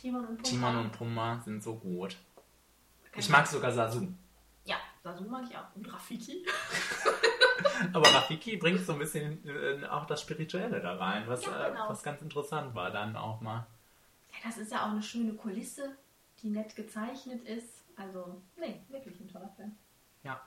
Timon 0.00 0.24
und 0.24 0.36
Pumba. 0.36 0.48
Timon 0.48 0.76
und 0.76 0.92
Pumba 0.92 1.40
sind 1.44 1.62
so 1.62 1.74
gut. 1.74 2.16
Ich 3.18 3.28
mag 3.28 3.46
sogar 3.46 3.72
Sasu. 3.72 4.06
Ja, 4.64 4.76
Sasu 5.02 5.24
mag 5.24 5.44
ich 5.48 5.56
auch. 5.56 5.74
Und 5.74 5.92
Rafiki. 5.92 6.46
Aber 7.92 8.08
Rafiki 8.12 8.56
bringt 8.56 8.84
so 8.84 8.92
ein 8.92 8.98
bisschen 8.98 9.46
äh, 9.46 9.84
auch 9.86 10.06
das 10.06 10.20
Spirituelle 10.22 10.80
da 10.80 10.96
rein, 10.96 11.24
was, 11.26 11.44
Ja, 11.44 11.68
genau. 11.68 11.86
äh, 11.86 11.88
was 11.88 12.02
ganz 12.02 12.22
interessant 12.22 12.74
war 12.74 12.90
dann 12.90 13.16
auch 13.16 13.40
mal. 13.40 13.66
Ja, 14.32 14.36
das 14.44 14.58
ist 14.58 14.72
ja 14.72 14.84
auch 14.84 14.90
eine 14.90 15.02
schöne 15.02 15.34
Kulisse, 15.34 15.96
die 16.42 16.50
nett 16.50 16.76
gezeichnet 16.76 17.42
ist. 17.44 17.84
Also, 17.96 18.40
nee, 18.56 18.80
wirklich 18.88 19.18
ein 19.20 19.28
toller 19.28 19.48
Film. 19.56 19.76
Ja. 20.22 20.40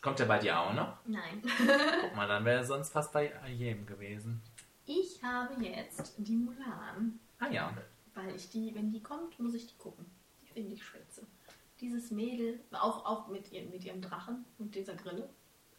Kommt 0.00 0.18
der 0.18 0.24
bei 0.24 0.38
dir 0.38 0.58
auch 0.58 0.72
noch? 0.72 0.96
Nein. 1.04 1.42
Guck 2.00 2.16
mal, 2.16 2.26
dann 2.26 2.44
wäre 2.46 2.60
er 2.60 2.64
sonst 2.64 2.90
fast 2.90 3.12
bei 3.12 3.32
jedem 3.48 3.84
gewesen. 3.84 4.40
Ich 4.86 5.22
habe 5.22 5.62
jetzt 5.62 6.14
die 6.16 6.36
Mulan. 6.36 7.20
Ah 7.38 7.48
ja. 7.48 7.72
Weil 8.14 8.34
ich 8.34 8.48
die, 8.50 8.74
wenn 8.74 8.90
die 8.90 9.02
kommt, 9.02 9.38
muss 9.38 9.54
ich 9.54 9.66
die 9.66 9.76
gucken. 9.76 10.06
Die 10.60 10.62
finde 10.62 10.74
ich 10.74 10.84
spitze. 10.84 11.26
Dieses 11.80 12.10
Mädel, 12.10 12.60
auch, 12.72 13.06
auch 13.06 13.28
mit, 13.28 13.50
ihr, 13.50 13.64
mit 13.70 13.82
ihrem 13.82 14.02
Drachen 14.02 14.44
und 14.58 14.74
dieser 14.74 14.94
Grille. 14.94 15.30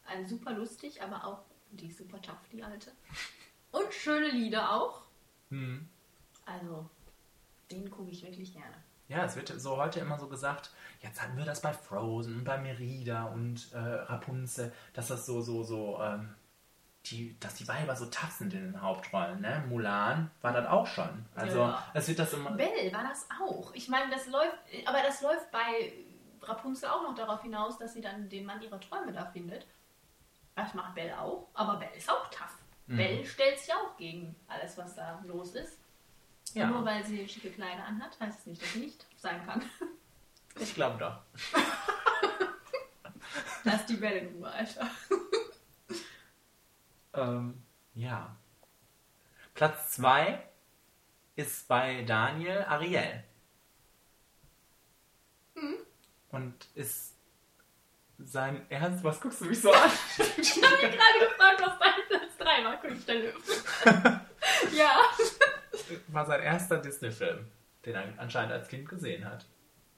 Ein 0.08 0.28
super 0.28 0.54
lustig, 0.54 1.04
aber 1.04 1.24
auch, 1.24 1.44
die 1.70 1.88
ist 1.90 2.00
super 2.00 2.20
tough, 2.20 2.50
die 2.52 2.64
alte. 2.64 2.92
Und 3.72 3.94
schöne 3.94 4.32
Lieder 4.32 4.74
auch. 4.74 5.04
Hm. 5.50 5.88
Also, 6.46 6.90
den 7.70 7.92
gucke 7.92 8.10
ich 8.10 8.24
wirklich 8.24 8.54
gerne. 8.54 8.76
Ja, 9.08 9.24
es 9.24 9.36
wird 9.36 9.50
so 9.50 9.78
heute 9.78 10.00
immer 10.00 10.18
so 10.18 10.28
gesagt, 10.28 10.72
jetzt 11.02 11.22
hatten 11.22 11.38
wir 11.38 11.46
das 11.46 11.62
bei 11.62 11.74
Frozen, 11.74 12.44
bei 12.44 12.58
Merida 12.58 13.26
und 13.26 13.72
äh, 13.74 13.78
Rapunzel, 13.78 14.74
dass 14.94 15.10
das 15.10 15.28
so, 15.28 15.42
so, 15.42 15.62
so, 15.64 16.02
ähm, 16.02 16.34
die, 17.08 17.38
dass 17.40 17.56
die 17.56 17.68
Weiber 17.68 17.96
so 17.96 18.06
tough 18.06 18.32
sind 18.32 18.54
in 18.54 18.72
den 18.74 18.82
Hauptrollen, 18.82 19.42
ne? 19.42 19.64
Mulan 19.68 20.30
war 20.42 20.54
das 20.54 20.68
auch 20.68 20.86
schon. 20.88 21.26
Also, 21.36 21.60
Ja. 21.60 21.84
es 21.94 22.08
wird 22.08 22.20
das 22.20 22.34
immer. 22.34 22.52
Belle 22.52 22.94
war 22.94 23.04
das 23.04 23.28
auch. 23.42 23.74
Ich 23.74 23.90
meine, 23.90 24.12
das 24.12 24.28
läuft, 24.28 24.56
aber 24.86 25.02
das 25.02 25.22
läuft 25.22 25.50
bei 25.52 25.94
Rapunzel 26.44 26.90
auch 26.90 27.04
noch 27.04 27.16
darauf 27.16 27.42
hinaus, 27.42 27.78
dass 27.78 27.94
sie 27.94 28.02
dann 28.02 28.30
den 28.30 28.46
Mann 28.46 28.62
ihrer 28.62 28.80
Träume 28.80 29.12
da 29.14 29.26
findet. 29.26 29.66
Das 30.56 30.74
macht 30.74 30.96
Belle 30.96 31.20
auch, 31.20 31.48
aber 31.54 31.78
Belle 31.78 31.96
ist 31.96 32.10
auch 32.10 32.30
tough. 32.30 32.56
Mhm. 32.88 32.98
Belle 32.98 33.26
stellt 33.26 33.58
sich 33.60 33.74
auch 33.74 33.98
gegen 33.98 34.36
alles, 34.48 34.78
was 34.78 34.96
da 34.96 35.22
los 35.26 35.56
ist. 35.56 35.78
Ja. 36.54 36.68
Nur 36.68 36.84
weil 36.86 37.04
sie 37.06 37.28
schicke 37.28 37.50
Kleider 37.52 37.84
anhat, 37.86 38.20
heißt 38.20 38.40
es 38.42 38.46
nicht, 38.46 38.62
dass 38.62 38.74
sie 38.74 38.80
nicht 38.80 39.06
sein 39.18 39.44
kann. 39.46 39.64
Ich 40.60 40.76
glaube 40.76 40.98
doch. 41.00 41.20
Lass 43.64 43.86
die 43.86 43.96
Belle 43.96 44.20
in 44.20 44.36
Ruhe, 44.36 44.52
Alter. 44.52 44.88
Ähm, 47.14 47.62
ja. 47.94 48.36
Platz 49.54 49.92
2 49.94 50.42
ist 51.36 51.68
bei 51.68 52.04
Daniel 52.04 52.64
Ariel. 52.64 53.24
Und 56.32 56.56
ist 56.76 57.14
sein 58.18 58.66
Ernst. 58.70 59.04
Was 59.04 59.20
guckst 59.20 59.42
du 59.42 59.46
mich 59.46 59.62
so 59.62 59.72
an? 59.72 59.92
Ich 60.38 60.64
habe 60.64 60.88
mich 60.88 60.98
gerade 60.98 61.30
gefragt, 61.30 61.62
was 61.62 61.80
dein 61.80 62.08
Platz 62.08 62.38
3 62.38 62.64
war, 62.64 62.80
König 62.80 63.06
der 63.06 63.16
Löwen. 63.16 63.42
ja. 64.74 65.02
War 66.08 66.26
sein 66.26 66.42
erster 66.42 66.78
Disney-Film, 66.78 67.48
den 67.86 67.96
er 67.96 68.14
anscheinend 68.18 68.54
als 68.54 68.70
Kind 68.70 68.88
gesehen 68.88 69.26
hat. 69.26 69.46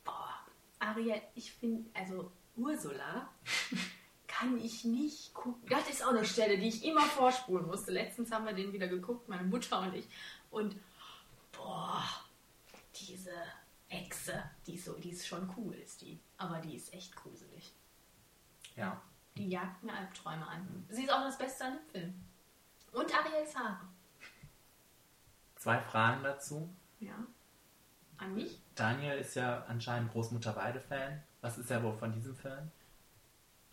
Boah, 0.03 0.39
Ariel, 0.80 1.22
ich 1.36 1.51
finde, 1.53 1.88
also 1.93 2.32
Ursula 2.55 3.30
kann 4.34 4.57
ich 4.57 4.84
nicht 4.84 5.34
gucken. 5.34 5.67
Das 5.69 5.89
ist 5.89 6.03
auch 6.03 6.09
eine 6.09 6.25
Stelle, 6.25 6.57
die 6.57 6.67
ich 6.67 6.84
immer 6.84 7.01
vorspulen 7.01 7.67
musste. 7.67 7.91
Letztens 7.91 8.31
haben 8.31 8.45
wir 8.45 8.53
den 8.53 8.73
wieder 8.73 8.88
geguckt, 8.88 9.29
meine 9.29 9.43
Mutter 9.43 9.81
und 9.81 9.93
ich. 9.93 10.07
Und 10.49 10.75
boah, 11.51 12.03
diese 12.95 13.34
Echse, 13.89 14.43
die 14.65 14.75
ist, 14.75 14.86
so, 14.86 14.93
die 14.93 15.11
ist 15.11 15.27
schon 15.27 15.51
cool, 15.57 15.73
ist 15.75 16.01
die. 16.01 16.19
Aber 16.38 16.59
die 16.59 16.75
ist 16.75 16.93
echt 16.93 17.15
gruselig. 17.15 17.73
Ja. 18.75 19.01
Die 19.38 19.49
jagt 19.49 19.84
mir 19.84 19.93
Albträume 19.93 20.47
an. 20.47 20.86
Sie 20.89 21.03
ist 21.03 21.11
auch 21.11 21.23
das 21.23 21.38
Beste 21.38 21.65
an 21.65 21.77
dem 21.77 21.89
Film. 21.89 22.25
Und 22.91 23.15
Ariels 23.15 23.55
Haare. 23.55 23.88
Zwei 25.55 25.79
Fragen 25.79 26.23
dazu. 26.23 26.69
Ja. 26.99 27.15
An 28.17 28.36
mich? 28.36 28.61
Daniel 28.75 29.17
ist 29.17 29.36
ja 29.36 29.63
anscheinend 29.67 30.11
Großmutter 30.11 30.55
Weide-Fan. 30.55 31.21
Was 31.41 31.57
ist 31.57 31.71
er 31.71 31.84
wohl 31.84 31.93
von 31.93 32.11
diesem 32.11 32.36
Film? 32.36 32.71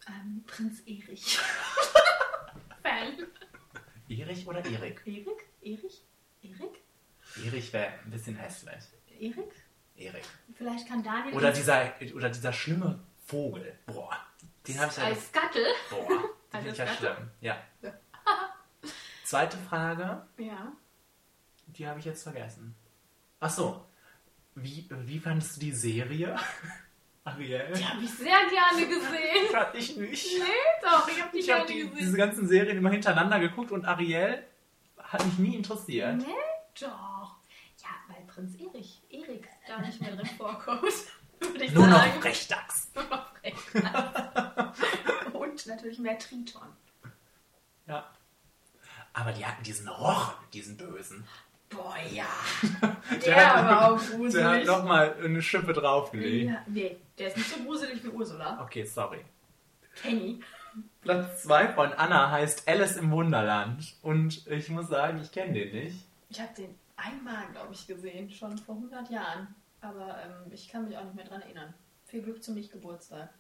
Ähm, 0.08 0.42
Prinz 0.46 0.80
Erich. 0.86 1.38
Fan. 2.82 3.26
Erich 4.08 4.46
oder 4.46 4.64
Erik? 4.64 5.02
Erik? 5.04 5.46
Erich? 5.62 6.04
Erik? 6.42 6.80
Erich 7.44 7.72
wäre 7.72 7.92
ein 8.04 8.10
bisschen 8.10 8.36
hässlich. 8.36 8.82
Erik? 9.18 9.52
Erik. 9.96 10.24
Vielleicht 10.56 10.88
kann 10.88 11.02
Daniel. 11.02 11.34
Oder 11.34 11.52
dieser, 11.52 11.92
oder 12.14 12.30
dieser 12.30 12.52
schlimme 12.52 13.00
Vogel. 13.26 13.78
Boah, 13.86 14.16
den 14.66 14.78
habe 14.80 14.90
ich 14.90 14.96
ja. 14.96 15.04
Als 15.04 15.26
Skattel. 15.28 15.64
Boah, 15.90 16.08
den 16.52 16.62
finde 16.62 16.70
ich 16.70 16.78
ja 16.78 16.86
schlimm. 16.88 17.30
Ja. 17.40 17.62
Zweite 19.24 19.56
Frage, 19.58 20.26
Ja. 20.38 20.72
die 21.66 21.86
habe 21.86 22.00
ich 22.00 22.06
jetzt 22.06 22.22
vergessen. 22.24 22.74
Ach 23.38 23.50
so. 23.50 23.86
Wie, 24.56 24.88
wie 24.90 25.20
fandest 25.20 25.56
du 25.56 25.60
die 25.60 25.72
Serie? 25.72 26.36
Ariel? 27.24 27.72
Die 27.76 27.84
habe 27.86 28.02
ich 28.02 28.10
sehr 28.10 28.38
gerne 28.48 28.86
gesehen. 28.86 29.48
Fand 29.50 29.74
ich 29.74 29.96
nicht. 29.96 30.38
Nee, 30.38 30.44
doch, 30.82 31.06
ich 31.08 31.20
habe 31.20 31.30
die 31.32 31.38
Ich 31.38 31.46
gerne 31.46 31.60
habe 31.62 31.72
die, 31.72 31.80
gesehen. 31.80 31.96
diese 31.98 32.16
ganzen 32.16 32.48
Serien 32.48 32.78
immer 32.78 32.90
hintereinander 32.90 33.38
geguckt 33.40 33.72
und 33.72 33.84
Ariel 33.84 34.42
hat 34.98 35.24
mich 35.26 35.38
nie 35.38 35.56
interessiert. 35.56 36.16
Nee, 36.16 36.26
doch. 36.80 37.36
Ja, 37.82 37.88
weil 38.08 38.22
Prinz 38.26 38.54
Erich, 38.58 39.02
Erik 39.10 39.48
da 39.66 39.78
nicht 39.80 40.00
mehr 40.00 40.14
drin 40.16 40.26
vorkommt. 40.36 40.82
Würde 41.40 41.64
ich 41.64 41.72
Nur 41.72 41.86
noch 41.86 41.96
sagen. 41.96 42.20
Frechdachs. 42.20 42.90
Nur 42.94 43.04
noch 43.04 43.34
Frechdachs. 43.36 44.78
Und 45.32 45.66
natürlich 45.66 45.98
mehr 45.98 46.18
Triton. 46.18 46.68
Ja. 47.86 48.10
Aber 49.12 49.32
die 49.32 49.44
hatten 49.44 49.62
diesen 49.62 49.88
Rochen, 49.88 50.34
diesen 50.52 50.76
Bösen. 50.76 51.26
Boah, 51.70 51.94
ja. 52.10 52.26
Der 53.10 53.18
Der 53.18 53.54
hat- 53.56 53.64
war 53.64 53.92
auch 53.92 53.98
Der 54.00 54.08
hat 54.10 54.16
gruselig. 54.16 54.66
nochmal 54.66 55.16
eine 55.22 55.40
Schippe 55.42 55.72
draufgelegt. 55.72 56.50
Ja, 56.50 56.62
nee, 56.66 56.96
der 57.18 57.28
ist 57.28 57.36
nicht 57.36 57.48
so 57.50 57.62
gruselig 57.62 58.02
wie 58.04 58.08
Ursula. 58.08 58.60
Okay, 58.62 58.84
sorry. 58.84 59.24
Kenny. 60.02 60.40
Platz 61.02 61.42
2 61.44 61.68
von 61.68 61.92
Anna 61.92 62.30
heißt 62.30 62.68
Alice 62.68 62.96
im 62.96 63.10
Wunderland. 63.10 63.94
Und 64.02 64.46
ich 64.48 64.68
muss 64.68 64.88
sagen, 64.88 65.20
ich 65.22 65.30
kenne 65.32 65.52
den 65.52 65.72
nicht. 65.72 66.06
Ich 66.28 66.40
habe 66.40 66.52
den 66.56 66.74
einmal, 66.96 67.44
glaube 67.52 67.72
ich, 67.72 67.86
gesehen, 67.86 68.30
schon 68.30 68.56
vor 68.58 68.74
100 68.76 69.10
Jahren. 69.10 69.54
Aber 69.80 70.16
ähm, 70.24 70.52
ich 70.52 70.68
kann 70.68 70.86
mich 70.88 70.96
auch 70.96 71.04
nicht 71.04 71.16
mehr 71.16 71.24
dran 71.24 71.42
erinnern. 71.42 71.72
Viel 72.06 72.22
Glück 72.22 72.42
zum 72.42 72.54
Nicht-Geburtstag. 72.54 73.30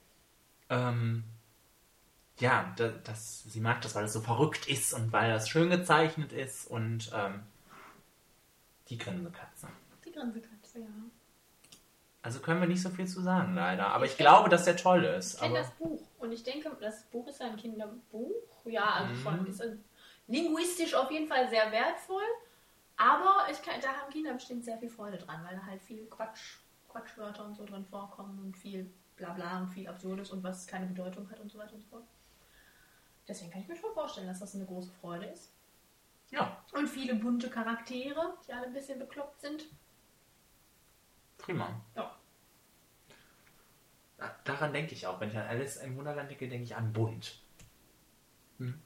Ähm, 0.70 1.24
ja, 2.38 2.72
da, 2.76 2.88
das, 3.04 3.42
sie 3.44 3.60
mag 3.60 3.80
das, 3.82 3.94
weil 3.94 4.04
es 4.04 4.12
so 4.12 4.20
verrückt 4.20 4.66
ist 4.68 4.94
und 4.94 5.12
weil 5.12 5.30
das 5.30 5.48
schön 5.48 5.68
gezeichnet 5.68 6.32
ist 6.32 6.66
und 6.70 7.10
ähm, 7.14 7.42
die 8.90 8.98
Grinsekatze. 8.98 9.68
Die 10.04 10.12
Grinsekatze, 10.12 10.80
ja. 10.80 10.86
Also 12.22 12.40
können 12.40 12.60
wir 12.60 12.68
nicht 12.68 12.82
so 12.82 12.90
viel 12.90 13.06
zu 13.08 13.22
sagen, 13.22 13.54
leider. 13.54 13.86
Aber 13.88 14.04
ich, 14.04 14.12
Ich 14.12 14.18
glaube, 14.18 14.50
dass 14.50 14.64
der 14.66 14.76
toll 14.76 15.04
Ich 15.04 15.16
ist. 15.18 15.38
kenne 15.40 15.50
Aber 15.58 15.58
das 15.60 15.70
Buch. 15.76 16.02
Und 16.18 16.32
ich 16.32 16.42
denke, 16.42 16.70
das 16.80 17.04
Buch 17.04 17.26
ist 17.28 17.40
ja 17.40 17.46
ein 17.46 17.56
Kinderbuch. 17.56 18.34
Ja, 18.66 18.90
also 18.92 19.12
Mhm. 19.14 19.22
schon. 19.22 19.46
Ist 19.46 19.62
linguistisch 20.26 20.94
auf 20.94 21.10
jeden 21.10 21.28
Fall 21.28 21.48
sehr 21.48 21.72
wertvoll. 21.72 22.22
Aber 22.96 23.46
ich 23.50 23.62
kann, 23.62 23.80
da 23.80 23.88
haben 23.88 24.12
Kinder 24.12 24.34
bestimmt 24.34 24.64
sehr 24.64 24.76
viel 24.76 24.90
Freude 24.90 25.16
dran, 25.16 25.42
weil 25.44 25.56
da 25.56 25.64
halt 25.64 25.80
viel 25.82 26.04
Quatsch, 26.06 26.58
Quatschwörter 26.88 27.46
und 27.46 27.54
so 27.54 27.64
drin 27.64 27.86
vorkommen 27.86 28.38
und 28.38 28.54
viel 28.56 28.92
Blabla 29.16 29.60
und 29.60 29.68
viel 29.68 29.88
Absurdes 29.88 30.30
und 30.30 30.42
was 30.42 30.66
keine 30.66 30.86
Bedeutung 30.86 31.30
hat 31.30 31.40
und 31.40 31.50
so 31.50 31.58
weiter 31.58 31.72
und 31.74 31.80
so 31.80 31.88
fort. 31.88 32.04
Deswegen 33.26 33.50
kann 33.50 33.62
ich 33.62 33.68
mir 33.68 33.76
schon 33.76 33.94
vorstellen, 33.94 34.26
dass 34.26 34.40
das 34.40 34.54
eine 34.54 34.66
große 34.66 34.90
Freude 35.00 35.26
ist. 35.26 35.50
Ja, 36.30 36.64
Und 36.72 36.88
viele 36.88 37.14
bunte 37.14 37.50
Charaktere, 37.50 38.34
die 38.46 38.52
alle 38.52 38.66
ein 38.66 38.72
bisschen 38.72 38.98
bekloppt 38.98 39.40
sind. 39.40 39.66
prima. 41.38 41.80
Ja. 41.96 42.16
Daran 44.44 44.72
denke 44.72 44.94
ich 44.94 45.06
auch. 45.06 45.18
Wenn 45.20 45.30
ich 45.30 45.36
an 45.38 45.46
Alice 45.46 45.76
im 45.78 45.96
Wunderland 45.96 46.30
denke, 46.30 46.48
denke 46.48 46.64
ich 46.64 46.76
an 46.76 46.92
bunt. 46.92 47.40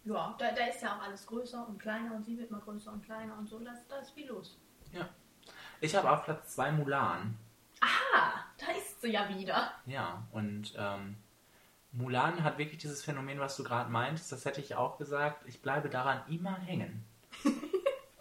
Ja, 0.05 0.37
da, 0.39 0.53
da 0.53 0.67
ist 0.67 0.83
ja 0.83 0.97
auch 0.97 1.03
alles 1.03 1.27
größer 1.27 1.67
und 1.67 1.79
kleiner 1.81 2.15
und 2.15 2.25
sie 2.25 2.39
wird 2.39 2.53
mal 2.53 2.61
größer 2.61 2.93
und 2.93 3.05
kleiner 3.05 3.37
und 3.37 3.49
so. 3.49 3.59
Da, 3.59 3.73
da 3.89 3.99
ist 3.99 4.11
viel 4.11 4.29
los. 4.29 4.57
Ja. 4.93 5.09
Ich 5.81 5.97
habe 5.97 6.09
auf 6.09 6.25
Platz 6.25 6.55
2 6.55 6.71
Mulan. 6.73 7.37
Ah, 7.81 8.45
da 8.57 8.71
ist 8.79 9.01
sie 9.03 9.11
ja 9.11 9.29
wieder. 9.29 9.73
Ja, 9.87 10.23
und 10.31 10.73
ähm, 10.77 11.17
Mulan 11.91 12.45
hat 12.45 12.59
wirklich 12.59 12.79
dieses 12.79 13.03
Phänomen, 13.03 13.41
was 13.41 13.57
du 13.57 13.65
gerade 13.65 13.91
meintest, 13.91 14.31
das 14.31 14.45
hätte 14.45 14.61
ich 14.61 14.77
auch 14.77 14.97
gesagt, 14.97 15.43
ich 15.47 15.61
bleibe 15.61 15.91
daran 15.91 16.23
immer 16.29 16.57
hängen. 16.61 17.05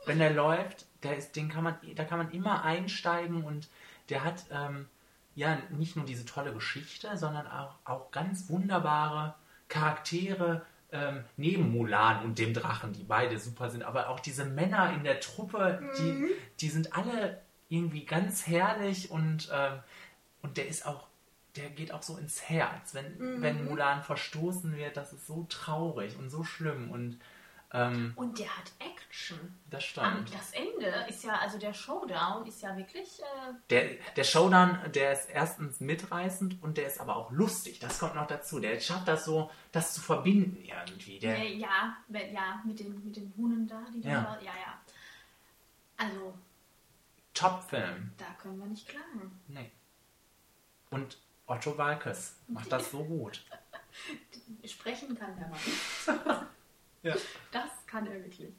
Wenn 0.05 0.19
der 0.19 0.31
läuft, 0.31 0.85
der 1.03 1.17
ist, 1.17 1.35
den 1.35 1.49
kann 1.49 1.63
man, 1.63 1.75
da 1.95 2.03
kann 2.03 2.17
man 2.17 2.31
immer 2.31 2.63
einsteigen 2.63 3.43
und 3.43 3.69
der 4.09 4.23
hat 4.23 4.45
ähm, 4.51 4.87
ja 5.35 5.57
nicht 5.69 5.95
nur 5.95 6.05
diese 6.05 6.25
tolle 6.25 6.53
Geschichte, 6.53 7.17
sondern 7.17 7.47
auch, 7.47 7.75
auch 7.85 8.11
ganz 8.11 8.49
wunderbare 8.49 9.35
Charaktere 9.69 10.61
ähm, 10.91 11.23
neben 11.37 11.71
Mulan 11.71 12.23
und 12.23 12.37
dem 12.37 12.53
Drachen, 12.53 12.93
die 12.93 13.03
beide 13.03 13.39
super 13.39 13.69
sind, 13.69 13.83
aber 13.83 14.09
auch 14.09 14.19
diese 14.19 14.45
Männer 14.45 14.93
in 14.93 15.03
der 15.03 15.19
Truppe, 15.19 15.81
die, 15.97 16.27
die 16.59 16.69
sind 16.69 16.95
alle 16.95 17.41
irgendwie 17.69 18.05
ganz 18.05 18.45
herrlich 18.45 19.09
und, 19.09 19.49
ähm, 19.51 19.79
und 20.43 20.57
der 20.57 20.67
ist 20.67 20.85
auch, 20.85 21.07
der 21.55 21.69
geht 21.69 21.91
auch 21.91 22.03
so 22.03 22.17
ins 22.17 22.47
Herz, 22.47 22.93
wenn, 22.93 23.41
wenn 23.41 23.65
Mulan 23.65 24.03
verstoßen 24.03 24.75
wird, 24.75 24.97
das 24.97 25.13
ist 25.13 25.25
so 25.27 25.45
traurig 25.49 26.17
und 26.17 26.29
so 26.29 26.43
schlimm 26.43 26.91
und 26.91 27.19
ähm, 27.73 28.13
Und 28.15 28.37
der 28.39 28.55
hat 28.55 28.71
Action. 28.79 29.39
das 29.69 29.83
Am- 29.97 30.13
stimmt. 30.25 30.33
Das 30.33 30.51
Ende 30.53 30.87
ist 31.09 31.23
ja, 31.23 31.33
also 31.39 31.57
der 31.57 31.73
Showdown 31.73 32.45
ist 32.45 32.61
ja 32.61 32.75
wirklich. 32.77 33.19
Äh, 33.21 33.53
Der, 33.69 33.89
der 34.15 34.23
Showdown, 34.23 34.79
der 34.93 35.13
ist 35.13 35.29
erstens 35.29 35.79
mitreißend 35.79 36.61
und 36.61 36.77
der 36.77 36.87
ist 36.87 36.99
aber 36.99 37.15
auch 37.15 37.31
lustig. 37.31 37.79
Das 37.79 37.99
kommt 37.99 38.15
noch 38.15 38.27
dazu. 38.27 38.59
Der 38.59 38.79
schafft 38.79 39.07
das 39.07 39.25
so, 39.25 39.49
das 39.71 39.93
zu 39.93 40.01
verbinden 40.01 40.63
irgendwie. 40.63 41.19
Der, 41.19 41.37
äh, 41.39 41.53
ja, 41.55 41.97
ja, 42.09 42.61
mit 42.65 42.79
den, 42.79 43.03
mit 43.03 43.15
den 43.15 43.33
Hunden 43.35 43.67
da, 43.67 43.83
die 43.93 44.01
Ja. 44.01 44.21
da. 44.21 44.39
Ja, 44.41 44.51
ja. 44.53 44.79
Also, 45.97 46.33
Top-Film. 47.33 48.11
da 48.17 48.25
können 48.41 48.59
wir 48.59 48.67
nicht 48.67 48.87
klagen. 48.87 49.39
Nee. 49.47 49.71
Und 50.91 51.17
Otto 51.47 51.75
Walkes 51.77 52.37
macht 52.47 52.71
das 52.71 52.91
so 52.91 53.03
gut. 53.03 53.43
Sprechen 54.65 55.17
kann 55.17 55.35
der 55.37 55.47
Mann. 55.47 56.47
Ja. 57.03 57.15
Das 57.51 57.69
kann 57.85 58.07
er 58.07 58.13
wirklich. 58.23 58.51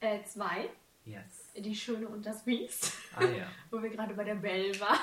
Äh, 0.00 0.22
zwei, 0.24 0.68
Yes. 1.06 1.52
Die 1.54 1.76
Schöne 1.76 2.08
und 2.08 2.24
das 2.24 2.44
Biest. 2.44 2.92
Ah 3.14 3.24
ja. 3.24 3.46
wo 3.70 3.82
wir 3.82 3.90
gerade 3.90 4.14
bei 4.14 4.24
der 4.24 4.36
Belle 4.36 4.78
waren. 4.80 4.98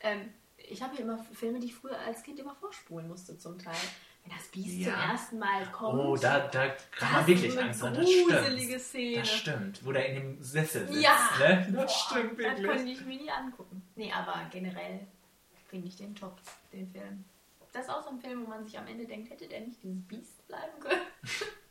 Ähm, 0.00 0.34
ich 0.56 0.82
habe 0.82 0.96
hier 0.96 1.04
immer 1.04 1.24
Filme, 1.32 1.60
die 1.60 1.66
ich 1.66 1.74
früher 1.74 1.96
als 2.00 2.22
Kind 2.24 2.40
immer 2.40 2.54
vorspulen 2.56 3.06
musste 3.06 3.38
zum 3.38 3.56
Teil. 3.58 3.76
Wenn 4.24 4.36
das 4.36 4.48
Biest 4.48 4.78
Ja. 4.78 4.92
zum 4.94 5.10
ersten 5.10 5.38
Mal 5.38 5.66
kommt. 5.70 6.00
Oh, 6.00 6.16
da, 6.16 6.48
da 6.48 6.66
kann 6.68 6.76
das 7.00 7.12
man 7.12 7.26
wirklich 7.28 7.60
Angst 7.60 7.82
haben. 7.82 7.94
Das 7.94 8.04
gruselige 8.06 8.66
stimmt. 8.66 8.80
Szene. 8.82 9.18
Das 9.18 9.30
stimmt. 9.30 9.86
Wo 9.86 9.92
der 9.92 10.06
in 10.08 10.14
dem 10.16 10.42
Sessel 10.42 10.88
sitzt. 10.88 11.00
Ja, 11.00 11.30
Ne? 11.38 11.68
Boah, 11.72 11.82
Das 11.82 12.00
stimmt 12.00 12.32
Das 12.32 12.38
wirklich. 12.38 12.66
konnte 12.66 12.90
ich 12.90 13.00
mir 13.04 13.16
nie 13.18 13.30
angucken. 13.30 13.82
Nee, 13.94 14.10
aber 14.12 14.48
generell 14.50 15.06
finde 15.68 15.86
ich 15.86 15.94
den 15.96 16.14
top, 16.16 16.40
den 16.72 16.90
Film. 16.90 17.24
Das 17.72 17.84
ist 17.84 17.90
auch 17.90 18.02
so 18.02 18.10
ein 18.10 18.18
Film, 18.20 18.44
wo 18.44 18.48
man 18.48 18.64
sich 18.64 18.76
am 18.78 18.86
Ende 18.88 19.06
denkt, 19.06 19.30
hätte 19.30 19.46
der 19.46 19.60
nicht 19.60 19.80
dieses 19.82 20.02
Biest 20.08 20.44
bleiben 20.48 20.80
können? 20.80 21.02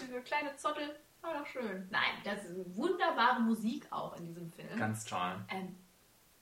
Diese 0.00 0.20
kleine 0.22 0.56
Zottel, 0.56 0.96
war 1.22 1.38
doch 1.38 1.46
schön. 1.46 1.88
Nein, 1.90 2.10
das 2.24 2.44
ist 2.44 2.76
wunderbare 2.76 3.40
Musik 3.40 3.86
auch 3.90 4.16
in 4.16 4.26
diesem 4.26 4.50
Film. 4.50 4.76
Ganz 4.76 5.04
toll. 5.04 5.36
ähm, 5.48 5.76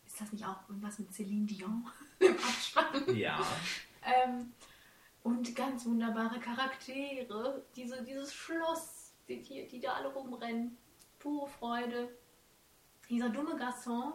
ist 0.07 0.21
das 0.21 0.33
nicht 0.33 0.45
auch 0.45 0.69
irgendwas 0.69 0.99
mit 0.99 1.13
Celine 1.15 1.47
Dion 1.47 1.87
im 2.19 2.37
Abspann? 2.37 3.17
Ja. 3.17 3.41
Ähm, 4.03 4.53
und 5.23 5.55
ganz 5.55 5.85
wunderbare 5.85 6.41
Charaktere. 6.41 7.63
Diese, 7.77 8.03
dieses 8.03 8.33
Schloss, 8.35 9.13
die, 9.29 9.43
die, 9.43 9.69
die 9.69 9.81
da 9.81 9.93
alle 9.93 10.09
rumrennen. 10.09 10.77
Pure 11.19 11.49
Freude. 11.49 12.09
Dieser 13.09 13.29
dumme 13.29 13.57
Garçon, 13.57 14.15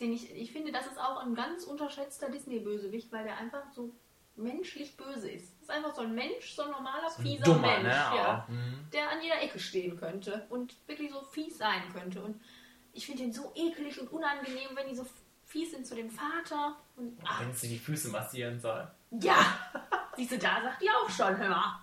den 0.00 0.12
ich, 0.12 0.34
ich 0.34 0.52
finde, 0.52 0.72
das 0.72 0.86
ist 0.86 0.98
auch 0.98 1.18
ein 1.18 1.34
ganz 1.34 1.64
unterschätzter 1.64 2.30
Disney-Bösewicht, 2.30 3.12
weil 3.12 3.24
der 3.24 3.36
einfach 3.36 3.70
so 3.72 3.94
menschlich 4.36 4.96
böse 4.96 5.30
ist. 5.30 5.53
Ist 5.64 5.70
einfach 5.70 5.94
so 5.94 6.02
ein 6.02 6.14
Mensch, 6.14 6.52
so 6.52 6.64
ein 6.64 6.72
normaler, 6.72 7.08
So 7.08 7.22
ein 7.22 7.26
fieser 7.26 7.44
Dummer, 7.44 7.68
Mensch, 7.78 7.84
ne? 7.84 7.88
ja. 7.90 8.46
Mhm. 8.48 8.86
der 8.92 9.10
an 9.10 9.22
jeder 9.22 9.40
Ecke 9.40 9.58
stehen 9.58 9.96
könnte 9.96 10.44
und 10.50 10.76
wirklich 10.86 11.10
so 11.10 11.22
fies 11.22 11.56
sein 11.56 11.80
könnte. 11.90 12.22
Und 12.22 12.38
ich 12.92 13.06
finde 13.06 13.22
den 13.22 13.32
so 13.32 13.50
eklig 13.54 13.98
und 13.98 14.12
unangenehm, 14.12 14.68
wenn 14.74 14.86
die 14.90 14.94
so 14.94 15.06
fies 15.46 15.70
sind 15.70 15.86
zu 15.86 15.94
dem 15.94 16.10
Vater. 16.10 16.76
Und, 16.96 17.18
ach, 17.24 17.40
Wenn 17.40 17.54
sie 17.54 17.68
die 17.70 17.78
Füße 17.78 18.10
massieren 18.10 18.60
soll. 18.60 18.86
ja, 19.10 19.38
siehst 20.16 20.32
du, 20.32 20.38
da 20.38 20.60
sagt 20.62 20.82
die 20.82 20.90
auch 20.90 21.08
schon, 21.08 21.34
hör 21.38 21.48
mal, 21.48 21.80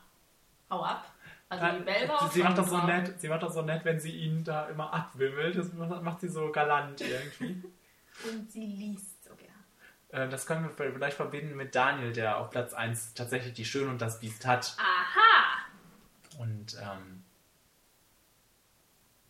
hau 0.70 0.84
ab. 0.84 1.12
Also 1.50 1.66
die 1.80 2.34
sie, 2.34 2.44
macht 2.44 2.60
das 2.60 2.70
so 2.70 2.78
nett, 2.84 3.20
sie 3.20 3.30
macht 3.30 3.42
das 3.42 3.54
so 3.56 3.64
nett, 3.64 3.84
wenn 3.84 4.00
sie 4.00 4.12
ihn 4.16 4.44
da 4.44 4.68
immer 4.68 4.94
abwimmelt. 4.94 5.58
Das 5.58 5.74
macht 5.74 6.22
sie 6.22 6.30
so 6.30 6.52
galant 6.52 7.02
irgendwie. 7.02 7.64
Und 8.30 8.52
sie 8.52 8.64
liest 8.68 9.11
Das 10.12 10.46
können 10.46 10.64
wir 10.66 10.92
vielleicht 10.92 11.16
verbinden 11.16 11.56
mit 11.56 11.74
Daniel, 11.74 12.12
der 12.12 12.38
auf 12.38 12.50
Platz 12.50 12.74
1 12.74 13.14
tatsächlich 13.14 13.54
die 13.54 13.66
Schön 13.66 13.88
und 13.88 14.02
das 14.02 14.20
Biest 14.20 14.46
hat. 14.46 14.76
Aha! 14.78 15.66
Und 16.38 16.78
ähm, 16.82 17.24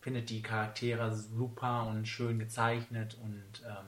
findet 0.01 0.29
die 0.29 0.41
Charaktere 0.41 1.13
super 1.13 1.85
und 1.87 2.07
schön 2.07 2.39
gezeichnet 2.39 3.17
und 3.21 3.63
ähm, 3.65 3.85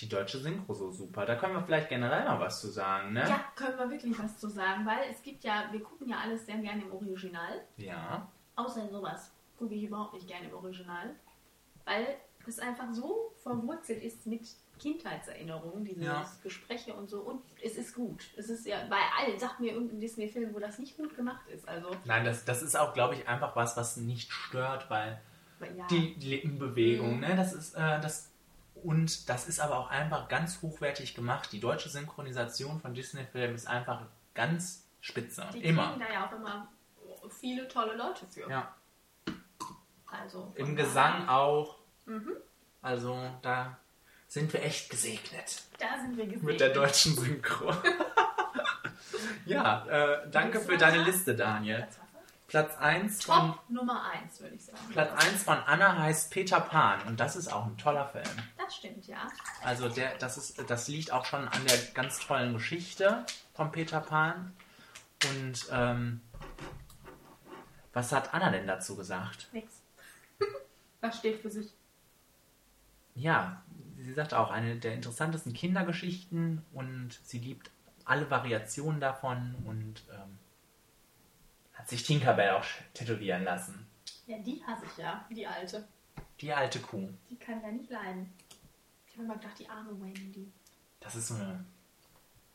die 0.00 0.08
deutsche 0.08 0.38
Synchro 0.38 0.74
so 0.74 0.90
super. 0.90 1.24
Da 1.26 1.34
können 1.34 1.54
wir 1.54 1.62
vielleicht 1.62 1.88
generell 1.88 2.24
mal 2.24 2.38
was 2.38 2.60
zu 2.60 2.68
sagen, 2.68 3.14
ne? 3.14 3.28
Ja, 3.28 3.44
können 3.56 3.78
wir 3.78 3.90
wirklich 3.90 4.16
was 4.18 4.38
zu 4.38 4.48
sagen, 4.48 4.86
weil 4.86 5.10
es 5.10 5.22
gibt 5.22 5.44
ja, 5.44 5.68
wir 5.72 5.82
gucken 5.82 6.08
ja 6.08 6.18
alles 6.18 6.46
sehr 6.46 6.58
gerne 6.58 6.82
im 6.82 6.92
Original. 6.92 7.62
Ja. 7.76 8.28
Außer 8.54 8.88
sowas 8.88 9.32
gucke 9.58 9.74
ich 9.74 9.84
überhaupt 9.84 10.14
nicht 10.14 10.28
gerne 10.28 10.48
im 10.48 10.54
Original. 10.54 11.14
Weil 11.84 12.18
es 12.48 12.58
einfach 12.58 12.92
so 12.92 13.32
verwurzelt 13.42 14.02
ist 14.02 14.26
mit 14.26 14.46
Kindheitserinnerungen, 14.78 15.84
diese 15.84 16.04
Ja. 16.04 16.30
Gespräche 16.42 16.94
und 16.94 17.08
so. 17.08 17.20
Und 17.20 17.42
es 17.62 17.76
ist 17.76 17.94
gut. 17.94 18.24
Es 18.36 18.48
ist 18.48 18.64
ja 18.66 18.78
bei 18.88 19.00
allen, 19.18 19.38
sag 19.38 19.58
mir 19.60 19.72
irgendein 19.72 20.00
Disney-Film, 20.00 20.54
wo 20.54 20.58
das 20.58 20.78
nicht 20.78 20.96
gut 20.96 21.16
gemacht 21.16 21.46
ist. 21.48 21.66
Also, 21.68 21.90
Nein, 22.04 22.24
das, 22.24 22.44
das 22.44 22.62
ist 22.62 22.76
auch, 22.76 22.94
glaube 22.94 23.14
ich, 23.14 23.26
einfach 23.28 23.56
was, 23.56 23.76
was 23.76 23.96
nicht 23.96 24.30
stört, 24.32 24.88
weil 24.90 25.20
ja. 25.76 25.86
die 25.88 26.14
Lippenbewegung, 26.20 27.14
Mhm. 27.16 27.20
ne, 27.20 27.36
das 27.36 27.52
ist, 27.52 27.74
äh, 27.74 28.00
das, 28.00 28.30
und 28.74 29.28
das 29.28 29.48
ist 29.48 29.58
aber 29.58 29.78
auch 29.78 29.90
einfach 29.90 30.28
ganz 30.28 30.62
hochwertig 30.62 31.14
gemacht. 31.14 31.50
Die 31.50 31.58
deutsche 31.60 31.88
Synchronisation 31.88 32.80
von 32.80 32.94
Disney-Filmen 32.94 33.56
ist 33.56 33.66
einfach 33.66 34.02
ganz 34.34 34.86
spitze. 35.00 35.48
die 35.52 35.64
immer. 35.64 35.88
kriegen 35.88 36.00
da 36.06 36.12
ja 36.12 36.26
auch 36.28 36.32
immer 36.32 36.68
viele 37.30 37.66
tolle 37.66 37.96
Leute 37.96 38.26
für. 38.26 38.48
Ja. 38.48 38.72
Also, 40.06 40.52
Im 40.54 40.76
Gesang 40.76 41.28
auch. 41.28 41.77
Mhm. 42.08 42.32
Also 42.82 43.18
da 43.42 43.76
sind 44.28 44.52
wir 44.52 44.62
echt 44.62 44.90
gesegnet 44.90 45.62
Da 45.78 46.00
sind 46.00 46.16
wir 46.16 46.24
gesegnet. 46.24 46.44
mit 46.44 46.60
der 46.60 46.70
deutschen 46.70 47.14
Synchro. 47.14 47.72
ja, 49.46 49.86
äh, 49.86 50.30
danke 50.30 50.60
für 50.60 50.76
deine 50.76 51.02
Liste, 51.02 51.34
Daniel. 51.34 51.78
Platz 51.78 51.98
was? 51.98 52.08
Platz 52.46 52.76
1 52.78 53.24
von 53.24 53.52
Top 53.52 53.70
Nummer 53.70 54.10
1, 54.10 54.40
würde 54.40 54.54
ich 54.54 54.64
sagen. 54.64 54.78
Platz 54.90 55.26
1 55.26 55.42
von 55.42 55.58
Anna 55.58 55.98
heißt 55.98 56.30
Peter 56.30 56.60
Pan 56.60 57.02
und 57.06 57.20
das 57.20 57.36
ist 57.36 57.52
auch 57.52 57.66
ein 57.66 57.76
toller 57.76 58.06
Film. 58.08 58.24
Das 58.56 58.74
stimmt, 58.74 59.06
ja. 59.06 59.28
Also 59.62 59.88
der, 59.88 60.16
das, 60.16 60.38
ist, 60.38 60.70
das 60.70 60.88
liegt 60.88 61.12
auch 61.12 61.26
schon 61.26 61.46
an 61.46 61.66
der 61.66 61.78
ganz 61.94 62.20
tollen 62.20 62.54
Geschichte 62.54 63.26
von 63.54 63.70
Peter 63.70 64.00
Pan. 64.00 64.54
Und 65.24 65.66
ähm, 65.72 66.20
was 67.92 68.12
hat 68.12 68.32
Anna 68.32 68.50
denn 68.50 68.66
dazu 68.66 68.96
gesagt? 68.96 69.48
Nix. 69.52 69.82
Das 71.00 71.16
steht 71.18 71.40
für 71.40 71.48
sich. 71.48 71.77
Ja, 73.18 73.62
sie 73.96 74.12
sagt 74.12 74.32
auch, 74.32 74.50
eine 74.50 74.76
der 74.76 74.94
interessantesten 74.94 75.52
Kindergeschichten 75.52 76.64
und 76.72 77.18
sie 77.24 77.38
liebt 77.38 77.70
alle 78.04 78.30
Variationen 78.30 79.00
davon 79.00 79.56
und 79.66 80.04
ähm, 80.12 80.38
hat 81.74 81.88
sich 81.88 82.04
Tinkerbell 82.04 82.50
auch 82.50 82.64
tätowieren 82.94 83.42
lassen. 83.42 83.86
Ja, 84.26 84.38
die 84.38 84.62
hasse 84.64 84.86
ich 84.86 84.96
ja, 84.98 85.26
die 85.30 85.46
alte. 85.46 85.86
Die 86.40 86.52
alte 86.52 86.78
Kuh. 86.78 87.08
Die 87.28 87.36
kann 87.36 87.60
ja 87.60 87.72
nicht 87.72 87.90
leiden. 87.90 88.32
Ich 89.06 89.14
habe 89.14 89.24
immer 89.24 89.34
gedacht, 89.34 89.58
die 89.58 89.68
arme 89.68 90.00
Wendy. 90.00 90.52
Das 91.00 91.16
ist 91.16 91.28
so 91.28 91.34
eine. 91.34 91.64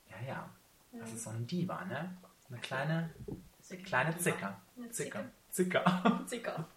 Ja, 0.09 0.27
ja. 0.27 0.49
Das 0.93 1.11
ist 1.11 1.23
so 1.23 1.31
eine 1.31 1.41
Diva, 1.41 1.83
ne? 1.85 2.15
Eine 2.49 2.59
kleine, 2.59 3.09
Zicke. 3.61 3.83
kleine 3.83 4.17
Zicker. 4.17 4.61
Zicker. 4.91 4.91
Zicke. 4.91 5.31
Zicker. 5.49 6.23
Zicker. 6.27 6.67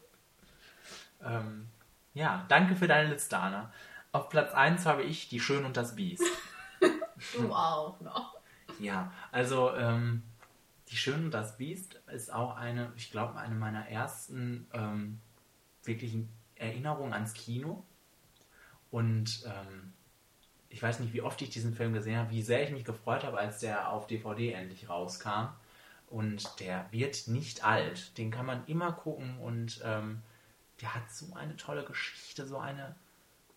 ähm, 1.23 1.69
ja, 2.17 2.47
danke 2.49 2.75
für 2.77 2.89
deine 2.89 3.11
Liste, 3.13 3.37
Anna. 3.39 3.71
Auf 4.11 4.31
Platz 4.31 4.55
1 4.55 4.87
habe 4.87 5.03
ich 5.03 5.29
Die 5.29 5.39
Schön 5.39 5.67
und 5.67 5.77
das 5.77 5.95
Biest. 5.95 6.25
Du 7.35 7.51
auch 7.53 7.99
noch. 8.01 8.37
Ja, 8.79 9.13
also 9.33 9.75
ähm, 9.75 10.23
Die 10.91 10.97
Schön 10.97 11.27
und 11.27 11.31
das 11.31 11.59
Biest 11.59 12.01
ist 12.13 12.33
auch 12.33 12.57
eine, 12.57 12.91
ich 12.97 13.11
glaube, 13.11 13.37
eine 13.37 13.55
meiner 13.55 13.89
ersten 13.89 14.67
ähm, 14.73 15.21
wirklichen 15.85 16.31
Erinnerungen 16.55 17.13
ans 17.13 17.35
Kino. 17.35 17.85
Und 18.91 19.45
ähm, 19.47 19.93
ich 20.71 20.83
weiß 20.83 21.01
nicht, 21.01 21.13
wie 21.13 21.23
oft 21.23 21.43
ich 21.43 21.51
diesen 21.51 21.75
Film 21.75 21.93
gesehen 21.93 22.17
habe, 22.17 22.31
wie 22.31 22.43
sehr 22.43 22.63
ich 22.63 22.71
mich 22.71 22.85
gefreut 22.85 23.25
habe, 23.25 23.39
als 23.39 23.61
der 23.61 23.91
auf 23.91 24.07
DVD 24.07 24.53
endlich 24.53 24.89
rauskam. 24.89 25.49
Und 26.09 26.61
der 26.61 26.87
wird 26.93 27.29
nicht 27.29 27.63
alt. 27.63 28.17
Den 28.17 28.31
kann 28.31 28.47
man 28.47 28.65
immer 28.67 28.93
gucken 28.93 29.39
und 29.39 29.83
ähm, 29.85 30.23
der 30.81 30.95
hat 30.95 31.11
so 31.11 31.35
eine 31.35 31.57
tolle 31.57 31.85
Geschichte, 31.85 32.47
so 32.47 32.59
eine. 32.59 32.95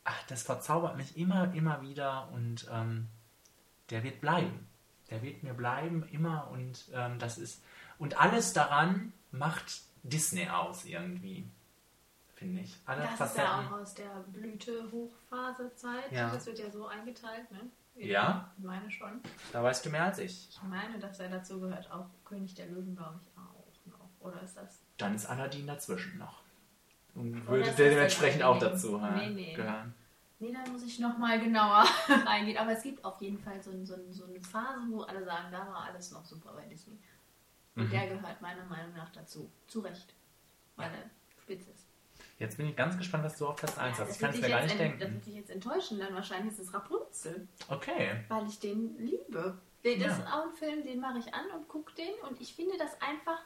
Ach, 0.03 0.23
das 0.27 0.43
verzaubert 0.43 0.97
mich 0.97 1.17
immer, 1.17 1.53
immer 1.53 1.81
wieder 1.81 2.29
und 2.29 2.67
ähm, 2.71 3.07
der 3.89 4.03
wird 4.03 4.21
bleiben. 4.21 4.67
Der 5.09 5.21
wird 5.21 5.43
mir 5.43 5.53
bleiben 5.53 6.03
immer 6.11 6.49
und 6.51 6.85
ähm, 6.93 7.19
das 7.19 7.37
ist. 7.37 7.63
Und 7.97 8.19
alles 8.19 8.53
daran 8.53 9.11
macht 9.31 9.81
Disney 10.03 10.47
aus 10.49 10.85
irgendwie. 10.85 11.49
Finde 12.35 12.61
ich. 12.61 12.77
Alle 12.85 13.01
Das 13.01 13.11
ist 13.11 13.17
Facetten. 13.17 13.43
ja 13.43 13.67
auch 13.67 13.71
aus 13.81 13.93
der 13.95 14.23
Blüte-Hochphase-Zeit. 14.31 16.11
Ja. 16.11 16.29
Das 16.29 16.45
wird 16.45 16.59
ja 16.59 16.71
so 16.71 16.87
eingeteilt, 16.87 17.51
ne? 17.51 17.69
Ja? 17.95 18.49
Ich 18.57 18.63
meine 18.63 18.89
schon. 18.89 19.21
Da 19.51 19.61
weißt 19.61 19.85
du 19.85 19.89
mehr 19.89 20.05
als 20.05 20.19
ich. 20.19 20.47
Ich 20.49 20.63
meine, 20.63 20.99
dass 20.99 21.19
er 21.19 21.27
dazu 21.29 21.59
gehört. 21.59 21.91
Auch 21.91 22.05
König 22.23 22.53
der 22.55 22.67
Löwen, 22.67 22.95
glaube 22.95 23.19
ich, 23.21 23.37
auch 23.37 23.85
noch. 23.99 24.07
Oder 24.21 24.41
ist 24.41 24.55
das? 24.55 24.79
Dann 24.97 25.15
ist 25.15 25.25
Aladdin 25.25 25.67
dazwischen 25.67 26.17
noch. 26.17 26.41
Und 27.19 27.47
würde 27.47 27.71
dementsprechend 27.77 28.39
der 28.41 28.49
auch 28.49 28.59
dazu 28.59 28.97
Nee, 29.15 29.29
nee. 29.29 29.53
gehören. 29.53 29.93
Nee, 30.39 30.53
da 30.53 30.71
muss 30.71 30.83
ich 30.83 30.99
nochmal 30.99 31.39
genauer 31.39 31.83
reingehen. 32.25 32.57
Aber 32.57 32.71
es 32.71 32.81
gibt 32.83 33.03
auf 33.03 33.21
jeden 33.21 33.37
Fall 33.39 33.61
so, 33.61 33.71
so, 33.83 33.95
so 34.09 34.25
eine 34.25 34.39
Phase, 34.41 34.81
wo 34.89 35.01
alle 35.01 35.23
sagen, 35.25 35.47
da 35.51 35.59
war 35.67 35.83
alles 35.91 36.11
noch 36.11 36.23
super 36.25 36.53
bei 36.55 36.65
Disney. 36.65 36.97
Und 37.75 37.85
Mhm. 37.87 37.89
der 37.91 38.07
gehört 38.07 38.41
meiner 38.41 38.63
Meinung 38.65 38.93
nach 38.95 39.09
dazu. 39.11 39.49
Zu 39.67 39.81
Recht. 39.81 40.13
Weil 40.77 40.89
er 40.91 41.09
spitz 41.41 41.67
ist. 41.67 41.85
Jetzt 42.39 42.55
bin 42.57 42.67
ich 42.69 42.75
ganz 42.75 42.97
gespannt, 42.97 43.25
was 43.25 43.37
du 43.37 43.47
auf 43.47 43.57
Platz 43.57 43.77
1 43.77 43.97
Ja, 43.97 44.03
hast. 44.05 44.11
Ich 44.11 44.17
das 44.17 44.19
kann 44.21 44.29
es 44.33 44.41
mir 44.41 44.47
gar 44.49 44.63
nicht 44.63 44.71
ent- 44.79 44.79
Das 44.79 44.99
denken. 44.99 45.13
wird 45.15 45.25
dich 45.25 45.35
jetzt 45.35 45.49
enttäuschen, 45.49 45.99
dann 45.99 46.15
wahrscheinlich 46.15 46.53
ist 46.53 46.59
es 46.59 46.73
Rapunzel. 46.73 47.47
Okay. 47.67 48.23
Weil 48.29 48.47
ich 48.47 48.59
den 48.59 48.97
liebe. 48.97 49.57
Das 49.83 49.93
Ja. 49.95 50.07
ist 50.07 50.27
auch 50.27 50.43
ein 50.47 50.53
Film, 50.55 50.83
den 50.83 50.99
mache 51.01 51.19
ich 51.19 51.33
an 51.33 51.45
und 51.53 51.67
gucke 51.67 51.93
den. 51.95 52.13
Und 52.29 52.39
ich 52.39 52.53
finde 52.53 52.77
das 52.77 52.91
einfach, 53.01 53.41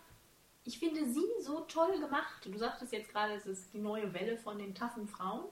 ich 0.65 0.79
finde 0.79 1.05
sie 1.05 1.25
so 1.41 1.61
toll 1.61 1.99
gemacht. 1.99 2.45
Du 2.45 2.57
sagtest 2.57 2.93
jetzt 2.93 3.09
gerade, 3.11 3.33
es 3.33 3.45
ist 3.45 3.73
die 3.73 3.79
neue 3.79 4.13
Welle 4.13 4.37
von 4.37 4.57
den 4.57 4.73
taffen 4.73 5.07
Frauen, 5.07 5.45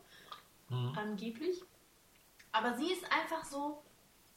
Mhm. 0.69 0.93
angeblich. 0.97 1.61
Aber 2.53 2.73
sie 2.75 2.91
ist 2.93 3.03
einfach 3.11 3.43
so, 3.43 3.81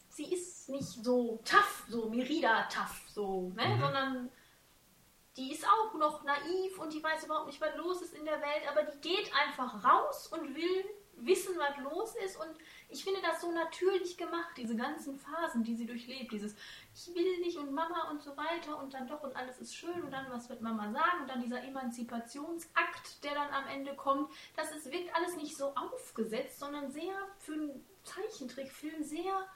sie 0.09 0.33
ist 0.33 0.69
nicht 0.69 0.85
so 0.87 1.41
tough, 1.45 1.85
so 1.89 2.09
Merida 2.09 2.65
tough, 2.65 3.03
so, 3.09 3.53
ne? 3.57 3.67
Mhm. 3.69 3.81
sondern 3.81 4.31
die 5.37 5.53
ist 5.53 5.67
auch 5.67 5.95
noch 5.95 6.23
naiv 6.25 6.79
und 6.79 6.93
die 6.93 7.03
weiß 7.03 7.25
überhaupt 7.25 7.47
nicht, 7.47 7.61
was 7.61 7.75
los 7.77 8.03
ist 8.03 8.15
in 8.15 8.25
der 8.25 8.41
Welt, 8.41 8.63
aber 8.71 8.83
die 8.85 9.01
geht 9.01 9.33
einfach 9.35 9.85
raus 9.85 10.29
und 10.29 10.55
will 10.55 10.85
wissen, 11.19 11.55
was 11.59 11.77
los 11.79 12.15
ist. 12.25 12.37
Und 12.37 12.51
ich 12.89 13.05
finde 13.05 13.21
das 13.23 13.41
so 13.41 13.51
natürlich 13.51 14.17
gemacht, 14.17 14.57
diese 14.57 14.77
ganzen 14.77 15.19
Phasen, 15.19 15.65
die 15.65 15.75
sie 15.75 15.87
durchlebt. 15.87 16.33
Dieses 16.33 16.55
Ich 16.95 17.15
will 17.15 17.41
nicht 17.41 17.59
und 17.59 17.73
Mama 17.73 18.11
und 18.11 18.23
so 18.23 18.37
weiter 18.37 18.79
und 18.83 18.95
dann 18.95 19.07
doch 19.07 19.23
und 19.23 19.35
alles 19.37 19.59
ist 19.59 19.75
schön 19.75 20.03
und 20.03 20.11
dann 20.11 20.31
was 20.31 20.49
wird 20.49 20.61
Mama 20.61 20.93
sagen 20.93 21.23
und 21.23 21.29
dann 21.29 21.43
dieser 21.43 21.63
Emanzipationsakt, 21.63 23.25
der 23.25 23.35
dann 23.35 23.51
am 23.53 23.67
Ende 23.69 23.95
kommt. 23.95 24.31
Das 24.57 24.71
ist, 24.73 24.91
wirkt 24.91 25.15
alles 25.15 25.37
nicht 25.37 25.57
so 25.57 25.75
aufgesetzt, 25.75 26.59
sondern 26.59 26.91
sehr 26.91 27.15
für 27.39 27.53
einen 27.55 27.85
Zeichentrickfilm 28.05 29.03
sehr 29.03 29.49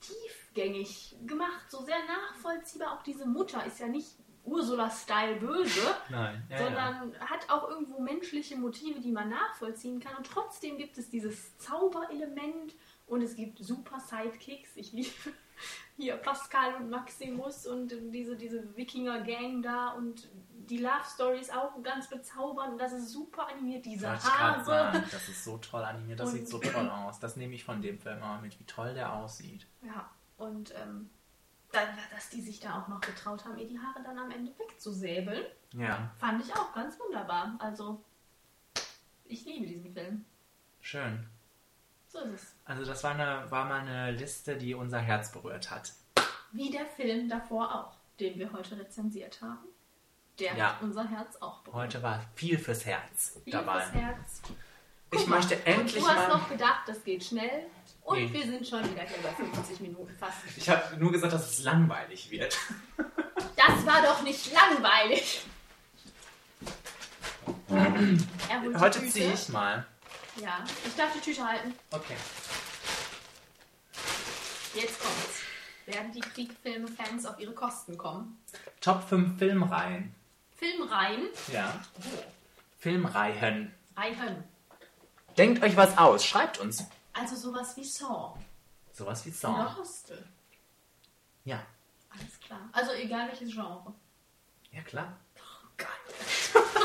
tiefgängig 0.00 1.16
gemacht, 1.26 1.70
so 1.70 1.82
sehr 1.84 1.98
nachvollziehbar. 2.06 2.98
Auch 2.98 3.02
diese 3.02 3.26
Mutter 3.26 3.64
ist 3.66 3.80
ja 3.80 3.88
nicht 3.88 4.16
Ursula-Style 4.48 5.36
böse, 5.36 5.80
Nein. 6.08 6.42
Ja, 6.50 6.56
ja. 6.56 6.64
sondern 6.64 7.20
hat 7.20 7.48
auch 7.50 7.68
irgendwo 7.68 8.00
menschliche 8.00 8.56
Motive, 8.56 9.00
die 9.00 9.12
man 9.12 9.28
nachvollziehen 9.28 10.00
kann. 10.00 10.16
Und 10.16 10.26
trotzdem 10.26 10.76
gibt 10.78 10.98
es 10.98 11.08
dieses 11.10 11.56
Zauberelement 11.58 12.74
und 13.06 13.22
es 13.22 13.36
gibt 13.36 13.58
super 13.58 14.00
Sidekicks. 14.00 14.70
Ich 14.76 14.92
liebe 14.92 15.10
hier 15.96 16.16
Pascal 16.16 16.74
und 16.76 16.90
Maximus 16.90 17.66
und 17.66 17.92
diese, 18.12 18.36
diese 18.36 18.76
Wikinger-Gang 18.76 19.62
da 19.62 19.90
und 19.92 20.28
die 20.70 20.78
Love 20.78 21.04
Story 21.06 21.40
ist 21.40 21.54
auch 21.54 21.82
ganz 21.82 22.08
bezaubernd. 22.10 22.72
Und 22.72 22.78
das 22.78 22.92
ist 22.92 23.10
super 23.10 23.48
animiert, 23.48 23.86
diese 23.86 24.06
Wollte 24.06 24.18
ich 24.18 24.24
gerade 24.34 24.56
Haare. 24.56 24.64
sagen, 24.92 25.04
das 25.10 25.28
ist 25.28 25.42
so 25.44 25.56
toll 25.58 25.82
animiert, 25.82 26.20
das 26.20 26.28
Und- 26.30 26.34
sieht 26.36 26.48
so 26.48 26.58
toll 26.58 26.88
aus. 27.06 27.18
Das 27.20 27.36
nehme 27.36 27.54
ich 27.54 27.64
von 27.64 27.80
dem 27.80 27.98
Film 27.98 28.18
immer 28.18 28.40
mit, 28.42 28.58
wie 28.60 28.64
toll 28.64 28.92
der 28.92 29.14
aussieht. 29.14 29.66
Ja, 29.82 30.10
und 30.36 30.74
ähm, 30.76 31.08
dann, 31.72 31.88
dass 32.10 32.28
die 32.30 32.40
sich 32.40 32.60
da 32.60 32.80
auch 32.82 32.88
noch 32.88 33.00
getraut 33.00 33.44
haben, 33.44 33.58
ihr 33.58 33.68
die 33.68 33.78
Haare 33.78 34.02
dann 34.02 34.18
am 34.18 34.30
Ende 34.30 34.52
wegzusäbeln, 34.58 35.44
Ja, 35.74 36.10
fand 36.18 36.44
ich 36.44 36.54
auch 36.54 36.72
ganz 36.74 36.98
wunderbar. 36.98 37.56
Also, 37.58 38.02
ich 39.24 39.44
liebe 39.44 39.66
diesen 39.66 39.92
Film. 39.92 40.24
schön. 40.80 41.26
So 42.10 42.20
ist 42.20 42.32
es. 42.42 42.54
Also 42.64 42.86
das 42.86 43.04
war, 43.04 43.10
eine, 43.10 43.50
war 43.50 43.66
mal 43.66 43.80
eine 43.80 44.12
Liste, 44.12 44.56
die 44.56 44.72
unser 44.74 44.98
Herz 44.98 45.30
berührt 45.30 45.70
hat. 45.70 45.92
Wie 46.52 46.70
der 46.70 46.86
Film 46.86 47.28
davor 47.28 47.74
auch, 47.74 47.96
den 48.18 48.38
wir 48.38 48.50
heute 48.50 48.78
rezensiert 48.78 49.42
haben. 49.42 49.68
Der 50.38 50.56
Ja. 50.56 50.72
hat 50.76 50.82
unser 50.82 51.06
Herz 51.06 51.36
auch 51.36 51.58
berührt. 51.60 51.76
Heute 51.76 52.02
war 52.02 52.24
viel 52.34 52.58
fürs 52.58 52.86
Herz 52.86 53.38
Viel 53.44 53.52
dabei. 53.52 53.80
fürs 53.82 53.92
Herz. 54.02 54.42
Ich 55.10 55.18
Guck 55.18 55.28
mal, 55.28 55.36
möchte 55.36 55.66
endlich 55.66 55.96
und 55.96 56.02
du 56.02 56.08
hast 56.08 56.28
mal... 56.28 56.38
noch 56.38 56.48
gedacht, 56.48 56.82
das 56.86 57.04
geht 57.04 57.22
schnell. 57.24 57.66
Und 58.08 58.18
Nee. 58.18 58.32
wir 58.32 58.46
sind 58.46 58.66
schon 58.66 58.82
wieder 58.90 59.02
hier 59.02 59.18
bei 59.22 59.28
50 59.30 59.80
Minuten 59.80 60.16
fast. 60.18 60.38
Ich 60.56 60.66
habe 60.70 60.96
nur 60.96 61.12
gesagt, 61.12 61.34
dass 61.34 61.50
es 61.50 61.62
langweilig 61.62 62.30
wird. 62.30 62.56
Das 63.54 63.84
war 63.84 64.00
doch 64.02 64.22
nicht 64.22 64.50
langweilig. 64.50 65.42
Er 67.68 68.80
Heute 68.80 69.06
ziehe 69.06 69.34
ich 69.34 69.48
mal. 69.50 69.84
Ja, 70.40 70.64
ich 70.86 70.94
darf 70.96 71.12
die 71.12 71.20
Tüte 71.20 71.46
halten. 71.46 71.74
Okay. 71.90 72.16
Jetzt 74.74 75.00
kommt's. 75.00 75.42
Werden 75.84 76.10
die 76.12 76.20
Kriegfilme-Fans 76.20 77.26
auf 77.26 77.38
ihre 77.38 77.52
Kosten 77.52 77.98
kommen? 77.98 78.42
Top 78.80 79.06
5 79.06 79.38
Filmreihen. 79.38 80.14
Filmreihen. 80.56 81.28
Ja. 81.52 81.78
Filmreihen. 82.78 83.74
Reihen. 83.96 84.44
Denkt 85.36 85.62
euch 85.62 85.76
was 85.76 85.98
aus, 85.98 86.24
schreibt 86.24 86.58
uns. 86.58 86.86
Also 87.18 87.36
sowas 87.36 87.76
wie 87.76 87.84
Saw 87.84 88.34
Sowas 88.92 89.24
wie 89.26 89.30
oder 89.30 89.38
Song. 89.38 89.76
Hostel. 89.76 90.26
Ja. 91.44 91.64
Alles 92.10 92.38
klar. 92.40 92.68
Also 92.72 92.92
egal 92.92 93.28
welches 93.28 93.52
Genre. 93.52 93.92
Ja, 94.72 94.82
klar. 94.82 95.16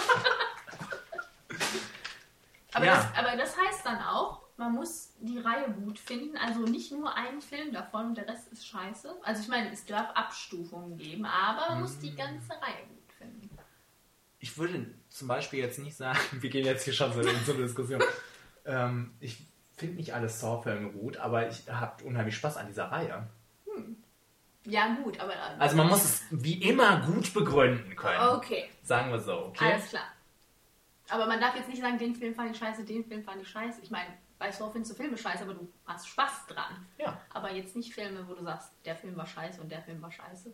Aber, 2.74 2.86
Ja. 2.86 2.96
das, 2.96 3.06
aber 3.26 3.38
das 3.38 3.56
heißt 3.58 3.86
dann 3.86 4.02
auch, 4.02 4.42
man 4.58 4.74
muss 4.74 5.14
die 5.20 5.38
Reihe 5.40 5.70
gut 5.72 6.00
finden. 6.00 6.38
Also 6.38 6.62
nicht 6.62 6.92
nur 6.92 7.14
einen 7.16 7.42
Film 7.42 7.72
davon 7.72 8.08
und 8.08 8.16
der 8.18 8.28
Rest 8.28 8.48
ist 8.52 8.66
scheiße. 8.68 9.16
Also 9.24 9.42
ich 9.44 9.48
meine, 9.48 9.72
es 9.72 9.86
darf 9.86 10.10
Abstufungen 10.16 10.98
geben, 10.98 11.26
aber 11.26 11.70
man 11.74 11.82
muss 11.82 11.98
Mm. 11.98 12.02
die 12.02 12.16
ganze 12.16 12.52
Reihe 12.54 12.88
gut 12.88 13.14
finden. 13.18 13.50
Ich 14.40 14.58
würde 14.58 14.94
zum 15.10 15.28
Beispiel 15.28 15.60
jetzt 15.60 15.80
nicht 15.80 15.96
sagen, 15.96 16.18
wir 16.42 16.50
gehen 16.50 16.66
jetzt 16.66 16.84
hier 16.86 16.94
schon 16.94 17.14
so 17.14 17.20
in 17.22 17.46
so 17.46 17.54
eine 17.54 17.64
Diskussion. 17.64 18.02
ähm, 18.66 19.16
ich 19.20 19.46
finde 19.84 19.98
nicht 19.98 20.14
alle 20.14 20.30
Saw-Filme 20.30 20.92
gut, 20.92 21.18
aber 21.18 21.50
ich 21.50 21.70
habe 21.70 22.04
unheimlich 22.06 22.36
Spaß 22.36 22.58
an 22.58 22.68
dieser 22.68 22.86
Reihe. 22.86 23.28
Ja 24.66 24.96
gut, 24.96 25.20
aber... 25.20 25.34
Also 25.60 25.76
man 25.76 25.90
muss 25.90 26.06
es 26.06 26.24
wie 26.32 26.62
immer 26.62 27.02
gut 27.02 27.34
begründen 27.34 27.96
können. 27.98 28.38
Okay, 28.38 28.70
Sagen 28.82 29.12
wir 29.12 29.20
so, 29.20 29.48
okay? 29.48 29.74
alles 29.74 29.90
klar. 29.90 30.06
Aber 31.10 31.28
man 31.28 31.42
darf 31.42 31.56
jetzt 31.56 31.68
nicht 31.68 31.82
sagen, 31.82 31.98
den 31.98 32.16
Film 32.16 32.34
fand 32.34 32.52
ich 32.52 32.58
scheiße, 32.58 32.86
den 32.86 33.04
Film 33.04 33.24
fand 33.24 33.42
ich 33.42 33.50
scheiße. 33.50 33.82
Ich 33.82 33.92
meine, 33.92 34.08
bei 34.40 34.52
Saw 34.52 34.72
findest 34.72 34.94
du 34.94 34.96
Filme 34.96 35.18
scheiße, 35.18 35.44
aber 35.44 35.54
du 35.54 35.68
hast 35.86 36.08
Spaß 36.08 36.48
dran. 36.48 36.86
Ja. 36.98 37.20
Aber 37.34 37.52
jetzt 37.52 37.76
nicht 37.76 37.94
Filme, 37.94 38.26
wo 38.28 38.36
du 38.36 38.44
sagst, 38.44 38.72
der 38.86 38.96
Film 38.96 39.18
war 39.18 39.28
scheiße 39.28 39.60
und 39.60 39.70
der 39.70 39.82
Film 39.82 40.02
war 40.02 40.12
scheiße. 40.12 40.54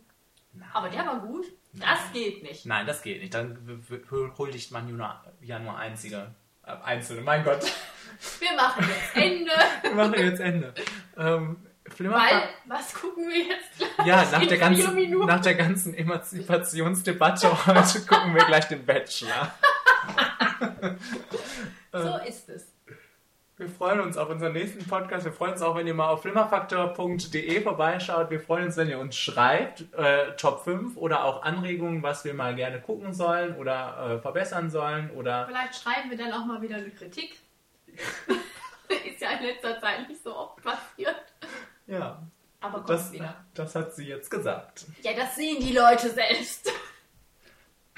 Nein. 0.54 0.70
Aber 0.74 0.90
der 0.90 1.06
war 1.06 1.20
gut. 1.20 1.46
Das 1.74 2.12
geht 2.12 2.42
nicht. 2.42 2.66
Nein, 2.66 2.88
das 2.88 3.04
geht 3.04 3.22
nicht. 3.22 3.34
Dann 3.36 3.84
huldigt 4.40 4.72
man 4.72 4.90
ja 5.42 5.60
nur 5.60 5.78
einzige, 5.78 6.18
äh, 6.18 6.49
einzelne. 6.84 7.22
Mein 7.22 7.44
Gott. 7.44 7.62
Wir 8.40 8.54
machen 8.56 8.86
jetzt 8.88 9.16
Ende. 9.16 9.52
Wir 9.82 9.92
machen 9.92 10.14
jetzt 10.18 10.40
Ende. 10.42 10.74
Ähm, 11.18 11.58
Weil, 11.98 12.50
was 12.66 12.94
gucken 12.94 13.30
wir 13.30 13.46
jetzt 13.48 13.78
gleich? 13.78 14.08
Ja, 14.08 14.26
nach 14.32 14.46
der, 14.46 14.58
ganzen, 14.58 15.26
nach 15.26 15.42
der 15.42 15.56
ganzen 15.56 15.94
Emanzipationsdebatte 15.94 17.66
heute 17.66 18.02
gucken 18.02 18.36
wir 18.36 18.46
gleich 18.46 18.68
den 18.68 18.86
Bachelor. 18.86 19.54
So 21.92 22.18
ist 22.28 22.50
es. 22.50 22.69
Wir 23.60 23.68
freuen 23.68 24.00
uns 24.00 24.16
auf 24.16 24.30
unseren 24.30 24.54
nächsten 24.54 24.88
Podcast. 24.88 25.26
Wir 25.26 25.34
freuen 25.34 25.52
uns 25.52 25.62
auch, 25.62 25.76
wenn 25.76 25.86
ihr 25.86 25.94
mal 25.94 26.08
auf 26.08 26.22
flimmerfaktor.de 26.22 27.62
vorbeischaut. 27.62 28.30
Wir 28.30 28.40
freuen 28.40 28.68
uns, 28.68 28.78
wenn 28.78 28.88
ihr 28.88 28.98
uns 28.98 29.18
schreibt, 29.18 29.94
äh, 29.96 30.34
Top 30.38 30.64
5 30.64 30.96
oder 30.96 31.26
auch 31.26 31.44
Anregungen, 31.44 32.02
was 32.02 32.24
wir 32.24 32.34
mal 32.34 32.56
gerne 32.56 32.80
gucken 32.80 33.14
sollen 33.14 33.58
oder 33.58 34.16
äh, 34.16 34.22
verbessern 34.22 34.70
sollen 34.70 35.12
oder 35.12 35.46
Vielleicht 35.46 35.76
schreiben 35.76 36.10
wir 36.10 36.18
dann 36.18 36.32
auch 36.32 36.46
mal 36.46 36.62
wieder 36.62 36.78
eine 36.78 36.90
Kritik. 36.90 37.38
ist 37.88 39.20
ja 39.20 39.32
in 39.32 39.44
letzter 39.44 39.78
Zeit 39.82 40.08
nicht 40.08 40.24
so 40.24 40.34
oft 40.34 40.64
passiert. 40.64 41.22
ja, 41.86 42.24
Aber 42.62 42.78
kommt 42.78 42.90
das, 42.92 43.12
wieder. 43.12 43.44
das 43.56 43.76
hat 43.76 43.94
sie 43.94 44.08
jetzt 44.08 44.32
gesagt. 44.32 44.86
Ja, 45.02 45.12
das 45.14 45.36
sehen 45.36 45.58
die 45.60 45.74
Leute 45.74 46.10
selbst. 46.10 46.72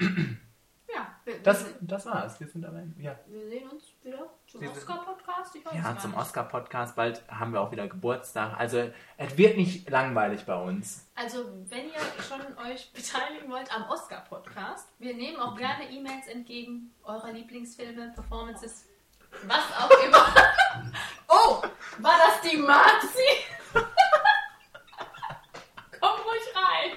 ja, 0.00 1.06
wir, 1.24 1.38
Das, 1.44 1.64
wir, 1.64 1.74
das 1.82 2.04
war's. 2.04 2.40
Wir 2.40 2.48
sind 2.48 2.66
am 2.66 2.74
Ende. 2.74 3.00
Ja. 3.00 3.16
wir 3.28 3.48
sehen 3.48 3.68
uns 3.68 3.84
wieder 4.02 4.28
zum 4.52 4.68
Oscar-Podcast. 4.68 5.56
Ja, 5.72 5.98
zum. 5.98 6.14
Oscar-Podcast. 6.14 6.94
Bald 6.94 7.22
haben 7.28 7.54
wir 7.54 7.60
auch 7.62 7.72
wieder 7.72 7.88
Geburtstag. 7.88 8.58
Also, 8.58 8.90
es 9.16 9.38
wird 9.38 9.56
nicht 9.56 9.88
langweilig 9.88 10.44
bei 10.44 10.54
uns. 10.54 11.08
Also, 11.14 11.46
wenn 11.70 11.86
ihr 11.86 12.00
schon 12.22 12.40
euch 12.58 12.92
beteiligen 12.92 13.50
wollt 13.50 13.74
am 13.74 13.88
Oscar-Podcast, 13.88 14.88
wir 14.98 15.14
nehmen 15.14 15.40
auch 15.40 15.56
gerne 15.56 15.90
E-Mails 15.90 16.26
entgegen, 16.26 16.92
eurer 17.04 17.32
Lieblingsfilme, 17.32 18.12
Performances, 18.14 18.88
was 19.44 19.64
auch 19.78 19.90
immer. 20.04 20.26
oh, 21.28 21.62
war 21.98 22.18
das 22.18 22.50
die 22.50 22.58
Marzi? 22.58 23.46
Komm 25.98 26.20
ruhig 26.20 26.42
rein. 26.54 26.90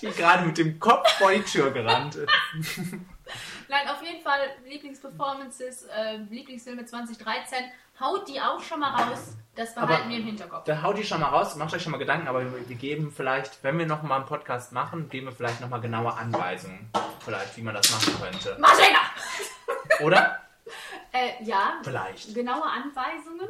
Die 0.00 0.10
gerade 0.10 0.44
mit 0.44 0.58
dem 0.58 0.80
Kopf 0.80 1.08
vor 1.18 1.30
die 1.32 1.42
Tür 1.42 1.70
gerannt 1.70 2.16
ist. 2.16 2.32
Nein, 3.68 3.88
auf 3.88 4.02
jeden 4.02 4.22
Fall 4.22 4.38
Lieblingsperformances, 4.64 5.84
äh, 5.84 6.16
Lieblingsfilme 6.30 6.84
2013. 6.84 7.58
Haut 8.00 8.28
die 8.28 8.40
auch 8.40 8.60
schon 8.60 8.80
mal 8.80 8.90
raus. 8.90 9.36
Das 9.54 9.74
behalten 9.74 9.94
Aber- 10.02 10.08
wir 10.10 10.18
im 10.18 10.24
Hinterkopf. 10.26 10.64
Da 10.64 10.82
haut 10.82 10.98
die 10.98 11.04
schon 11.04 11.20
mal 11.20 11.28
raus, 11.28 11.56
macht 11.56 11.72
euch 11.74 11.82
schon 11.82 11.92
mal 11.92 11.98
Gedanken, 11.98 12.28
aber 12.28 12.42
wir, 12.68 12.76
geben 12.76 13.10
vielleicht, 13.10 13.64
wenn 13.64 13.78
wir 13.78 13.86
noch 13.86 14.02
mal 14.02 14.16
einen 14.16 14.26
Podcast 14.26 14.72
machen, 14.72 15.08
geben 15.08 15.26
wir 15.28 15.32
vielleicht 15.32 15.60
noch 15.62 15.68
mal 15.70 15.80
genaue 15.80 16.12
Anweisungen. 16.14 16.90
Vielleicht, 17.24 17.56
wie 17.56 17.62
man 17.62 17.74
das 17.74 17.90
machen 17.90 18.14
könnte. 18.20 18.56
Martina! 18.60 18.98
Oder? 20.00 20.40
Äh, 21.12 21.42
ja, 21.44 21.80
Vielleicht. 21.82 22.34
genaue 22.34 22.64
Anweisungen. 22.64 23.48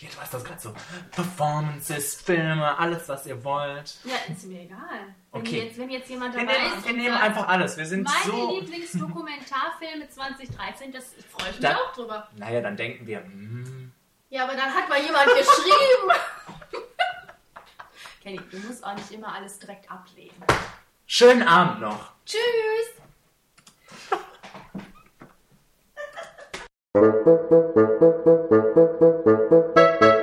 Du 0.00 0.06
hast 0.20 0.32
das 0.32 0.44
gerade 0.44 0.60
so. 0.60 0.72
Performances, 1.10 2.14
Filme, 2.22 2.78
alles, 2.78 3.08
was 3.08 3.26
ihr 3.26 3.42
wollt. 3.42 3.96
Ja, 4.04 4.14
ist 4.32 4.44
mir 4.46 4.60
egal. 4.62 4.78
Wenn, 5.32 5.40
Okay. 5.42 5.64
jetzt, 5.66 5.78
wenn 5.78 5.90
jetzt 5.90 6.08
jemand 6.08 6.34
Wir 6.34 6.46
dabei 6.46 6.58
nehmen, 6.62 6.78
ist 6.78 6.86
wir 6.86 6.92
nehmen 6.92 7.14
sagt, 7.14 7.24
einfach 7.24 7.48
alles. 7.48 7.76
Wir 7.76 7.86
sind 7.86 8.04
meine 8.04 8.24
so. 8.24 8.60
Lieblingsdokumentarfilme 8.60 10.08
2013, 10.08 10.92
das 10.92 11.14
freue 11.30 11.50
ich 11.50 11.60
mich 11.60 11.68
auch 11.68 11.92
drüber. 11.92 12.28
Naja, 12.36 12.60
dann 12.60 12.76
denken 12.76 13.06
wir, 13.06 13.18
hm, 13.24 13.92
Ja, 14.30 14.44
aber 14.44 14.54
dann 14.54 14.72
hat 14.72 14.88
mal 14.88 15.00
jemand 15.02 15.26
geschrieben. 15.26 16.12
Kenny, 18.22 18.40
du 18.50 18.58
musst 18.58 18.84
auch 18.84 18.94
nicht 18.94 19.10
immer 19.10 19.34
alles 19.34 19.58
direkt 19.58 19.90
ablehnen. 19.90 20.42
schönen 21.06 21.42
Abend 21.42 21.80
noch. 21.80 22.12
Tschüss! 22.24 22.38
Thank 27.00 27.26
you. 30.02 30.17